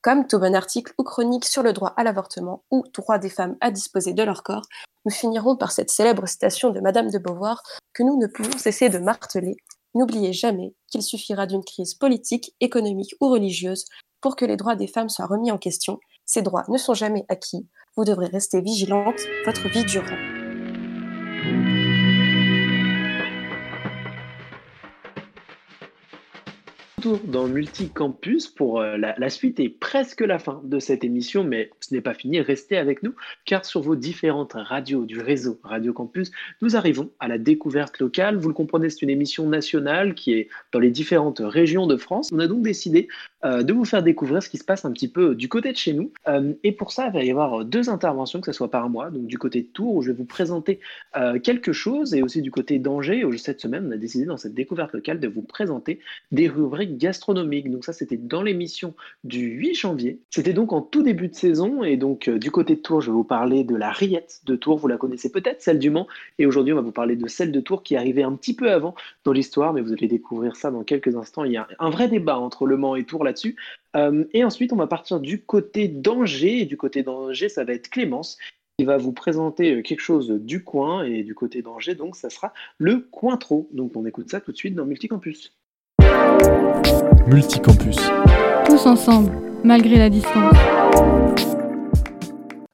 Comme 0.08 0.26
tout 0.26 0.40
bon 0.40 0.56
article 0.56 0.94
ou 0.98 1.04
chronique 1.04 1.44
sur 1.44 1.64
le 1.64 1.74
droit 1.74 1.94
à 1.98 2.04
l'avortement 2.06 2.64
ou 2.72 2.86
droit 2.94 3.18
des 3.18 3.30
femmes 3.30 3.58
à 3.60 3.72
disposer 3.72 4.14
de 4.14 4.24
leur 4.24 4.42
corps, 4.42 4.66
nous 5.04 5.12
finirons 5.12 5.58
par 5.58 5.74
cette 5.74 5.90
célèbre 5.92 6.30
citation 6.30 6.70
de 6.70 6.80
Madame 6.80 7.12
de 7.12 7.18
Beauvoir 7.18 7.62
que 7.94 8.04
nous 8.04 8.18
ne 8.18 8.26
pouvons 8.28 8.58
cesser 8.58 8.88
de 8.88 9.00
marteler. 9.00 9.58
N'oubliez 9.96 10.32
jamais 10.32 10.74
qu'il 10.90 11.02
suffira 11.02 11.46
d'une 11.46 11.66
crise 11.66 11.94
politique, 11.94 12.56
économique 12.62 13.16
ou 13.20 13.28
religieuse 13.28 13.84
pour 14.22 14.38
que 14.38 14.46
les 14.46 14.56
droits 14.56 14.78
des 14.78 14.88
femmes 14.88 15.10
soient 15.10 15.26
remis 15.26 15.52
en 15.52 15.58
question. 15.58 16.00
Ces 16.26 16.42
droits 16.42 16.64
ne 16.70 16.78
sont 16.78 16.94
jamais 16.94 17.26
acquis. 17.28 17.68
Vous 17.98 18.06
devrez 18.06 18.28
rester 18.28 18.62
vigilante 18.62 19.20
votre 19.46 19.68
vie 19.68 19.84
durant. 19.84 20.37
Retour 27.08 27.28
dans 27.28 27.48
Multicampus 27.48 28.48
pour 28.48 28.82
euh, 28.82 28.98
la, 28.98 29.16
la 29.18 29.30
suite 29.30 29.62
et 29.62 29.70
presque 29.70 30.20
la 30.20 30.40
fin 30.40 30.62
de 30.66 30.78
cette 30.78 31.06
émission, 31.06 31.46
mais 31.46 31.70
ce 31.80 31.94
n'est 31.94 32.02
pas 32.02 32.14
fini, 32.14 32.42
restez 32.42 32.76
avec 32.76 33.02
nous, 33.02 33.14
car 33.46 33.64
sur 33.64 33.82
vos 33.82 33.96
différentes 33.96 34.54
radios 34.56 35.06
du 35.06 35.22
réseau 35.22 35.58
Radio 35.64 35.94
Campus, 35.94 36.32
nous 36.62 36.76
arrivons 36.76 37.10
à 37.20 37.30
la 37.30 37.38
découverte 37.38 38.00
locale. 38.00 38.36
Vous 38.36 38.50
le 38.50 38.54
comprenez, 38.54 38.90
c'est 38.90 39.04
une 39.04 39.10
émission 39.10 39.48
nationale 39.48 40.16
qui 40.16 40.34
est 40.34 40.50
dans 40.74 40.80
les 40.80 40.92
différentes 40.92 41.42
régions 41.42 41.88
de 41.88 41.96
France. 41.96 42.30
On 42.34 42.40
a 42.40 42.48
donc 42.48 42.62
décidé 42.62 43.08
euh, 43.46 43.62
de 43.62 43.72
vous 43.72 43.86
faire 43.86 44.02
découvrir 44.02 44.42
ce 44.42 44.50
qui 44.50 44.58
se 44.58 44.64
passe 44.64 44.84
un 44.84 44.92
petit 44.92 45.08
peu 45.08 45.36
du 45.36 45.48
côté 45.48 45.72
de 45.72 45.78
chez 45.78 45.94
nous. 45.94 46.12
Euh, 46.28 46.54
et 46.64 46.72
pour 46.72 46.92
ça, 46.92 47.08
il 47.08 47.14
va 47.14 47.24
y 47.24 47.30
avoir 47.30 47.66
deux 47.66 47.90
interventions, 47.90 48.42
que 48.42 48.48
ce 48.48 48.52
soit 48.52 48.72
par 48.72 48.90
mois, 48.90 49.12
donc 49.12 49.28
du 49.28 49.38
côté 49.38 49.62
de 49.62 49.68
Tours, 49.68 49.96
où 49.96 50.02
je 50.02 50.12
vais 50.12 50.18
vous 50.18 50.26
présenter 50.26 50.80
euh, 51.16 51.40
quelque 51.40 51.72
chose, 51.72 52.16
et 52.16 52.24
aussi 52.24 52.42
du 52.42 52.50
côté 52.50 52.80
d'Angers, 52.80 53.26
où 53.26 53.38
cette 53.38 53.62
semaine, 53.62 53.86
on 53.88 53.92
a 53.92 53.98
décidé 53.98 54.26
dans 54.26 54.38
cette 54.38 54.56
découverte 54.56 54.94
locale 54.94 55.20
de 55.20 55.28
vous 55.28 55.44
présenter 55.44 56.00
des 56.32 56.48
rubriques 56.48 56.98
gastronomiques. 56.98 57.70
Donc 57.70 57.86
ça, 57.86 57.94
c'était 57.94 58.18
dans 58.18 58.42
l'émission 58.42 58.96
du 59.24 59.50
8 59.50 59.76
janvier. 59.76 60.20
C'était 60.32 60.54
donc 60.54 60.74
en 60.74 60.82
tout 60.82 61.04
début 61.04 61.28
de 61.28 61.36
saison, 61.36 61.84
et 61.84 61.96
donc 61.96 62.30
du 62.30 62.50
côté 62.50 62.76
de 62.76 62.82
Tours, 62.82 63.02
je 63.02 63.12
vais 63.12 63.16
vous 63.16 63.24
parler 63.24 63.64
de 63.64 63.76
la 63.76 63.92
rillette 63.92 64.42
de 64.46 64.56
Tours, 64.56 64.78
vous 64.78 64.88
la 64.88 64.98
connaissez 64.98 65.32
peut-être, 65.32 65.62
celle 65.62 65.78
du 65.78 65.92
Mans, 65.92 66.08
et 66.40 66.48
aujourd'hui, 66.48 66.74
on 66.74 66.78
va 66.78 66.82
vous 66.82 66.92
parler 66.92 67.16
de 67.16 67.28
celle 67.28 67.52
de 67.52 67.60
Tours 67.60 67.84
qui 67.84 67.96
arrivée 67.96 68.24
un 68.24 68.34
petit 68.34 68.56
peu 68.56 68.72
avant 68.72 68.96
dans 69.26 69.32
l'histoire, 69.32 69.74
mais 69.74 69.82
vous 69.82 69.94
allez 69.94 70.08
découvrir 70.08 70.56
ça 70.56 70.72
dans 70.72 70.84
quelques 70.84 71.16
instants. 71.16 71.44
Il 71.44 71.52
y 71.52 71.58
a 71.58 71.68
un 71.78 71.92
vrai 71.92 72.08
débat 72.08 72.40
entre 72.40 72.66
Le 72.66 72.78
Mans 72.78 72.96
et 72.96 73.04
Tours 73.04 73.27
là-dessus. 73.28 73.56
Euh, 73.96 74.26
et 74.34 74.44
ensuite, 74.44 74.74
on 74.74 74.78
va 74.78 74.88
partir 74.88 75.20
du 75.20 75.42
côté 75.42 75.88
d'Angers. 75.88 76.62
Et 76.62 76.66
du 76.66 76.78
côté 76.78 77.04
d'Angers, 77.04 77.50
ça 77.50 77.64
va 77.64 77.74
être 77.74 77.90
Clémence 77.90 78.38
qui 78.80 78.86
va 78.86 78.98
vous 78.98 79.12
présenter 79.12 79.76
euh, 79.76 79.82
quelque 79.82 80.02
chose 80.02 80.30
du 80.30 80.64
coin. 80.64 81.04
Et 81.04 81.24
du 81.24 81.36
côté 81.36 81.62
d'Angers, 81.62 81.96
donc, 81.96 82.16
ça 82.16 82.30
sera 82.30 82.54
le 82.78 83.08
Cointreau. 83.12 83.70
Donc, 83.72 83.92
on 83.96 84.06
écoute 84.06 84.30
ça 84.30 84.42
tout 84.42 84.52
de 84.52 84.58
suite 84.58 84.76
dans 84.76 84.86
Multicampus. 84.86 85.54
Multicampus. 87.28 87.98
Tous 88.66 88.86
ensemble, 88.86 89.32
malgré 89.64 89.98
la 89.98 90.10
distance. 90.10 90.56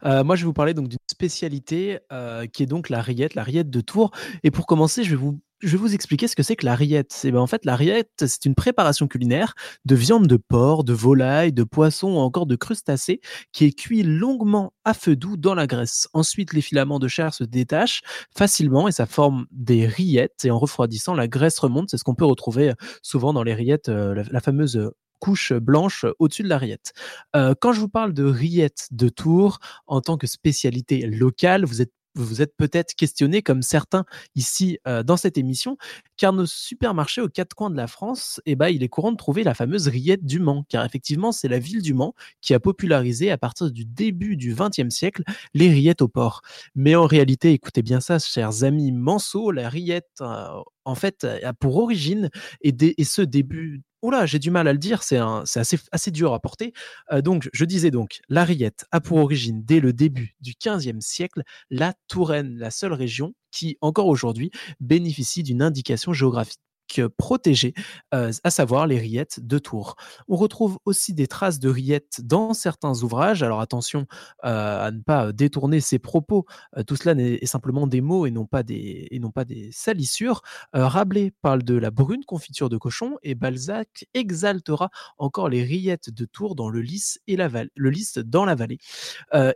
Euh, 0.06 0.24
moi, 0.24 0.36
je 0.36 0.42
vais 0.42 0.46
vous 0.46 0.54
parler 0.54 0.74
donc 0.74 0.90
d'une 0.90 1.00
spécialité 1.08 2.00
euh, 2.12 2.46
qui 2.46 2.64
est 2.64 2.68
donc 2.68 2.90
la 2.90 3.02
rillette, 3.02 3.36
la 3.36 3.44
rillette 3.44 3.70
de 3.70 3.82
Tours. 3.82 4.12
Et 4.44 4.52
pour 4.52 4.66
commencer, 4.66 5.04
je 5.04 5.12
vais 5.12 5.16
vous 5.16 5.40
je 5.64 5.70
vais 5.70 5.78
vous 5.78 5.96
expliquer 5.96 6.28
ce 6.28 6.36
que 6.36 6.44
c'est 6.44 6.56
que 6.56 6.66
la 6.66 6.76
rillette. 6.76 7.18
ben 7.24 7.38
en 7.38 7.48
fait, 7.48 7.66
la 7.66 7.76
rillette, 7.76 8.12
c'est 8.26 8.46
une 8.46 8.56
préparation 8.56 9.08
culinaire 9.08 9.56
de 9.86 9.96
viande 9.96 10.28
de 10.28 10.38
porc, 10.38 10.84
de 10.84 10.94
volaille, 10.94 11.54
de 11.54 11.64
poisson 11.64 12.16
ou 12.16 12.18
encore 12.18 12.46
de 12.46 12.56
crustacés 12.56 13.22
qui 13.52 13.66
est 13.66 13.72
cuit 13.72 14.04
longuement 14.04 14.74
à 14.84 14.94
feu 14.94 15.16
doux 15.16 15.38
dans 15.38 15.56
la 15.56 15.66
graisse. 15.66 16.08
Ensuite, 16.14 16.54
les 16.54 16.62
filaments 16.62 17.00
de 17.00 17.08
chair 17.08 17.34
se 17.34 17.44
détachent 17.44 18.02
facilement 18.36 18.88
et 18.88 18.92
ça 18.92 19.06
forme 19.06 19.46
des 19.52 19.88
rillettes. 19.88 20.44
Et 20.44 20.52
en 20.52 20.60
refroidissant, 20.60 21.14
la 21.14 21.28
graisse 21.28 21.58
remonte. 21.60 21.90
C'est 21.90 21.98
ce 21.98 22.04
qu'on 22.04 22.16
peut 22.16 22.26
retrouver 22.26 22.72
euh, 22.72 22.76
souvent 23.02 23.34
dans 23.34 23.44
les 23.44 23.54
rillettes, 23.54 23.90
euh, 23.90 24.24
la, 24.30 24.40
fameuse 24.42 24.92
couche 25.20 25.54
blanche 25.54 26.06
au-dessus 26.20 26.44
de 26.44 26.50
la 26.50 26.58
rillette. 26.58 26.92
Euh, 27.36 27.54
quand 27.60 27.72
je 27.72 27.80
vous 27.80 27.88
parle 27.88 28.14
de 28.14 28.26
rillette 28.26 28.90
de 28.92 29.08
Tours 29.08 29.60
en 29.88 30.02
tant 30.02 30.18
que 30.18 30.28
spécialité 30.28 31.06
locale, 31.06 31.64
vous 31.64 31.82
êtes 31.82 31.94
vous 32.16 32.26
vous 32.26 32.42
êtes 32.42 32.56
peut-être 32.58 32.96
questionné, 32.96 33.42
comme 33.42 33.62
certains 33.62 34.06
ici 34.36 34.80
euh, 34.88 35.04
dans 35.04 35.18
cette 35.18 35.38
émission, 35.38 35.78
car 36.18 36.34
nos 36.34 36.46
supermarchés 36.46 37.22
aux 37.22 37.30
quatre 37.30 37.56
coins 37.56 37.70
de 37.70 37.78
la 37.78 37.88
France, 37.88 38.42
eh 38.46 38.56
ben, 38.56 38.70
il 38.70 38.84
est 38.84 38.90
courant 38.90 39.12
de 39.12 39.18
trouver 39.18 39.44
la 39.44 39.54
fameuse 39.54 39.88
rillette 39.88 40.26
du 40.26 40.40
Mans, 40.40 40.66
car 40.70 40.86
effectivement, 40.86 41.32
c'est 41.32 41.48
la 41.48 41.60
ville 41.60 41.82
du 41.82 41.94
Mans 41.94 42.14
qui 42.42 42.54
a 42.54 42.60
popularisé 42.60 43.32
à 43.32 43.38
partir 43.38 43.72
du 43.72 43.86
début 43.86 44.38
du 44.38 44.56
XXe 44.56 44.90
siècle 44.90 45.24
les 45.54 45.70
rillettes 45.70 46.02
au 46.02 46.08
porc. 46.08 46.42
Mais 46.76 46.96
en 46.96 47.06
réalité, 47.06 47.52
écoutez 47.52 47.82
bien 47.82 48.00
ça, 48.00 48.20
chers 48.20 48.64
amis 48.64 48.92
Manceau, 48.92 49.52
la 49.52 49.70
rillette, 49.70 50.10
euh, 50.22 50.62
en 50.86 50.96
fait, 50.96 51.24
a 51.24 51.54
pour 51.54 51.78
origine, 51.78 52.30
et, 52.62 53.04
ce 53.04 53.22
début 53.22 53.82
Oula, 54.04 54.26
j'ai 54.26 54.38
du 54.38 54.52
mal 54.52 54.68
à 54.68 54.74
le 54.74 54.80
dire, 54.80 55.02
c'est 55.02 55.18
assez, 55.18 56.12
dur 56.12 56.34
à 56.34 56.40
porter. 56.42 56.74
Euh, 57.14 57.22
donc, 57.22 57.50
je 57.54 57.64
disais 57.64 57.90
donc, 57.90 58.20
la 58.28 58.44
rillette 58.44 58.86
a 58.92 59.00
pour 59.00 59.18
origine, 59.18 59.64
dès 59.64 59.80
le 59.80 59.94
début 59.94 60.36
du 60.42 60.54
XVe 60.62 61.00
siècle, 61.00 61.44
la 61.70 61.94
Touraine, 62.08 62.58
la 62.58 62.70
seule 62.70 62.92
région 62.92 63.34
qui, 63.52 63.78
encore 63.80 64.08
aujourd'hui, 64.08 64.52
bénéficie 64.82 65.42
d'une 65.42 65.62
indication 65.62 66.12
géographique 66.12 66.60
protégées, 67.02 67.74
euh, 68.14 68.32
à 68.44 68.50
savoir 68.50 68.88
les 68.88 69.00
rillettes 69.00 69.40
de 69.42 69.58
Tours. 69.58 69.96
On 70.28 70.36
retrouve 70.36 70.80
aussi 70.86 71.14
des 71.14 71.28
traces 71.28 71.60
de 71.60 71.70
rillettes 71.70 72.22
dans 72.24 72.54
certains 72.54 73.04
ouvrages. 73.04 73.44
Alors 73.44 73.62
attention 73.62 74.06
euh, 74.46 74.88
à 74.88 74.92
ne 74.92 75.02
pas 75.02 75.32
détourner 75.32 75.80
ces 75.80 76.00
propos. 76.00 76.46
Euh, 76.78 76.84
tout 76.84 76.96
cela 76.96 77.20
est, 77.22 77.46
simplement 77.46 77.88
des 77.88 78.02
mots 78.02 78.26
et 78.26 78.32
non 78.32 78.46
pas 78.46 78.64
des, 78.64 79.08
et 79.12 79.20
non 79.20 79.32
pas 79.32 79.46
des 79.46 79.70
salissures. 79.72 80.42
Rabelais 80.74 81.32
parle 81.42 81.64
de 81.64 81.76
la 81.76 81.92
brune 81.92 82.24
confiture 82.26 82.70
de 82.70 82.78
cochon 82.78 83.18
et 83.22 83.36
Balzac 83.36 84.06
exaltera 84.14 84.90
encore 85.18 85.50
les 85.50 85.64
rillettes 85.64 86.10
de 86.10 86.26
Tours 86.26 86.56
dans 86.56 86.70
le 86.70 86.82
lys, 86.82 87.20
et 87.28 87.36
la 87.36 87.50
le 87.76 87.90
lys 87.90 88.18
dans 88.18 88.46
la 88.46 88.56
vallée. 88.56 88.80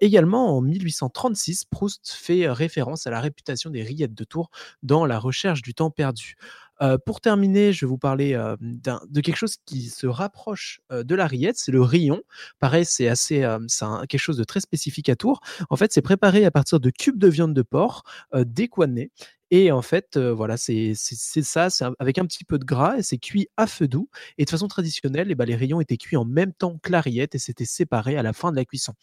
également 0.01 0.57
en 0.57 0.61
1836, 0.61 1.65
Proust 1.65 2.11
fait 2.11 2.49
référence 2.49 3.07
à 3.07 3.09
la 3.09 3.19
réputation 3.19 3.69
des 3.69 3.83
rillettes 3.83 4.13
de 4.13 4.23
Tours 4.23 4.49
dans 4.83 5.05
La 5.05 5.19
recherche 5.19 5.61
du 5.61 5.73
temps 5.73 5.91
perdu. 5.91 6.35
Euh, 6.81 6.97
pour 7.03 7.21
terminer, 7.21 7.73
je 7.73 7.85
vais 7.85 7.89
vous 7.89 7.97
parler 7.97 8.33
euh, 8.33 8.55
de 8.59 9.21
quelque 9.21 9.35
chose 9.35 9.57
qui 9.65 9.89
se 9.89 10.07
rapproche 10.07 10.81
euh, 10.91 11.03
de 11.03 11.15
la 11.15 11.27
rillette, 11.27 11.57
c'est 11.57 11.71
le 11.71 11.81
rion. 11.81 12.21
Pareil, 12.59 12.85
c'est 12.85 13.07
assez, 13.07 13.45
c'est 13.67 13.85
quelque 14.07 14.19
chose 14.19 14.37
de 14.37 14.43
très 14.43 14.59
spécifique 14.59 15.09
à 15.09 15.15
Tours. 15.15 15.41
En 15.69 15.75
fait, 15.75 15.91
c'est 15.93 16.01
préparé 16.01 16.45
à 16.45 16.51
partir 16.51 16.79
de 16.79 16.89
cubes 16.89 17.17
de 17.17 17.27
viande 17.27 17.53
de 17.53 17.61
porc 17.61 18.03
décoinés. 18.33 19.11
Et 19.49 19.71
en 19.71 19.81
fait, 19.81 20.17
voilà, 20.17 20.57
c'est 20.57 20.93
ça, 20.95 21.69
c'est 21.69 21.85
avec 21.99 22.17
un 22.17 22.25
petit 22.25 22.43
peu 22.43 22.59
de 22.59 22.65
gras 22.65 22.97
et 22.97 23.03
c'est 23.03 23.17
cuit 23.17 23.47
à 23.55 23.65
feu 23.65 23.87
doux. 23.87 24.09
Et 24.37 24.45
de 24.45 24.49
façon 24.49 24.67
traditionnelle, 24.67 25.27
eh 25.31 25.35
ben, 25.35 25.45
les 25.45 25.55
rayons 25.55 25.79
étaient 25.79 25.97
cuits 25.97 26.17
en 26.17 26.25
même 26.25 26.53
temps 26.53 26.77
que 26.83 26.91
la 26.91 27.01
rillette 27.01 27.35
et 27.35 27.39
c'était 27.39 27.65
séparé 27.65 28.17
à 28.17 28.23
la 28.23 28.33
fin 28.33 28.51
de 28.51 28.57
la 28.57 28.65
cuisson. 28.65 28.93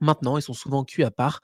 Maintenant, 0.00 0.36
ils 0.38 0.42
sont 0.42 0.52
souvent 0.52 0.84
cuits 0.84 1.04
à 1.04 1.10
part, 1.10 1.40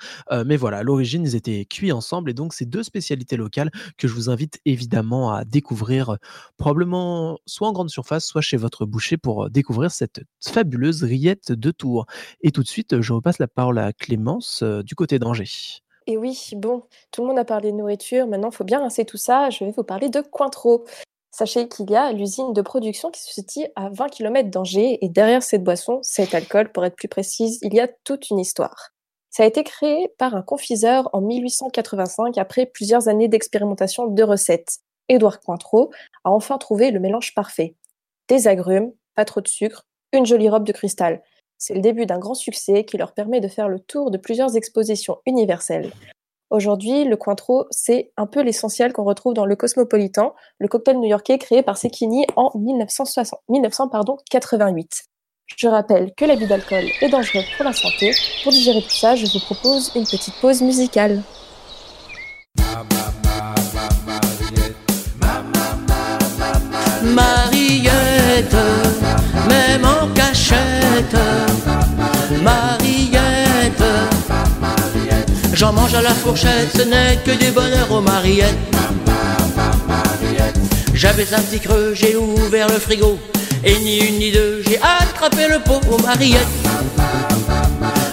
mais 0.46 0.56
voilà, 0.56 0.78
à 0.78 0.82
l'origine, 0.82 1.24
ils 1.24 1.36
étaient 1.36 1.64
cuits 1.64 1.92
ensemble 1.92 2.30
et 2.30 2.34
donc 2.34 2.54
c'est 2.54 2.64
deux 2.64 2.82
spécialités 2.82 3.36
locales 3.36 3.70
que 3.98 4.08
je 4.08 4.14
vous 4.14 4.30
invite 4.30 4.60
évidemment 4.64 5.32
à 5.32 5.44
découvrir, 5.44 6.18
probablement 6.56 7.38
soit 7.46 7.68
en 7.68 7.72
grande 7.72 7.90
surface, 7.90 8.26
soit 8.26 8.40
chez 8.40 8.56
votre 8.56 8.86
boucher 8.86 9.16
pour 9.16 9.50
découvrir 9.50 9.90
cette 9.90 10.22
fabuleuse 10.44 11.02
rillette 11.02 11.52
de 11.52 11.70
Tours. 11.70 12.06
Et 12.40 12.50
tout 12.50 12.62
de 12.62 12.68
suite, 12.68 13.00
je 13.00 13.12
repasse 13.12 13.38
la 13.38 13.48
parole 13.48 13.78
à 13.78 13.92
Clémence 13.92 14.62
du 14.62 14.94
côté 14.94 15.18
d'Angers. 15.18 15.80
Et 16.06 16.18
oui, 16.18 16.50
bon, 16.56 16.82
tout 17.10 17.22
le 17.22 17.28
monde 17.28 17.38
a 17.38 17.46
parlé 17.46 17.72
de 17.72 17.76
nourriture, 17.76 18.26
maintenant 18.26 18.50
il 18.50 18.54
faut 18.54 18.64
bien 18.64 18.80
rincer 18.80 19.06
tout 19.06 19.16
ça, 19.16 19.48
je 19.48 19.64
vais 19.64 19.70
vous 19.70 19.84
parler 19.84 20.10
de 20.10 20.20
Cointreau. 20.20 20.84
Sachez 21.36 21.68
qu'il 21.68 21.90
y 21.90 21.96
a 21.96 22.12
l'usine 22.12 22.52
de 22.52 22.62
production 22.62 23.10
qui 23.10 23.20
se 23.20 23.32
situe 23.32 23.66
à 23.74 23.88
20 23.90 24.06
km 24.06 24.50
d'Angers 24.50 25.04
et 25.04 25.08
derrière 25.08 25.42
cette 25.42 25.64
boisson, 25.64 25.98
cet 26.02 26.32
alcool 26.32 26.70
pour 26.70 26.84
être 26.84 26.94
plus 26.94 27.08
précise, 27.08 27.58
il 27.62 27.74
y 27.74 27.80
a 27.80 27.88
toute 27.88 28.30
une 28.30 28.38
histoire. 28.38 28.90
Ça 29.30 29.42
a 29.42 29.46
été 29.46 29.64
créé 29.64 30.06
par 30.16 30.36
un 30.36 30.42
confiseur 30.42 31.10
en 31.12 31.20
1885 31.20 32.38
après 32.38 32.66
plusieurs 32.66 33.08
années 33.08 33.26
d'expérimentation 33.26 34.06
de 34.06 34.22
recettes. 34.22 34.78
Édouard 35.08 35.40
Cointreau 35.40 35.90
a 36.22 36.30
enfin 36.30 36.56
trouvé 36.56 36.92
le 36.92 37.00
mélange 37.00 37.34
parfait. 37.34 37.74
Des 38.28 38.46
agrumes, 38.46 38.92
pas 39.16 39.24
trop 39.24 39.40
de 39.40 39.48
sucre, 39.48 39.88
une 40.12 40.26
jolie 40.26 40.48
robe 40.48 40.64
de 40.64 40.72
cristal. 40.72 41.20
C'est 41.58 41.74
le 41.74 41.80
début 41.80 42.06
d'un 42.06 42.20
grand 42.20 42.34
succès 42.34 42.84
qui 42.84 42.96
leur 42.96 43.12
permet 43.12 43.40
de 43.40 43.48
faire 43.48 43.68
le 43.68 43.80
tour 43.80 44.12
de 44.12 44.18
plusieurs 44.18 44.54
expositions 44.54 45.18
universelles. 45.26 45.90
Aujourd'hui, 46.54 47.02
le 47.04 47.16
Cointreau, 47.16 47.66
c'est 47.72 48.12
un 48.16 48.28
peu 48.28 48.40
l'essentiel 48.40 48.92
qu'on 48.92 49.02
retrouve 49.02 49.34
dans 49.34 49.44
le 49.44 49.56
Cosmopolitan, 49.56 50.36
le 50.60 50.68
cocktail 50.68 50.98
new-yorkais 51.00 51.36
créé 51.36 51.64
par 51.64 51.76
Sekini 51.76 52.26
en 52.36 52.52
1960, 52.56 53.40
1988. 53.48 55.02
Je 55.56 55.66
rappelle 55.66 56.14
que 56.16 56.24
l'abus 56.24 56.46
d'alcool 56.46 56.84
est 57.00 57.08
dangereux 57.08 57.42
pour 57.56 57.64
la 57.64 57.72
santé. 57.72 58.12
Pour 58.44 58.52
digérer 58.52 58.82
tout 58.82 58.88
ça, 58.88 59.16
je 59.16 59.26
vous 59.26 59.44
propose 59.44 59.90
une 59.96 60.04
petite 60.04 60.34
pause 60.40 60.62
musicale. 60.62 61.24
Mariette, 67.02 68.54
même 69.48 69.84
en 69.84 70.14
cachette. 70.14 71.16
J'en 75.54 75.72
mange 75.72 75.94
à 75.94 76.02
la 76.02 76.10
fourchette, 76.10 76.70
ce 76.76 76.82
n'est 76.82 77.16
que 77.24 77.30
du 77.30 77.52
bonheur 77.52 77.90
aux 77.92 78.00
Mariettes. 78.00 78.58
J'avais 80.92 81.32
un 81.32 81.40
petit 81.40 81.60
creux, 81.60 81.94
j'ai 81.94 82.16
ouvert 82.16 82.68
le 82.68 82.78
frigo, 82.80 83.18
et 83.62 83.78
ni 83.78 83.98
une 83.98 84.18
ni 84.18 84.32
deux, 84.32 84.64
j'ai 84.66 84.78
attrapé 84.78 85.46
le 85.48 85.60
pot 85.60 85.80
aux 85.90 86.02
Mariettes. 86.02 86.40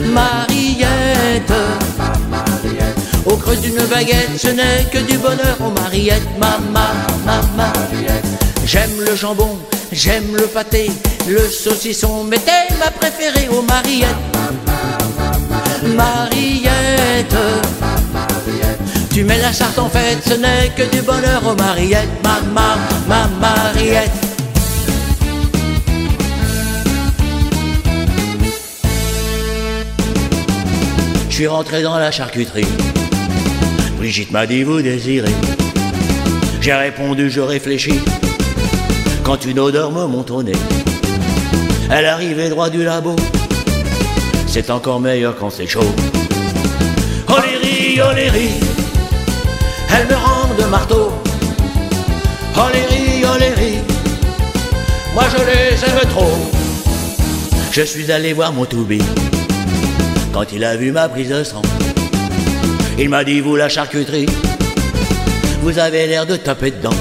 Mariette, 0.02 1.54
au 3.26 3.36
creux 3.38 3.56
d'une 3.56 3.84
baguette, 3.88 4.38
ce 4.38 4.50
n'est 4.50 4.86
que 4.92 5.00
du 5.00 5.18
bonheur 5.18 5.58
aux 5.62 5.72
Mariettes. 5.82 6.22
J'aime 8.66 9.00
le 9.00 9.16
jambon, 9.16 9.58
j'aime 9.92 10.36
le 10.36 10.46
pâté, 10.46 10.92
le 11.28 11.40
saucisson, 11.50 12.24
mais 12.24 12.38
t'es 12.38 12.74
ma 12.78 12.92
préférée 12.92 13.50
aux 13.50 13.64
Mariettes. 13.64 14.08
Mariette, 15.96 16.61
tu 19.22 19.28
mets 19.28 19.38
la 19.38 19.54
charte 19.54 19.78
en 19.78 19.88
fête, 19.88 20.18
ce 20.26 20.34
n'est 20.34 20.70
que 20.76 20.82
du 20.96 21.04
bonheur 21.04 21.46
aux 21.46 21.54
Mariettes. 21.56 22.10
Mama, 22.24 22.76
ma 23.08 23.28
Mariette. 23.40 24.10
Je 31.30 31.36
suis 31.36 31.46
rentré 31.46 31.84
dans 31.84 32.00
la 32.00 32.10
charcuterie. 32.10 32.66
Brigitte 34.00 34.32
m'a 34.32 34.48
dit 34.48 34.64
vous 34.64 34.82
désirez? 34.82 35.36
J'ai 36.60 36.74
répondu 36.74 37.30
je 37.30 37.42
réfléchis. 37.42 38.02
Quand 39.24 39.46
une 39.46 39.60
odeur 39.60 39.92
me 39.92 40.08
monte 40.08 40.32
au 40.32 40.42
nez. 40.42 40.58
Elle 41.92 42.08
arrivait 42.08 42.50
droit 42.50 42.72
du 42.72 42.84
labo. 42.84 43.16
C'est 44.48 44.72
encore 44.72 45.00
meilleur 45.00 45.36
quand 45.38 45.52
c'est 45.52 45.68
chaud. 45.68 45.94
Oh 47.30 47.34
les 47.62 48.02
oh 48.02 48.16
les. 48.16 48.71
Elle 49.94 50.08
me 50.08 50.16
rend 50.16 50.54
de 50.58 50.66
marteau. 50.66 51.12
Oh 52.58 52.68
les. 52.74 52.92
Moi 55.14 55.24
je 55.30 55.44
les 55.44 55.76
aime 55.84 56.10
trop. 56.10 56.32
Je 57.72 57.82
suis 57.82 58.12
allé 58.12 58.32
voir 58.32 58.54
mon 58.54 58.66
Toubi 58.66 59.02
quand 60.32 60.54
il 60.54 60.64
a 60.64 60.78
vu 60.78 60.92
ma 60.92 61.10
prise 61.10 61.30
de 61.30 61.44
sang. 61.44 61.62
Il 62.98 63.10
m'a 63.10 63.24
dit, 63.24 63.42
vous 63.42 63.56
la 63.56 63.68
charcuterie, 63.68 64.28
vous 65.62 65.80
avez 65.80 66.08
l'air 66.08 66.26
de 66.26 66.38
taper 66.38 66.72
dedans. 66.72 66.96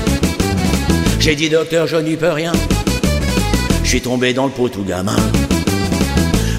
J'ai 1.21 1.37
dit, 1.37 1.49
docteur, 1.49 1.87
je 1.87 1.97
n'y 1.97 2.17
peux 2.17 2.31
rien. 2.31 2.53
Je 3.85 3.89
suis 3.89 4.01
tombé 4.01 4.33
dans 4.33 4.47
le 4.47 4.53
pot 4.53 4.69
tout 4.69 4.83
gamin. 4.83 5.17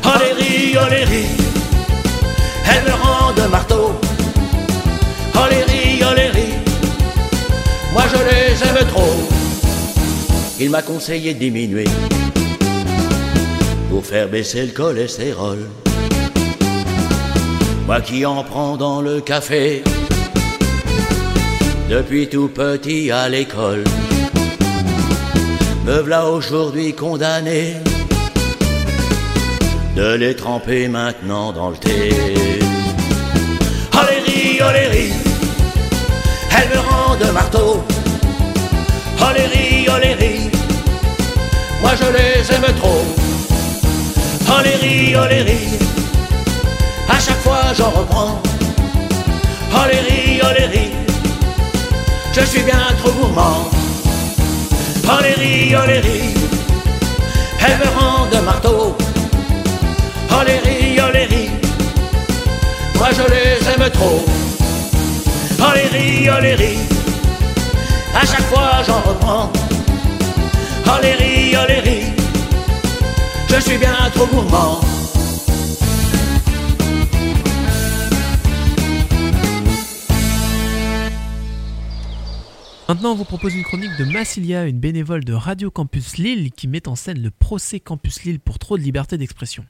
Oh 0.06 0.10
les 0.38 0.78
oh 0.78 0.86
elle 2.70 2.84
me 2.86 2.92
rend 2.92 3.34
de 3.34 3.48
marteau. 3.48 4.00
Oh 5.36 5.71
moi 7.92 8.04
je 8.12 8.18
les 8.18 8.64
aime 8.64 8.88
trop. 8.88 9.16
Il 10.60 10.70
m'a 10.70 10.82
conseillé 10.82 11.34
de 11.34 11.40
diminuer 11.40 11.88
pour 13.90 14.06
faire 14.06 14.28
baisser 14.30 14.66
le 14.66 14.72
cholestérol. 14.72 15.60
Moi 17.88 18.02
qui 18.02 18.26
en 18.26 18.44
prends 18.44 18.78
dans 18.78 19.02
le 19.02 19.22
café 19.22 19.84
depuis 21.90 22.28
tout 22.28 22.48
petit 22.48 23.12
à 23.12 23.28
l'école. 23.28 23.84
Me 25.86 26.00
voilà 26.00 26.26
aujourd'hui 26.28 26.94
condamné 26.94 27.76
de 29.96 30.14
les 30.14 30.36
tremper 30.36 30.88
maintenant 30.88 31.52
dans 31.52 31.70
le 31.70 31.76
thé. 31.78 32.10
Les 34.74 34.88
ris, 34.88 35.12
elle 36.56 36.70
me 36.70 36.78
rend 36.78 36.91
de 37.26 37.32
marteau. 37.32 37.84
Les 39.36 39.46
ris, 39.46 39.88
oh 39.90 39.98
ris, 40.20 40.50
moi 41.82 41.92
je 42.00 42.08
les 42.18 42.56
aime 42.56 42.74
trop. 42.80 43.04
Les 44.64 44.76
ris, 44.76 45.16
oh 45.16 45.26
à 47.10 47.20
chaque 47.20 47.42
fois 47.46 47.62
j'en 47.78 47.92
reprends. 47.92 48.42
Les 49.92 50.00
ris, 50.00 50.92
je 52.34 52.42
suis 52.42 52.64
bien 52.64 52.84
trop 53.00 53.12
gourmand. 53.12 53.70
Les 55.22 55.34
ris, 55.42 56.34
elle 57.66 57.78
me 57.78 58.00
rend 58.00 58.26
de 58.34 58.40
marteau. 58.46 58.98
Les 60.48 61.26
ris, 61.26 61.50
moi 62.98 63.10
je 63.18 63.24
les 63.34 63.58
aime 63.72 63.90
trop. 63.92 64.26
Oh 65.60 65.72
les 66.42 67.01
à 68.16 68.26
chaque 68.26 68.46
fois 68.52 68.84
j'en 68.86 69.02
reprends. 69.02 69.52
Oh 70.88 71.00
les 71.02 71.56
oh 71.56 71.82
ris, 71.84 72.14
je 73.50 73.60
suis 73.62 73.78
bien 73.78 73.96
trop 74.14 74.28
gourmand. 74.28 74.82
Maintenant, 82.92 83.14
on 83.14 83.16
vous 83.16 83.24
propose 83.24 83.56
une 83.56 83.64
chronique 83.64 83.96
de 83.98 84.04
Massilia, 84.04 84.66
une 84.66 84.82
bénévole 84.82 85.24
de 85.24 85.32
Radio 85.32 85.72
Campus 85.72 86.18
Lille 86.18 86.52
qui 86.52 86.68
met 86.68 86.90
en 86.90 86.98
scène 86.98 87.24
le 87.24 87.32
procès 87.32 87.80
Campus 87.80 88.24
Lille 88.24 88.42
pour 88.42 88.60
trop 88.60 88.78
de 88.78 88.84
liberté 88.84 89.18
d'expression. 89.18 89.64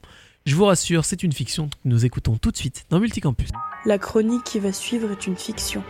Je 0.44 0.56
vous 0.56 0.64
rassure, 0.64 1.04
c'est 1.04 1.22
une 1.22 1.32
fiction 1.32 1.68
que 1.68 1.76
nous 1.84 2.04
écoutons 2.04 2.36
tout 2.36 2.50
de 2.50 2.56
suite 2.56 2.84
dans 2.90 2.98
Multicampus. 2.98 3.50
La 3.86 3.98
chronique 3.98 4.42
qui 4.42 4.58
va 4.58 4.72
suivre 4.72 5.12
est 5.12 5.28
une 5.28 5.36
fiction. 5.36 5.84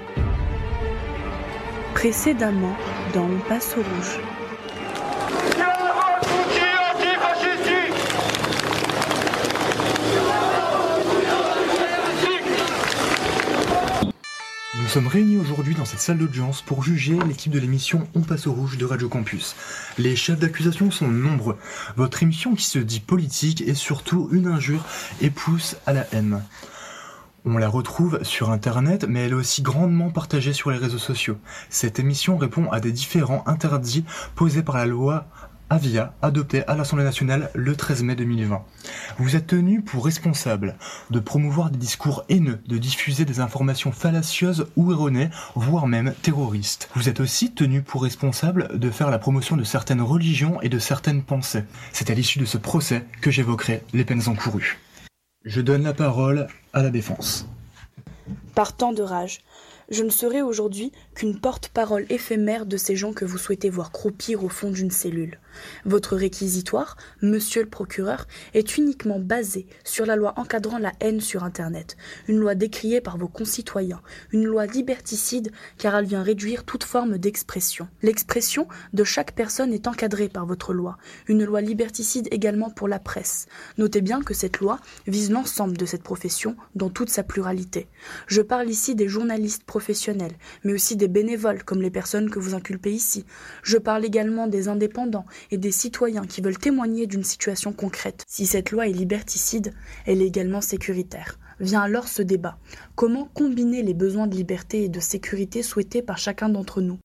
Précédemment, 1.94 2.76
dans 3.14 3.28
Le 3.28 3.38
Passe 3.48 3.74
Rouge. 3.74 4.18
Nous 14.74 14.88
sommes 14.88 15.06
réunis 15.06 15.38
aujourd'hui 15.38 15.74
dans 15.74 15.84
cette 15.84 16.00
salle 16.00 16.18
d'audience 16.18 16.60
pour 16.60 16.82
juger 16.82 17.16
l'équipe 17.26 17.52
de 17.52 17.58
l'émission 17.58 18.06
On 18.14 18.20
passe 18.20 18.46
au 18.46 18.52
rouge 18.52 18.78
de 18.78 18.84
Radio 18.84 19.08
Campus. 19.08 19.54
Les 19.96 20.16
chefs 20.16 20.38
d'accusation 20.38 20.90
sont 20.90 21.08
nombreux. 21.08 21.56
Votre 21.96 22.22
émission 22.22 22.54
qui 22.54 22.64
se 22.64 22.78
dit 22.78 23.00
politique 23.00 23.62
est 23.62 23.74
surtout 23.74 24.28
une 24.32 24.48
injure 24.48 24.84
et 25.20 25.30
pousse 25.30 25.76
à 25.86 25.92
la 25.92 26.06
haine. 26.12 26.42
On 27.44 27.58
la 27.58 27.68
retrouve 27.68 28.22
sur 28.22 28.50
internet, 28.50 29.04
mais 29.08 29.24
elle 29.24 29.32
est 29.32 29.34
aussi 29.34 29.62
grandement 29.62 30.10
partagée 30.10 30.52
sur 30.52 30.70
les 30.70 30.78
réseaux 30.78 30.98
sociaux. 30.98 31.38
Cette 31.70 31.98
émission 31.98 32.36
répond 32.36 32.70
à 32.70 32.78
des 32.78 32.92
différents 32.92 33.42
interdits 33.46 34.04
posés 34.36 34.62
par 34.62 34.76
la 34.76 34.86
loi 34.86 35.26
Avia, 35.68 36.14
adoptée 36.22 36.64
à 36.68 36.76
l'Assemblée 36.76 37.04
nationale 37.04 37.50
le 37.54 37.74
13 37.74 38.04
mai 38.04 38.14
2020. 38.14 38.62
Vous 39.18 39.34
êtes 39.34 39.48
tenu 39.48 39.80
pour 39.80 40.04
responsable 40.04 40.76
de 41.10 41.18
promouvoir 41.18 41.70
des 41.70 41.78
discours 41.78 42.24
haineux, 42.28 42.60
de 42.68 42.78
diffuser 42.78 43.24
des 43.24 43.40
informations 43.40 43.90
fallacieuses 43.90 44.66
ou 44.76 44.92
erronées, 44.92 45.30
voire 45.56 45.88
même 45.88 46.14
terroristes. 46.22 46.90
Vous 46.94 47.08
êtes 47.08 47.20
aussi 47.20 47.52
tenu 47.52 47.82
pour 47.82 48.04
responsable 48.04 48.78
de 48.78 48.90
faire 48.90 49.10
la 49.10 49.18
promotion 49.18 49.56
de 49.56 49.64
certaines 49.64 50.02
religions 50.02 50.60
et 50.60 50.68
de 50.68 50.78
certaines 50.78 51.22
pensées. 51.22 51.64
C'est 51.92 52.10
à 52.10 52.14
l'issue 52.14 52.38
de 52.38 52.44
ce 52.44 52.58
procès 52.58 53.04
que 53.20 53.32
j'évoquerai 53.32 53.82
les 53.94 54.04
peines 54.04 54.28
encourues. 54.28 54.78
Je 55.44 55.60
donne 55.60 55.82
la 55.82 55.92
parole 55.92 56.46
à 56.72 56.82
la 56.82 56.90
défense. 56.90 57.46
Par 58.54 58.76
temps 58.76 58.92
de 58.92 59.02
rage, 59.02 59.40
Je 59.92 60.04
ne 60.04 60.08
serai 60.08 60.40
aujourd'hui 60.40 60.90
qu'une 61.14 61.38
porte-parole 61.38 62.06
éphémère 62.08 62.64
de 62.64 62.78
ces 62.78 62.96
gens 62.96 63.12
que 63.12 63.26
vous 63.26 63.36
souhaitez 63.36 63.68
voir 63.68 63.92
croupir 63.92 64.42
au 64.42 64.48
fond 64.48 64.70
d'une 64.70 64.90
cellule. 64.90 65.38
Votre 65.84 66.16
réquisitoire, 66.16 66.96
monsieur 67.20 67.62
le 67.62 67.68
procureur, 67.68 68.26
est 68.54 68.78
uniquement 68.78 69.18
basé 69.18 69.66
sur 69.84 70.06
la 70.06 70.16
loi 70.16 70.32
encadrant 70.38 70.78
la 70.78 70.94
haine 71.00 71.20
sur 71.20 71.44
Internet, 71.44 71.98
une 72.26 72.38
loi 72.38 72.54
décriée 72.54 73.02
par 73.02 73.18
vos 73.18 73.28
concitoyens, 73.28 74.00
une 74.30 74.46
loi 74.46 74.64
liberticide 74.64 75.52
car 75.76 75.94
elle 75.94 76.06
vient 76.06 76.22
réduire 76.22 76.64
toute 76.64 76.84
forme 76.84 77.18
d'expression. 77.18 77.86
L'expression 78.00 78.68
de 78.94 79.04
chaque 79.04 79.32
personne 79.32 79.74
est 79.74 79.88
encadrée 79.88 80.30
par 80.30 80.46
votre 80.46 80.72
loi, 80.72 80.96
une 81.28 81.44
loi 81.44 81.60
liberticide 81.60 82.28
également 82.30 82.70
pour 82.70 82.88
la 82.88 82.98
presse. 82.98 83.44
Notez 83.76 84.00
bien 84.00 84.22
que 84.22 84.32
cette 84.32 84.60
loi 84.60 84.78
vise 85.06 85.30
l'ensemble 85.30 85.76
de 85.76 85.84
cette 85.84 86.02
profession 86.02 86.56
dans 86.76 86.88
toute 86.88 87.10
sa 87.10 87.24
pluralité. 87.24 87.88
Je 88.26 88.40
parle 88.40 88.70
ici 88.70 88.94
des 88.94 89.08
journalistes 89.08 89.64
mais 90.64 90.72
aussi 90.72 90.96
des 90.96 91.08
bénévoles 91.08 91.64
comme 91.64 91.82
les 91.82 91.90
personnes 91.90 92.30
que 92.30 92.38
vous 92.38 92.54
inculpez 92.54 92.92
ici. 92.92 93.24
Je 93.62 93.78
parle 93.78 94.04
également 94.04 94.46
des 94.46 94.68
indépendants 94.68 95.26
et 95.50 95.58
des 95.58 95.72
citoyens 95.72 96.26
qui 96.26 96.40
veulent 96.40 96.58
témoigner 96.58 97.06
d'une 97.06 97.24
situation 97.24 97.72
concrète. 97.72 98.24
Si 98.26 98.46
cette 98.46 98.70
loi 98.70 98.88
est 98.88 98.92
liberticide, 98.92 99.74
elle 100.06 100.22
est 100.22 100.26
également 100.26 100.60
sécuritaire. 100.60 101.38
Vient 101.60 101.82
alors 101.82 102.08
ce 102.08 102.22
débat. 102.22 102.58
Comment 102.94 103.26
combiner 103.26 103.82
les 103.82 103.94
besoins 103.94 104.26
de 104.26 104.34
liberté 104.34 104.84
et 104.84 104.88
de 104.88 105.00
sécurité 105.00 105.62
souhaités 105.62 106.02
par 106.02 106.18
chacun 106.18 106.48
d'entre 106.48 106.80
nous? 106.80 106.98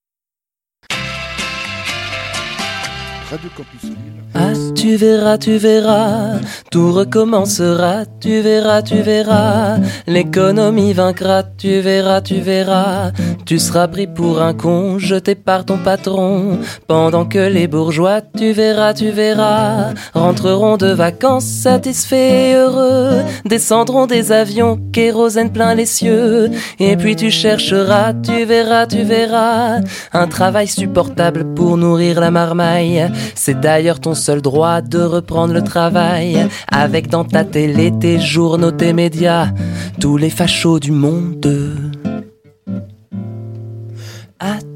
Radio 3.29 3.49
Campus. 3.55 3.91
Ah, 4.39 4.53
tu 4.75 4.97
verras, 4.97 5.39
tu 5.39 5.57
verras, 5.57 6.39
tout 6.69 6.91
recommencera, 6.91 8.05
tu 8.19 8.41
verras, 8.41 8.83
tu 8.83 8.97
verras, 9.01 9.77
l'économie 10.05 10.93
vaincra, 10.93 11.41
tu 11.41 11.79
verras, 11.79 12.21
tu 12.21 12.35
verras, 12.41 13.13
tu 13.47 13.57
seras 13.57 13.87
pris 13.87 14.05
pour 14.05 14.39
un 14.39 14.53
con, 14.53 14.99
jeté 14.99 15.33
par 15.33 15.65
ton 15.65 15.79
patron, 15.79 16.59
pendant 16.85 17.25
que 17.25 17.39
les 17.39 17.65
bourgeois, 17.65 18.21
tu 18.21 18.51
verras, 18.51 18.93
tu 18.93 19.09
verras, 19.09 19.95
rentreront 20.13 20.77
de 20.77 20.91
vacances 20.91 21.45
satisfaits 21.45 22.13
et 22.13 22.53
heureux, 22.53 23.23
descendront 23.45 24.05
des 24.05 24.31
avions, 24.31 24.79
kérosène 24.93 25.51
plein 25.51 25.73
les 25.73 25.87
cieux, 25.87 26.51
et 26.79 26.95
puis 26.95 27.15
tu 27.15 27.31
chercheras, 27.31 28.13
tu 28.13 28.45
verras, 28.45 28.85
tu 28.85 29.01
verras, 29.01 29.79
un 30.13 30.27
travail 30.27 30.67
supportable 30.67 31.55
pour 31.55 31.75
nourrir 31.77 32.19
la 32.19 32.29
marmaille, 32.29 33.11
c'est 33.33 33.59
d'ailleurs 33.59 33.99
ton 33.99 34.13
seul 34.27 34.41
droit 34.41 34.81
de 34.81 34.99
reprendre 34.99 35.53
le 35.53 35.61
travail 35.61 36.49
avec 36.69 37.07
dans 37.07 37.23
ta 37.23 37.45
télé 37.45 37.93
tes 37.97 38.19
journaux, 38.19 38.71
tes 38.71 38.91
médias, 38.91 39.53
tous 40.01 40.17
les 40.17 40.29
fachos 40.29 40.81
du 40.81 40.91
monde. 40.91 41.47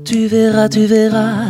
Tu 0.03 0.27
verras, 0.27 0.69
tu 0.69 0.85
verras, 0.85 1.45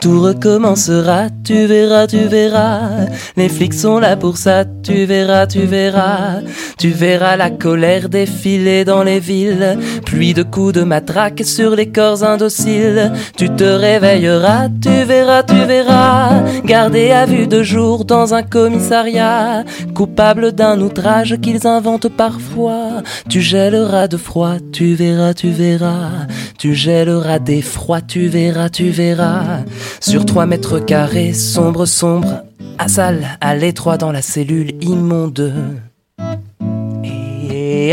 tout 0.00 0.20
recommencera, 0.20 1.28
tu 1.44 1.66
verras, 1.66 2.06
tu 2.06 2.18
verras. 2.28 3.06
Les 3.36 3.48
flics 3.48 3.74
sont 3.74 3.98
là 3.98 4.16
pour 4.16 4.36
ça, 4.36 4.64
tu 4.82 5.04
verras, 5.04 5.46
tu 5.46 5.60
verras. 5.60 6.40
Tu 6.78 6.90
verras 6.90 7.36
la 7.36 7.50
colère 7.50 8.08
défiler 8.08 8.84
dans 8.84 9.02
les 9.02 9.20
villes, 9.20 9.78
pluie 10.04 10.34
de 10.34 10.42
coups 10.42 10.74
de 10.74 10.82
matraque 10.82 11.42
sur 11.44 11.74
les 11.74 11.90
corps 11.90 12.22
indociles. 12.22 13.12
Tu 13.36 13.48
te 13.48 13.64
réveilleras, 13.64 14.68
tu 14.80 15.04
verras, 15.04 15.42
tu 15.42 15.56
verras. 15.64 16.42
Gardé 16.64 17.10
à 17.10 17.26
vue 17.26 17.46
de 17.46 17.62
jour 17.62 18.04
dans 18.04 18.34
un 18.34 18.42
commissariat, 18.42 19.64
coupable 19.94 20.52
d'un 20.52 20.80
outrage 20.80 21.36
qu'ils 21.40 21.66
inventent 21.66 22.08
parfois. 22.08 23.02
Tu 23.28 23.40
gèleras 23.40 24.08
de 24.08 24.16
froid, 24.16 24.56
tu 24.72 24.94
verras, 24.94 25.34
tu 25.34 25.50
verras. 25.50 26.26
Tu 26.58 26.74
gèleras 26.74 27.38
d'effroi, 27.38 27.95
tu 28.00 28.28
verras, 28.28 28.68
tu 28.68 28.90
verras. 28.90 29.60
Sur 30.00 30.24
trois 30.24 30.46
mètres 30.46 30.78
carrés, 30.78 31.32
sombre, 31.32 31.86
sombre, 31.86 32.42
à 32.78 32.88
salle, 32.88 33.38
à 33.40 33.54
l'étroit 33.54 33.96
dans 33.96 34.12
la 34.12 34.22
cellule 34.22 34.72
immonde. 34.82 35.52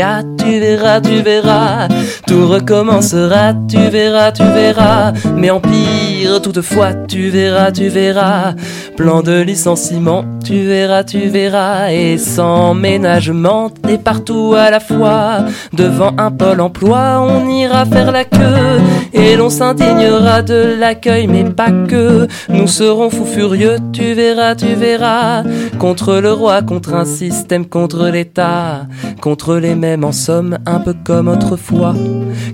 Ah, 0.02 0.22
tu 0.38 0.60
verras, 0.60 1.00
tu 1.00 1.22
verras, 1.22 1.88
tout 2.26 2.46
recommencera, 2.46 3.54
tu 3.68 3.78
verras, 3.78 4.32
tu 4.32 4.42
verras, 4.42 5.12
mais 5.36 5.50
en 5.50 5.60
pire, 5.60 6.40
toutefois, 6.42 6.92
tu 7.08 7.30
verras, 7.30 7.70
tu 7.72 7.88
verras, 7.88 8.54
plan 8.96 9.22
de 9.22 9.40
licenciement, 9.40 10.24
tu 10.44 10.64
verras, 10.64 11.04
tu 11.04 11.28
verras, 11.28 11.92
et 11.92 12.18
sans 12.18 12.74
ménagement, 12.74 13.70
et 13.88 13.98
partout 13.98 14.54
à 14.56 14.70
la 14.70 14.80
fois, 14.80 15.46
devant 15.72 16.12
un 16.18 16.30
pôle 16.30 16.60
emploi, 16.60 17.20
on 17.20 17.48
ira 17.48 17.84
faire 17.86 18.12
la 18.12 18.24
queue, 18.24 18.80
et 19.12 19.36
l'on 19.36 19.50
s'indignera 19.50 20.42
de 20.42 20.76
l'accueil, 20.78 21.26
mais 21.26 21.44
pas 21.44 21.70
que, 21.88 22.26
nous 22.48 22.68
serons 22.68 23.10
fous 23.10 23.26
furieux, 23.26 23.76
tu 23.92 24.14
verras, 24.14 24.54
tu 24.54 24.74
verras, 24.74 25.42
contre 25.78 26.16
le 26.16 26.32
roi, 26.32 26.62
contre 26.62 26.94
un 26.94 27.04
système, 27.04 27.66
contre 27.66 28.08
l'État, 28.08 28.86
contre 29.20 29.56
les 29.56 29.74
mêmes 29.84 30.04
en 30.04 30.12
somme, 30.12 30.56
un 30.64 30.80
peu 30.80 30.94
comme 31.04 31.28
autrefois, 31.28 31.94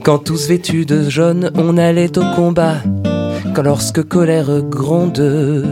quand 0.02 0.18
tous 0.18 0.48
vêtus 0.48 0.84
de 0.84 1.08
jaune, 1.08 1.52
on 1.54 1.76
allait 1.76 2.18
au 2.18 2.24
combat, 2.34 2.78
quand 3.54 3.62
lorsque 3.62 4.02
colère 4.02 4.62
gronde. 4.62 5.64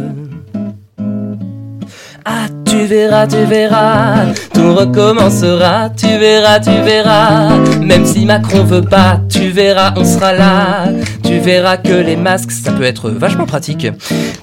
Ah, 2.25 2.47
tu 2.65 2.85
verras, 2.85 3.27
tu 3.27 3.43
verras, 3.45 4.27
tout 4.55 4.73
recommencera, 4.73 5.91
tu 5.91 6.07
verras, 6.07 6.61
tu 6.61 6.71
verras. 6.71 7.57
Même 7.83 8.05
si 8.05 8.25
Macron 8.25 8.63
veut 8.63 8.83
pas, 8.83 9.19
tu 9.29 9.49
verras, 9.49 9.95
on 9.97 10.05
sera 10.05 10.33
là. 10.33 10.85
Tu 11.25 11.39
verras 11.39 11.79
que 11.79 11.95
les 11.95 12.17
masques, 12.17 12.53
ça 12.53 12.71
peut 12.71 12.85
être 12.85 13.11
vachement 13.11 13.47
pratique. 13.47 13.89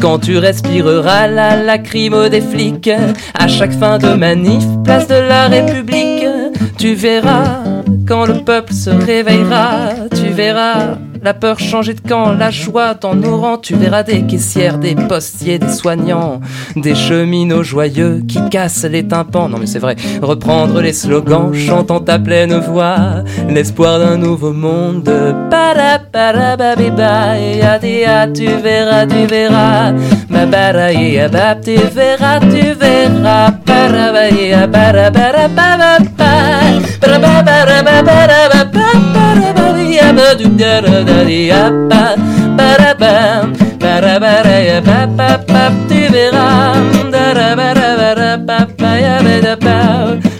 Quand 0.01 0.19
tu 0.19 0.37
respireras 0.37 1.27
la 1.27 1.63
lacrymo 1.63 2.27
des 2.27 2.41
flics, 2.41 2.91
à 3.33 3.47
chaque 3.47 3.73
fin 3.73 3.99
de 3.99 4.13
manif, 4.15 4.65
place 4.83 5.07
de 5.07 5.15
la 5.15 5.47
République, 5.47 6.25
tu 6.77 6.93
verras, 6.93 7.63
quand 8.07 8.25
le 8.25 8.43
peuple 8.43 8.73
se 8.73 8.89
réveillera, 8.89 9.89
tu 10.15 10.27
verras. 10.29 10.97
La 11.25 11.33
peur 11.33 11.57
changer 11.57 11.95
de 11.95 12.01
camp, 12.01 12.33
la 12.33 12.51
joie 12.51 12.93
dans 12.93 13.15
nos 13.15 13.57
tu 13.57 13.73
verras 13.73 14.03
des 14.03 14.27
caissières, 14.27 14.77
des 14.77 14.93
postiers, 14.93 15.57
des 15.57 15.69
soignants, 15.69 16.39
des 16.75 16.93
cheminots 16.93 17.63
joyeux 17.63 18.21
qui 18.27 18.37
cassent 18.51 18.85
les 18.85 19.07
tympans. 19.07 19.49
Non 19.49 19.57
mais 19.57 19.65
c'est 19.65 19.79
vrai, 19.79 19.95
reprendre 20.21 20.79
les 20.81 20.93
slogans, 20.93 21.51
chantant 21.51 21.99
ta 21.99 22.19
pleine 22.19 22.59
voix, 22.59 23.23
l'espoir 23.49 23.97
d'un 23.97 24.17
nouveau 24.17 24.53
monde. 24.53 25.09
Para 25.49 25.97
para 25.97 26.55
babiba, 26.57 27.33
tu 28.31 28.45
verras, 28.61 29.07
tu 29.07 29.25
verras. 29.25 29.93
Ma 30.29 30.45
bara 30.45 30.93
ya 30.93 31.27
bab, 31.27 31.61
tu 31.61 31.75
verras, 31.91 32.39
tu 32.41 32.75
verras. 32.79 33.51
Para 33.65 34.13
para 34.13 35.09
para. 35.09 35.97
Para 37.01 37.19
para 37.19 37.55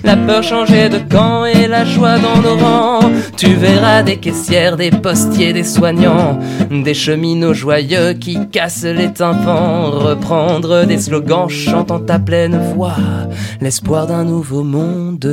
La 0.04 0.16
peur 0.18 0.44
changer 0.44 0.90
de 0.90 1.00
camp 1.00 1.46
et 1.46 1.68
la 1.68 1.84
joie 1.86 2.18
dans 2.20 2.42
nos 2.42 2.58
rangs. 2.58 3.12
Tu 3.38 3.54
verras 3.54 4.04
des 4.04 4.18
caissières, 4.18 4.78
des 4.78 4.92
postiers, 4.92 5.54
des 5.54 5.64
soignants, 5.64 6.40
des 6.70 6.94
cheminots 6.94 7.54
joyeux 7.54 8.14
qui 8.14 8.38
cassent 8.50 8.84
les 8.84 9.12
tympans. 9.12 9.92
Reprendre 9.92 10.86
des 10.86 11.00
slogans 11.00 11.50
chantant 11.50 12.00
ta 12.00 12.20
pleine 12.20 12.60
voix, 12.74 12.98
l'espoir 13.62 14.08
d'un 14.08 14.24
nouveau 14.24 14.64
monde. 14.64 15.26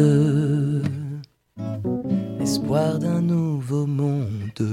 L'espoir 2.43 2.99
d'un 2.99 3.20
nouveau 3.20 3.86
monde. 3.86 4.66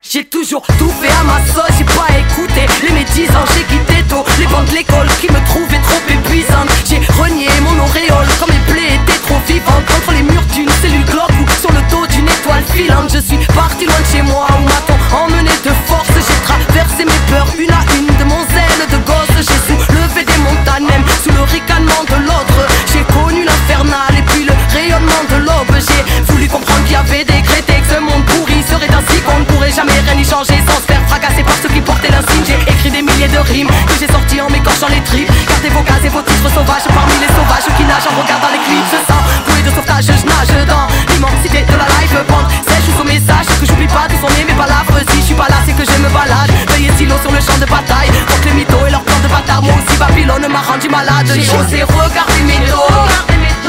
J'ai 0.00 0.24
toujours 0.24 0.62
tout 0.78 0.88
fait 0.88 1.12
à 1.12 1.22
ma 1.24 1.44
sauce, 1.44 1.76
j'ai 1.76 1.84
pas 1.84 2.08
écouté 2.18 2.62
les 2.82 2.94
médisants, 2.94 3.44
j'ai 3.54 3.64
quitté 3.64 3.89
les 4.38 4.46
bancs 4.46 4.64
de 4.66 4.74
l'école 4.74 5.06
qui 5.20 5.28
me 5.28 5.38
trouvaient 5.46 5.80
trop 5.82 6.02
épuisantes. 6.08 6.68
J'ai 6.84 7.00
renié 7.20 7.48
mon 7.62 7.78
auréole 7.78 8.26
quand 8.38 8.48
mes 8.48 8.58
plaies 8.66 8.94
étaient 8.94 9.20
trop 9.20 9.38
vivantes 9.46 9.86
contre 9.86 10.12
les 10.12 10.22
murs 10.22 10.44
d'une 10.52 10.68
cellule 10.82 11.04
glauque 11.04 11.30
ou 11.40 11.46
sur 11.60 11.70
le 11.70 11.80
dos 11.90 12.06
d'une 12.08 12.26
étoile 12.26 12.64
filante. 12.74 13.10
Je 13.12 13.20
suis 13.20 13.38
parti 13.54 13.86
loin 13.86 14.00
de 14.00 14.06
chez 14.06 14.22
moi 14.22 14.46
où 14.58 14.64
m'a-t-on 14.64 15.16
emmené 15.16 15.50
de 15.64 15.70
force. 15.86 16.10
J'ai 16.10 16.40
traversé 16.42 17.04
mes 17.04 17.20
peurs 17.30 17.46
une 17.56 17.70
à 17.70 17.82
une 17.96 18.10
de 18.18 18.24
mon 18.24 18.42
zèle 18.50 18.82
de 18.90 18.98
gosse. 19.06 19.36
J'ai 19.38 19.60
soulevé 19.68 20.24
des 20.24 20.40
montagnes 20.42 20.88
même 20.88 21.04
sous 21.22 21.30
le 21.30 21.42
ricanement 21.42 22.02
de 22.10 22.16
l'autre. 22.26 22.60
J'ai 22.92 23.04
connu 23.14 23.44
l'infernal 23.44 24.10
et 24.18 24.22
puis 24.22 24.44
le 24.44 24.54
rayonnement 24.74 25.24
de 25.30 25.36
l'aube. 25.36 25.76
J'ai 25.78 26.02
voulu 26.32 26.48
comprendre 26.48 26.82
qu'il 26.84 26.92
y 26.92 26.96
avait 26.96 27.24
des 27.24 27.42
crétés 27.42 27.80
que 27.80 27.94
ce 27.94 28.00
monde 28.00 28.24
pourri 28.26 28.62
serait 28.66 28.90
ainsi 28.90 29.20
qu'on 29.22 29.44
jamais 29.68 29.92
rien 29.92 30.16
y 30.16 30.24
changer 30.24 30.56
sans 30.64 30.80
se 30.80 30.86
faire 30.88 31.02
fracasser 31.06 31.42
par 31.42 31.54
ceux 31.60 31.68
qui 31.68 31.80
portaient 31.80 32.10
l'insigne. 32.10 32.44
J'ai 32.46 32.72
écrit 32.72 32.90
des 32.90 33.02
milliers 33.02 33.28
de 33.28 33.38
rimes 33.38 33.68
que 33.68 33.94
j'ai 33.98 34.08
sorti 34.08 34.40
en 34.40 34.48
m'écorchant 34.48 34.88
les 34.88 35.02
tripes. 35.04 35.30
Gardez 35.48 35.68
vos 35.68 35.82
cases 35.82 36.04
et 36.04 36.08
vos 36.08 36.22
titres 36.22 36.48
sauvages 36.48 36.88
parmi 36.88 37.12
les 37.20 37.28
sauvages 37.28 37.68
qui 37.76 37.84
nagent 37.84 38.08
en 38.08 38.16
regardant 38.16 38.48
les 38.52 38.62
clips. 38.64 38.88
Je 38.88 39.00
sens 39.04 39.20
bouée 39.44 39.62
de 39.62 39.70
sauvetage, 39.70 40.06
je 40.08 40.24
nage 40.24 40.66
dans 40.66 40.86
l'immensité 41.12 41.60
de 41.68 41.76
la 41.76 41.86
life. 42.00 42.14
Bande 42.28 42.48
sèche 42.64 42.88
ou 42.88 42.96
sous 42.96 43.04
message 43.04 43.46
que 43.60 43.66
j'oublie 43.66 43.90
pas 43.92 44.08
de 44.08 44.16
sonner 44.16 44.44
mes 44.48 44.56
palabres. 44.56 44.96
Si 45.12 45.20
je 45.20 45.26
suis 45.28 45.38
pas 45.38 45.48
là, 45.48 45.60
c'est 45.66 45.76
que 45.76 45.84
je 45.84 45.96
me 46.00 46.08
balade. 46.08 46.50
Veillez 46.72 46.92
silo 46.96 47.16
sur 47.20 47.30
le 47.30 47.40
champ 47.40 47.58
de 47.60 47.68
bataille 47.68 48.10
contre 48.26 48.46
les 48.48 48.56
mythos 48.64 48.86
et 48.86 48.90
leurs 48.90 49.04
plans 49.04 49.20
de 49.20 49.28
bâtard. 49.28 49.62
Moi 49.62 49.74
aussi, 49.76 49.96
Babylone 49.98 50.48
m'a 50.48 50.62
rendu 50.64 50.88
malade. 50.88 51.28
J'ai 51.28 51.44
osé 51.52 51.84
regarder 51.84 52.42
mes 52.48 52.64
dos, 52.64 52.88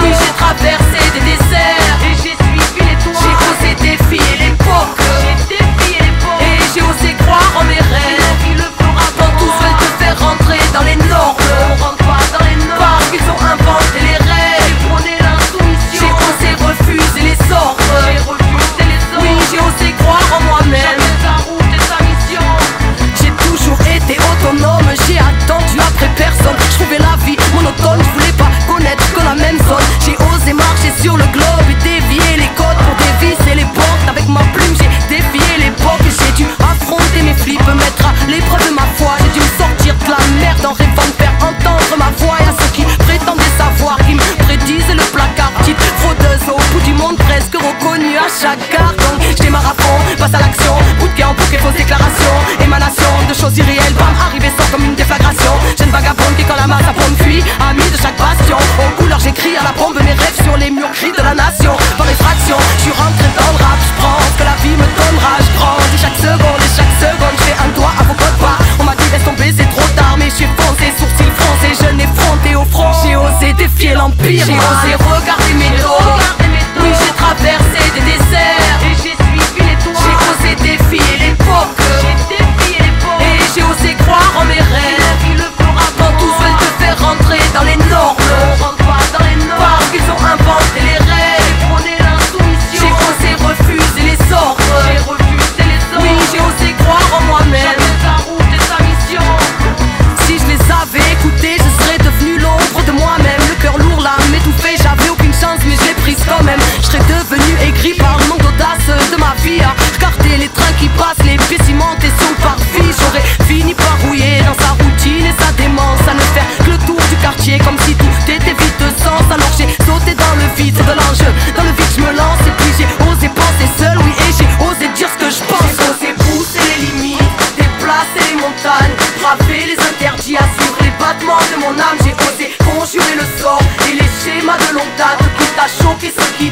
oui, 0.02 0.10
j'ai 0.16 0.32
traversé 0.40 1.00
des 1.14 1.20
déserts. 1.20 1.41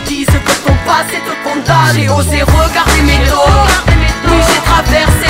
Disent 0.08 0.26
que 0.28 0.68
ton 0.68 0.76
passé 0.86 1.18
te 1.26 1.34
condamne. 1.44 1.96
J'ai 1.96 2.10
osé 2.10 2.42
regarder 2.44 3.02
mes 3.04 3.20
dos. 3.28 3.36
Oui, 4.30 4.38
j'ai 4.48 4.62
traversé 4.62 5.29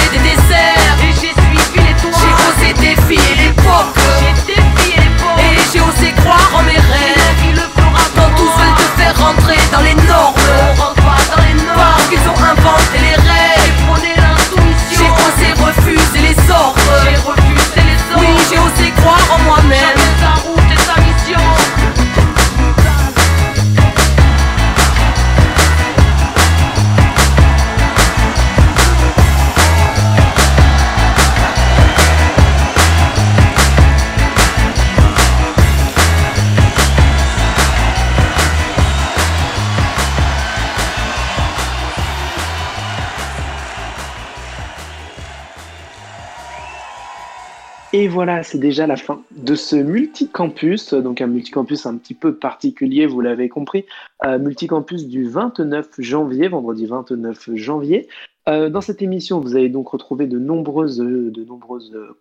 voilà, 48.09 48.43
c'est 48.43 48.57
déjà 48.57 48.87
la 48.87 48.97
fin 48.97 49.21
de 49.31 49.55
ce 49.55 49.75
multicampus, 49.75 50.93
donc 50.93 51.21
un 51.21 51.27
multicampus 51.27 51.85
un 51.85 51.95
petit 51.97 52.13
peu 52.13 52.35
particulier, 52.35 53.05
vous 53.05 53.21
l'avez 53.21 53.47
compris, 53.47 53.85
euh, 54.25 54.37
multicampus 54.37 55.07
du 55.07 55.29
29 55.29 55.87
janvier, 55.99 56.47
vendredi 56.47 56.85
29 56.85 57.55
janvier. 57.55 58.07
Euh, 58.49 58.69
dans 58.69 58.81
cette 58.81 59.01
émission, 59.01 59.39
vous 59.39 59.55
allez 59.55 59.69
donc 59.69 59.89
retrouver 59.89 60.25
de 60.25 60.39
nombreuses, 60.39 61.05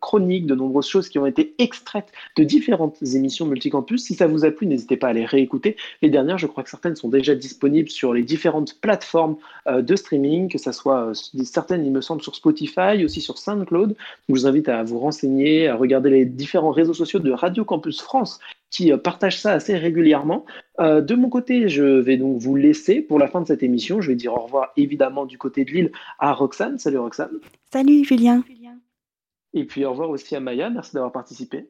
chroniques, 0.00 0.46
de 0.46 0.54
nombreuses 0.54 0.86
choses 0.86 1.08
qui 1.08 1.18
ont 1.18 1.26
été 1.26 1.54
extraites 1.58 2.12
de 2.36 2.44
différentes 2.44 3.02
émissions 3.02 3.46
multicampus. 3.46 4.04
Si 4.04 4.14
ça 4.14 4.26
vous 4.26 4.44
a 4.44 4.50
plu, 4.50 4.66
n'hésitez 4.66 4.98
pas 4.98 5.08
à 5.08 5.12
les 5.14 5.24
réécouter. 5.24 5.76
Les 6.02 6.10
dernières, 6.10 6.36
je 6.36 6.46
crois 6.46 6.62
que 6.62 6.70
certaines 6.70 6.96
sont 6.96 7.08
déjà 7.08 7.34
disponibles 7.34 7.88
sur 7.88 8.12
les 8.12 8.22
différentes 8.22 8.78
plateformes 8.80 9.36
euh, 9.66 9.80
de 9.80 9.96
streaming, 9.96 10.48
que 10.48 10.58
ce 10.58 10.72
soit 10.72 11.10
euh, 11.10 11.14
certaines, 11.44 11.86
il 11.86 11.92
me 11.92 12.02
semble, 12.02 12.20
sur 12.22 12.34
Spotify, 12.34 13.04
aussi 13.04 13.22
sur 13.22 13.38
SoundCloud. 13.38 13.96
Je 14.28 14.32
vous 14.32 14.46
invite 14.46 14.68
à 14.68 14.82
vous 14.82 14.98
renseigner, 14.98 15.68
à 15.68 15.76
regarder 15.76 16.10
les 16.10 16.24
différents 16.26 16.72
réseaux 16.72 16.94
sociaux 16.94 17.20
de 17.20 17.32
Radio 17.32 17.64
Campus 17.64 18.02
France 18.02 18.38
qui 18.70 18.92
euh, 18.92 18.96
partagent 18.96 19.40
ça 19.40 19.52
assez 19.52 19.76
régulièrement. 19.76 20.44
Euh, 20.80 21.00
de 21.00 21.14
mon 21.14 21.28
côté, 21.28 21.68
je 21.68 21.82
vais 21.82 22.16
donc 22.16 22.38
vous 22.38 22.56
laisser 22.56 23.00
pour 23.00 23.18
la 23.18 23.28
fin 23.28 23.40
de 23.40 23.46
cette 23.46 23.62
émission. 23.62 24.00
Je 24.00 24.08
vais 24.08 24.16
dire 24.16 24.34
au 24.34 24.40
revoir 24.40 24.72
évidemment 24.76 25.26
du 25.26 25.38
côté 25.38 25.64
de 25.64 25.70
Lille 25.70 25.92
à 26.18 26.32
Roxane. 26.32 26.78
Salut 26.78 26.98
Roxane. 26.98 27.38
Salut 27.72 28.04
Julien. 28.04 28.42
Et 29.54 29.64
puis 29.64 29.84
au 29.84 29.90
revoir 29.90 30.10
aussi 30.10 30.36
à 30.36 30.40
Maya. 30.40 30.70
Merci 30.70 30.94
d'avoir 30.94 31.12
participé. 31.12 31.68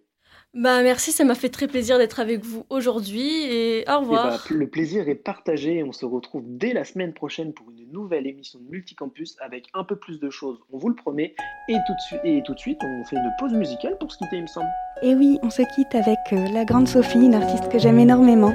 Bah 0.54 0.82
merci, 0.82 1.12
ça 1.12 1.24
m'a 1.24 1.34
fait 1.34 1.50
très 1.50 1.66
plaisir 1.68 1.98
d'être 1.98 2.20
avec 2.20 2.42
vous 2.42 2.64
aujourd'hui 2.70 3.28
et 3.44 3.84
au 3.86 3.90
Et 3.90 3.94
revoir. 3.96 4.26
bah, 4.28 4.38
le 4.48 4.66
plaisir 4.66 5.06
est 5.08 5.14
partagé 5.14 5.76
et 5.76 5.84
on 5.84 5.92
se 5.92 6.06
retrouve 6.06 6.42
dès 6.46 6.72
la 6.72 6.84
semaine 6.84 7.12
prochaine 7.12 7.52
pour 7.52 7.70
une 7.70 7.92
nouvelle 7.92 8.26
émission 8.26 8.58
de 8.58 8.64
Multicampus 8.70 9.36
avec 9.40 9.66
un 9.74 9.84
peu 9.84 9.96
plus 9.96 10.18
de 10.18 10.30
choses, 10.30 10.58
on 10.72 10.78
vous 10.78 10.88
le 10.88 10.94
promet. 10.94 11.34
Et 11.68 11.74
tout 11.86 11.92
de 11.92 12.00
suite, 12.00 12.20
et 12.24 12.42
tout 12.44 12.54
de 12.54 12.58
suite 12.58 12.78
on 12.82 13.04
fait 13.04 13.16
une 13.16 13.30
pause 13.38 13.52
musicale 13.52 13.98
pour 13.98 14.10
se 14.10 14.16
quitter, 14.16 14.36
il 14.36 14.42
me 14.42 14.46
semble. 14.46 14.68
Et 15.02 15.14
oui, 15.14 15.38
on 15.42 15.50
se 15.50 15.62
quitte 15.74 15.94
avec 15.94 16.18
euh, 16.32 16.48
la 16.54 16.64
grande 16.64 16.88
Sophie, 16.88 17.18
une 17.18 17.34
artiste 17.34 17.68
que 17.70 17.78
j'aime 17.78 17.98
énormément, 17.98 18.52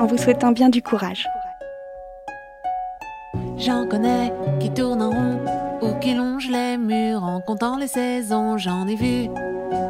en 0.00 0.06
vous 0.06 0.18
souhaitant 0.18 0.50
bien 0.50 0.68
du 0.68 0.82
courage. 0.82 1.28
J'en 3.56 3.86
connais 3.86 4.32
qui 4.60 4.70
tournent 4.74 5.00
en 5.00 5.10
rond 5.10 5.40
ou 5.80 5.98
qui 6.00 6.12
longent 6.14 6.50
les 6.50 6.76
murs 6.76 7.22
en 7.22 7.40
comptant 7.40 7.78
les 7.78 7.86
saisons. 7.86 8.58
J'en 8.58 8.86
ai 8.88 8.96
vu 8.96 9.28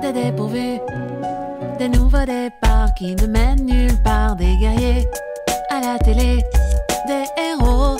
des 0.02 0.12
dépourvus, 0.12 0.78
des 1.78 1.88
nouveaux 1.88 2.24
départs 2.24 2.94
qui 2.94 3.14
ne 3.14 3.26
mènent 3.26 3.64
nulle 3.64 3.96
part. 4.02 4.36
Des 4.36 4.56
guerriers 4.56 5.08
à 5.70 5.80
la 5.80 5.98
télé, 5.98 6.42
des 7.06 7.24
héros 7.38 7.96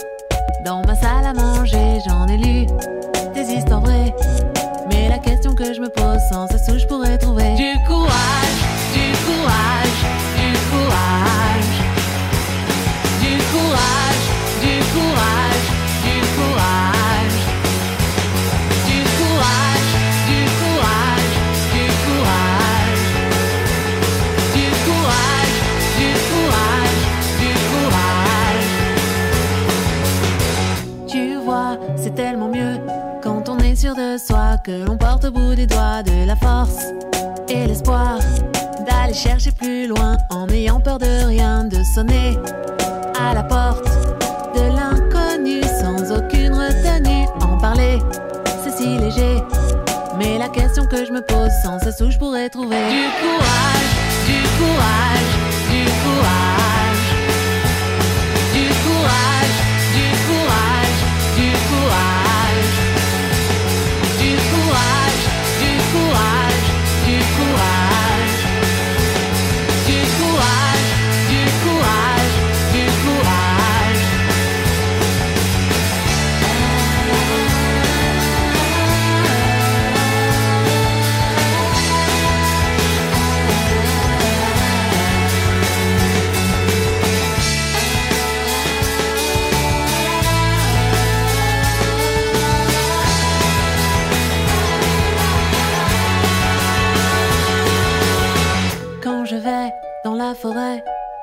dans 0.64 0.82
ma 0.86 0.94
salle 0.94 1.26
à 1.26 1.34
manger. 1.34 2.00
J'en 2.06 2.26
ai 2.26 2.36
lu 2.36 2.66
des 3.34 3.52
histoires 3.52 3.80
vraies, 3.80 4.14
mais 4.90 5.08
la 5.08 5.18
question 5.18 5.54
que 5.54 5.74
je 5.74 5.80
me 5.80 5.88
pose 5.88 6.20
sans 6.30 6.46
cesse 6.48 6.68
où 6.74 6.78
je 6.78 6.86
pourrais 6.86 7.18
trouver 7.18 7.54
du 7.54 7.72
courage, 7.86 8.05
de 34.16 34.20
soi, 34.20 34.56
que 34.64 34.86
l'on 34.86 34.96
porte 34.96 35.26
au 35.26 35.30
bout 35.30 35.54
des 35.54 35.66
doigts 35.66 36.02
de 36.02 36.26
la 36.26 36.36
force 36.36 36.86
et 37.48 37.66
l'espoir 37.66 38.18
d'aller 38.86 39.12
chercher 39.12 39.50
plus 39.52 39.88
loin 39.88 40.16
en 40.30 40.46
n'ayant 40.46 40.80
peur 40.80 40.98
de 40.98 41.26
rien, 41.26 41.64
de 41.64 41.76
sonner 41.94 42.38
à 43.20 43.34
la 43.34 43.42
porte 43.42 43.84
de 44.54 44.74
l'inconnu 44.74 45.60
sans 45.62 46.12
aucune 46.16 46.54
retenue. 46.54 47.26
En 47.42 47.58
parler, 47.58 47.98
c'est 48.64 48.76
si 48.76 48.96
léger. 48.96 49.42
Mais 50.18 50.38
la 50.38 50.48
question 50.48 50.86
que 50.86 51.04
je 51.04 51.12
me 51.12 51.20
pose 51.20 51.50
sans 51.62 51.78
cesse 51.78 52.00
où 52.00 52.10
je 52.10 52.18
pourrais 52.18 52.48
trouver 52.48 52.88
du 52.88 53.04
courage, 53.20 53.90
du 54.26 54.40
courage, 54.58 55.35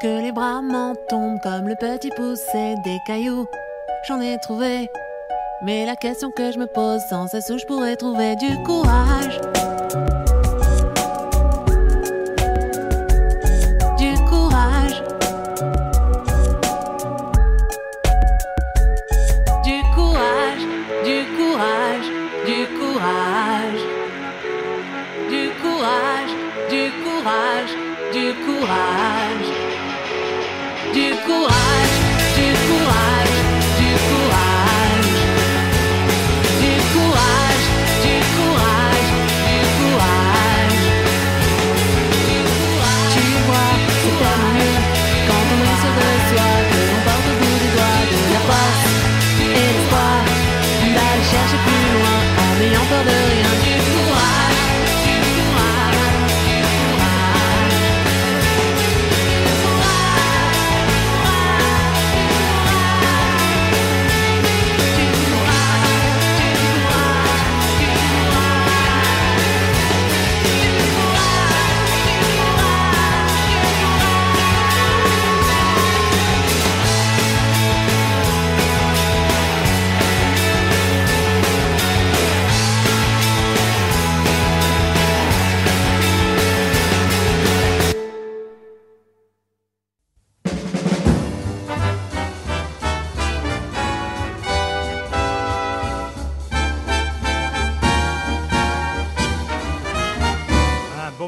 que 0.01 0.21
les 0.21 0.31
bras 0.31 0.61
m'en 0.61 0.93
tombent 1.07 1.39
comme 1.41 1.67
le 1.67 1.75
petit 1.75 2.09
poussé 2.09 2.75
des 2.83 2.97
cailloux, 3.07 3.47
j'en 4.07 4.19
ai 4.19 4.37
trouvé. 4.39 4.89
Mais 5.61 5.85
la 5.85 5.95
question 5.95 6.29
que 6.31 6.51
je 6.51 6.59
me 6.59 6.67
pose 6.67 7.01
sans 7.09 7.27
cesse 7.27 7.49
où 7.49 7.57
je 7.57 7.65
pourrais 7.65 7.95
trouver 7.95 8.35
du 8.35 8.61
courage. 8.63 9.39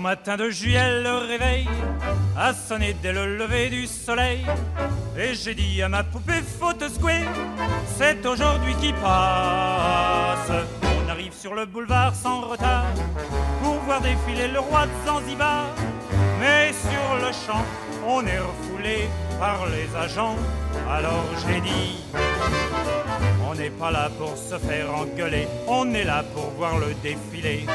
Matin 0.06 0.38
de 0.38 0.52
juillet, 0.52 1.02
le 1.02 1.16
réveil 1.16 1.68
a 2.38 2.54
sonné 2.54 2.96
dès 3.02 3.12
le 3.12 3.38
lever 3.38 3.72
du 3.72 3.88
soleil. 3.88 4.46
Et 5.18 5.34
j'ai 5.34 5.56
dit 5.56 5.82
à 5.82 5.90
ma 5.90 6.04
poupée, 6.04 6.44
faut 6.60 6.74
te 6.74 6.88
secouer, 6.88 7.24
c'est 7.98 8.24
aujourd'hui 8.24 8.76
qui 8.76 8.94
passe. 8.94 10.52
On 10.84 11.10
arrive 11.10 11.34
sur 11.34 11.56
le 11.56 11.66
boulevard 11.66 12.14
sans 12.14 12.42
retard 12.42 12.86
pour 13.64 13.78
voir 13.88 14.00
défiler 14.00 14.48
le 14.48 14.60
roi 14.60 14.86
de 14.86 14.92
Zanzibar. 15.08 15.70
Mais 16.40 16.72
sur 16.72 17.08
le 17.26 17.32
champ, 17.44 17.66
on 18.08 18.24
est 18.28 18.38
refoulé 18.38 19.10
par 19.40 19.66
les 19.66 19.90
agents. 19.96 20.36
Alors 20.88 21.26
j'ai 21.48 21.62
dit, 21.62 22.04
on 23.50 23.56
n'est 23.56 23.72
pas 23.72 23.90
là 23.90 24.12
pour 24.20 24.38
se 24.38 24.60
faire 24.60 24.88
engueuler, 24.94 25.48
on 25.68 25.92
est 25.96 26.04
là 26.04 26.24
pour 26.36 26.52
voir 26.60 26.78
le 26.78 26.94
défilé. 27.02 27.66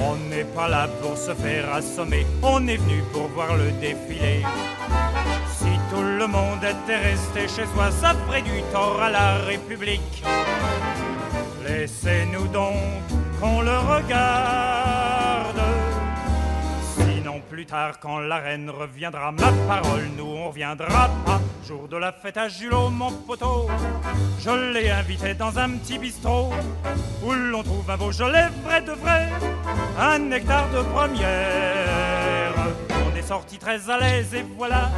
On 0.00 0.16
n'est 0.30 0.44
pas 0.44 0.68
là 0.68 0.88
pour 1.00 1.16
se 1.16 1.34
faire 1.34 1.72
assommer, 1.72 2.26
on 2.42 2.66
est 2.66 2.76
venu 2.76 3.02
pour 3.12 3.28
voir 3.28 3.56
le 3.56 3.70
défilé. 3.80 4.44
Si 5.58 5.72
tout 5.90 6.02
le 6.02 6.26
monde 6.26 6.62
était 6.62 6.96
resté 6.96 7.40
chez 7.48 7.66
soi, 7.74 7.90
ça 7.90 8.14
ferait 8.26 8.42
du 8.42 8.62
tort 8.72 9.00
à 9.02 9.10
la 9.10 9.38
République. 9.38 10.22
Laissez-nous 11.66 12.48
donc 12.48 12.76
qu'on 13.40 13.60
le 13.62 13.78
regarde. 13.78 14.97
Plus 17.58 17.66
tard, 17.66 17.98
quand 17.98 18.20
la 18.20 18.36
reine 18.36 18.70
reviendra, 18.70 19.32
ma 19.32 19.50
parole, 19.66 20.06
nous 20.16 20.26
on 20.26 20.46
reviendra 20.46 21.10
pas. 21.26 21.40
Jour 21.66 21.88
de 21.88 21.96
la 21.96 22.12
fête 22.12 22.36
à 22.36 22.48
Julot, 22.48 22.88
mon 22.88 23.10
poteau, 23.10 23.66
je 24.38 24.72
l'ai 24.72 24.88
invité 24.90 25.34
dans 25.34 25.58
un 25.58 25.70
petit 25.70 25.98
bistrot 25.98 26.52
où 27.24 27.32
l'on 27.32 27.64
trouve 27.64 27.90
un 27.90 27.96
Beaujolais 27.96 28.46
vrai 28.62 28.80
de 28.82 28.92
vrai, 28.92 29.28
un 29.98 30.20
nectar 30.20 30.70
de 30.70 30.82
première. 30.82 32.54
On 33.04 33.16
est 33.16 33.26
sorti 33.26 33.58
très 33.58 33.90
à 33.90 33.98
l'aise 33.98 34.32
et 34.34 34.44
voilà 34.56 34.90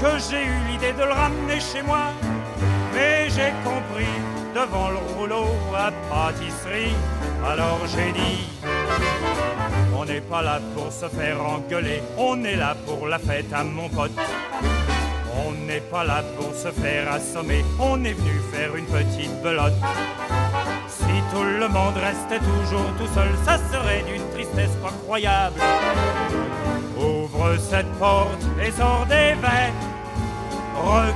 que 0.00 0.18
j'ai 0.30 0.44
eu 0.44 0.70
l'idée 0.70 0.94
de 0.94 1.04
le 1.04 1.12
ramener 1.12 1.60
chez 1.60 1.82
moi. 1.82 2.04
Mais 2.94 3.28
j'ai 3.28 3.52
compris 3.62 4.08
devant 4.54 4.88
le 4.88 5.18
rouleau 5.18 5.44
à 5.76 5.90
pâtisserie, 6.08 6.96
alors 7.44 7.80
j'ai 7.86 8.12
dit. 8.12 9.81
On 10.02 10.04
n'est 10.04 10.20
pas 10.20 10.42
là 10.42 10.58
pour 10.74 10.90
se 10.90 11.06
faire 11.06 11.40
engueuler, 11.40 12.02
on 12.18 12.42
est 12.42 12.56
là 12.56 12.74
pour 12.86 13.06
la 13.06 13.20
fête 13.20 13.52
à 13.52 13.62
mon 13.62 13.88
pote. 13.88 14.10
On 15.46 15.52
n'est 15.66 15.80
pas 15.80 16.02
là 16.02 16.24
pour 16.36 16.52
se 16.56 16.72
faire 16.72 17.12
assommer, 17.12 17.64
on 17.78 18.02
est 18.04 18.12
venu 18.14 18.40
faire 18.52 18.74
une 18.74 18.84
petite 18.86 19.40
belote. 19.44 19.74
Si 20.88 21.04
tout 21.32 21.44
le 21.44 21.68
monde 21.68 21.94
restait 21.96 22.40
toujours 22.40 22.90
tout 22.98 23.06
seul, 23.14 23.28
ça 23.44 23.58
serait 23.70 24.02
d'une 24.02 24.28
tristesse 24.30 24.74
pas 24.82 24.90
croyable. 25.04 25.60
Ouvre 26.98 27.56
cette 27.58 27.90
porte 28.00 28.42
et 28.60 28.72
sors 28.72 29.06
des 29.06 29.34
verres. 29.40 29.72
Re- 30.84 31.14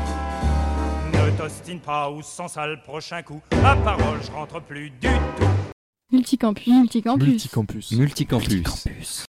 Ne 1.12 1.30
t'ostine 1.36 1.80
pas 1.80 2.08
ou 2.08 2.22
sans 2.22 2.46
ça 2.46 2.68
le 2.68 2.76
prochain 2.80 3.22
coup. 3.22 3.40
Ma 3.62 3.74
parole, 3.74 4.20
je 4.22 4.30
rentre 4.30 4.60
plus 4.60 4.90
du 4.90 5.08
tout. 5.08 5.75
Multicampus. 6.10 6.66
Multicampus. 6.66 7.26
Multicampus. 7.26 7.90
Multicampus. 7.92 9.26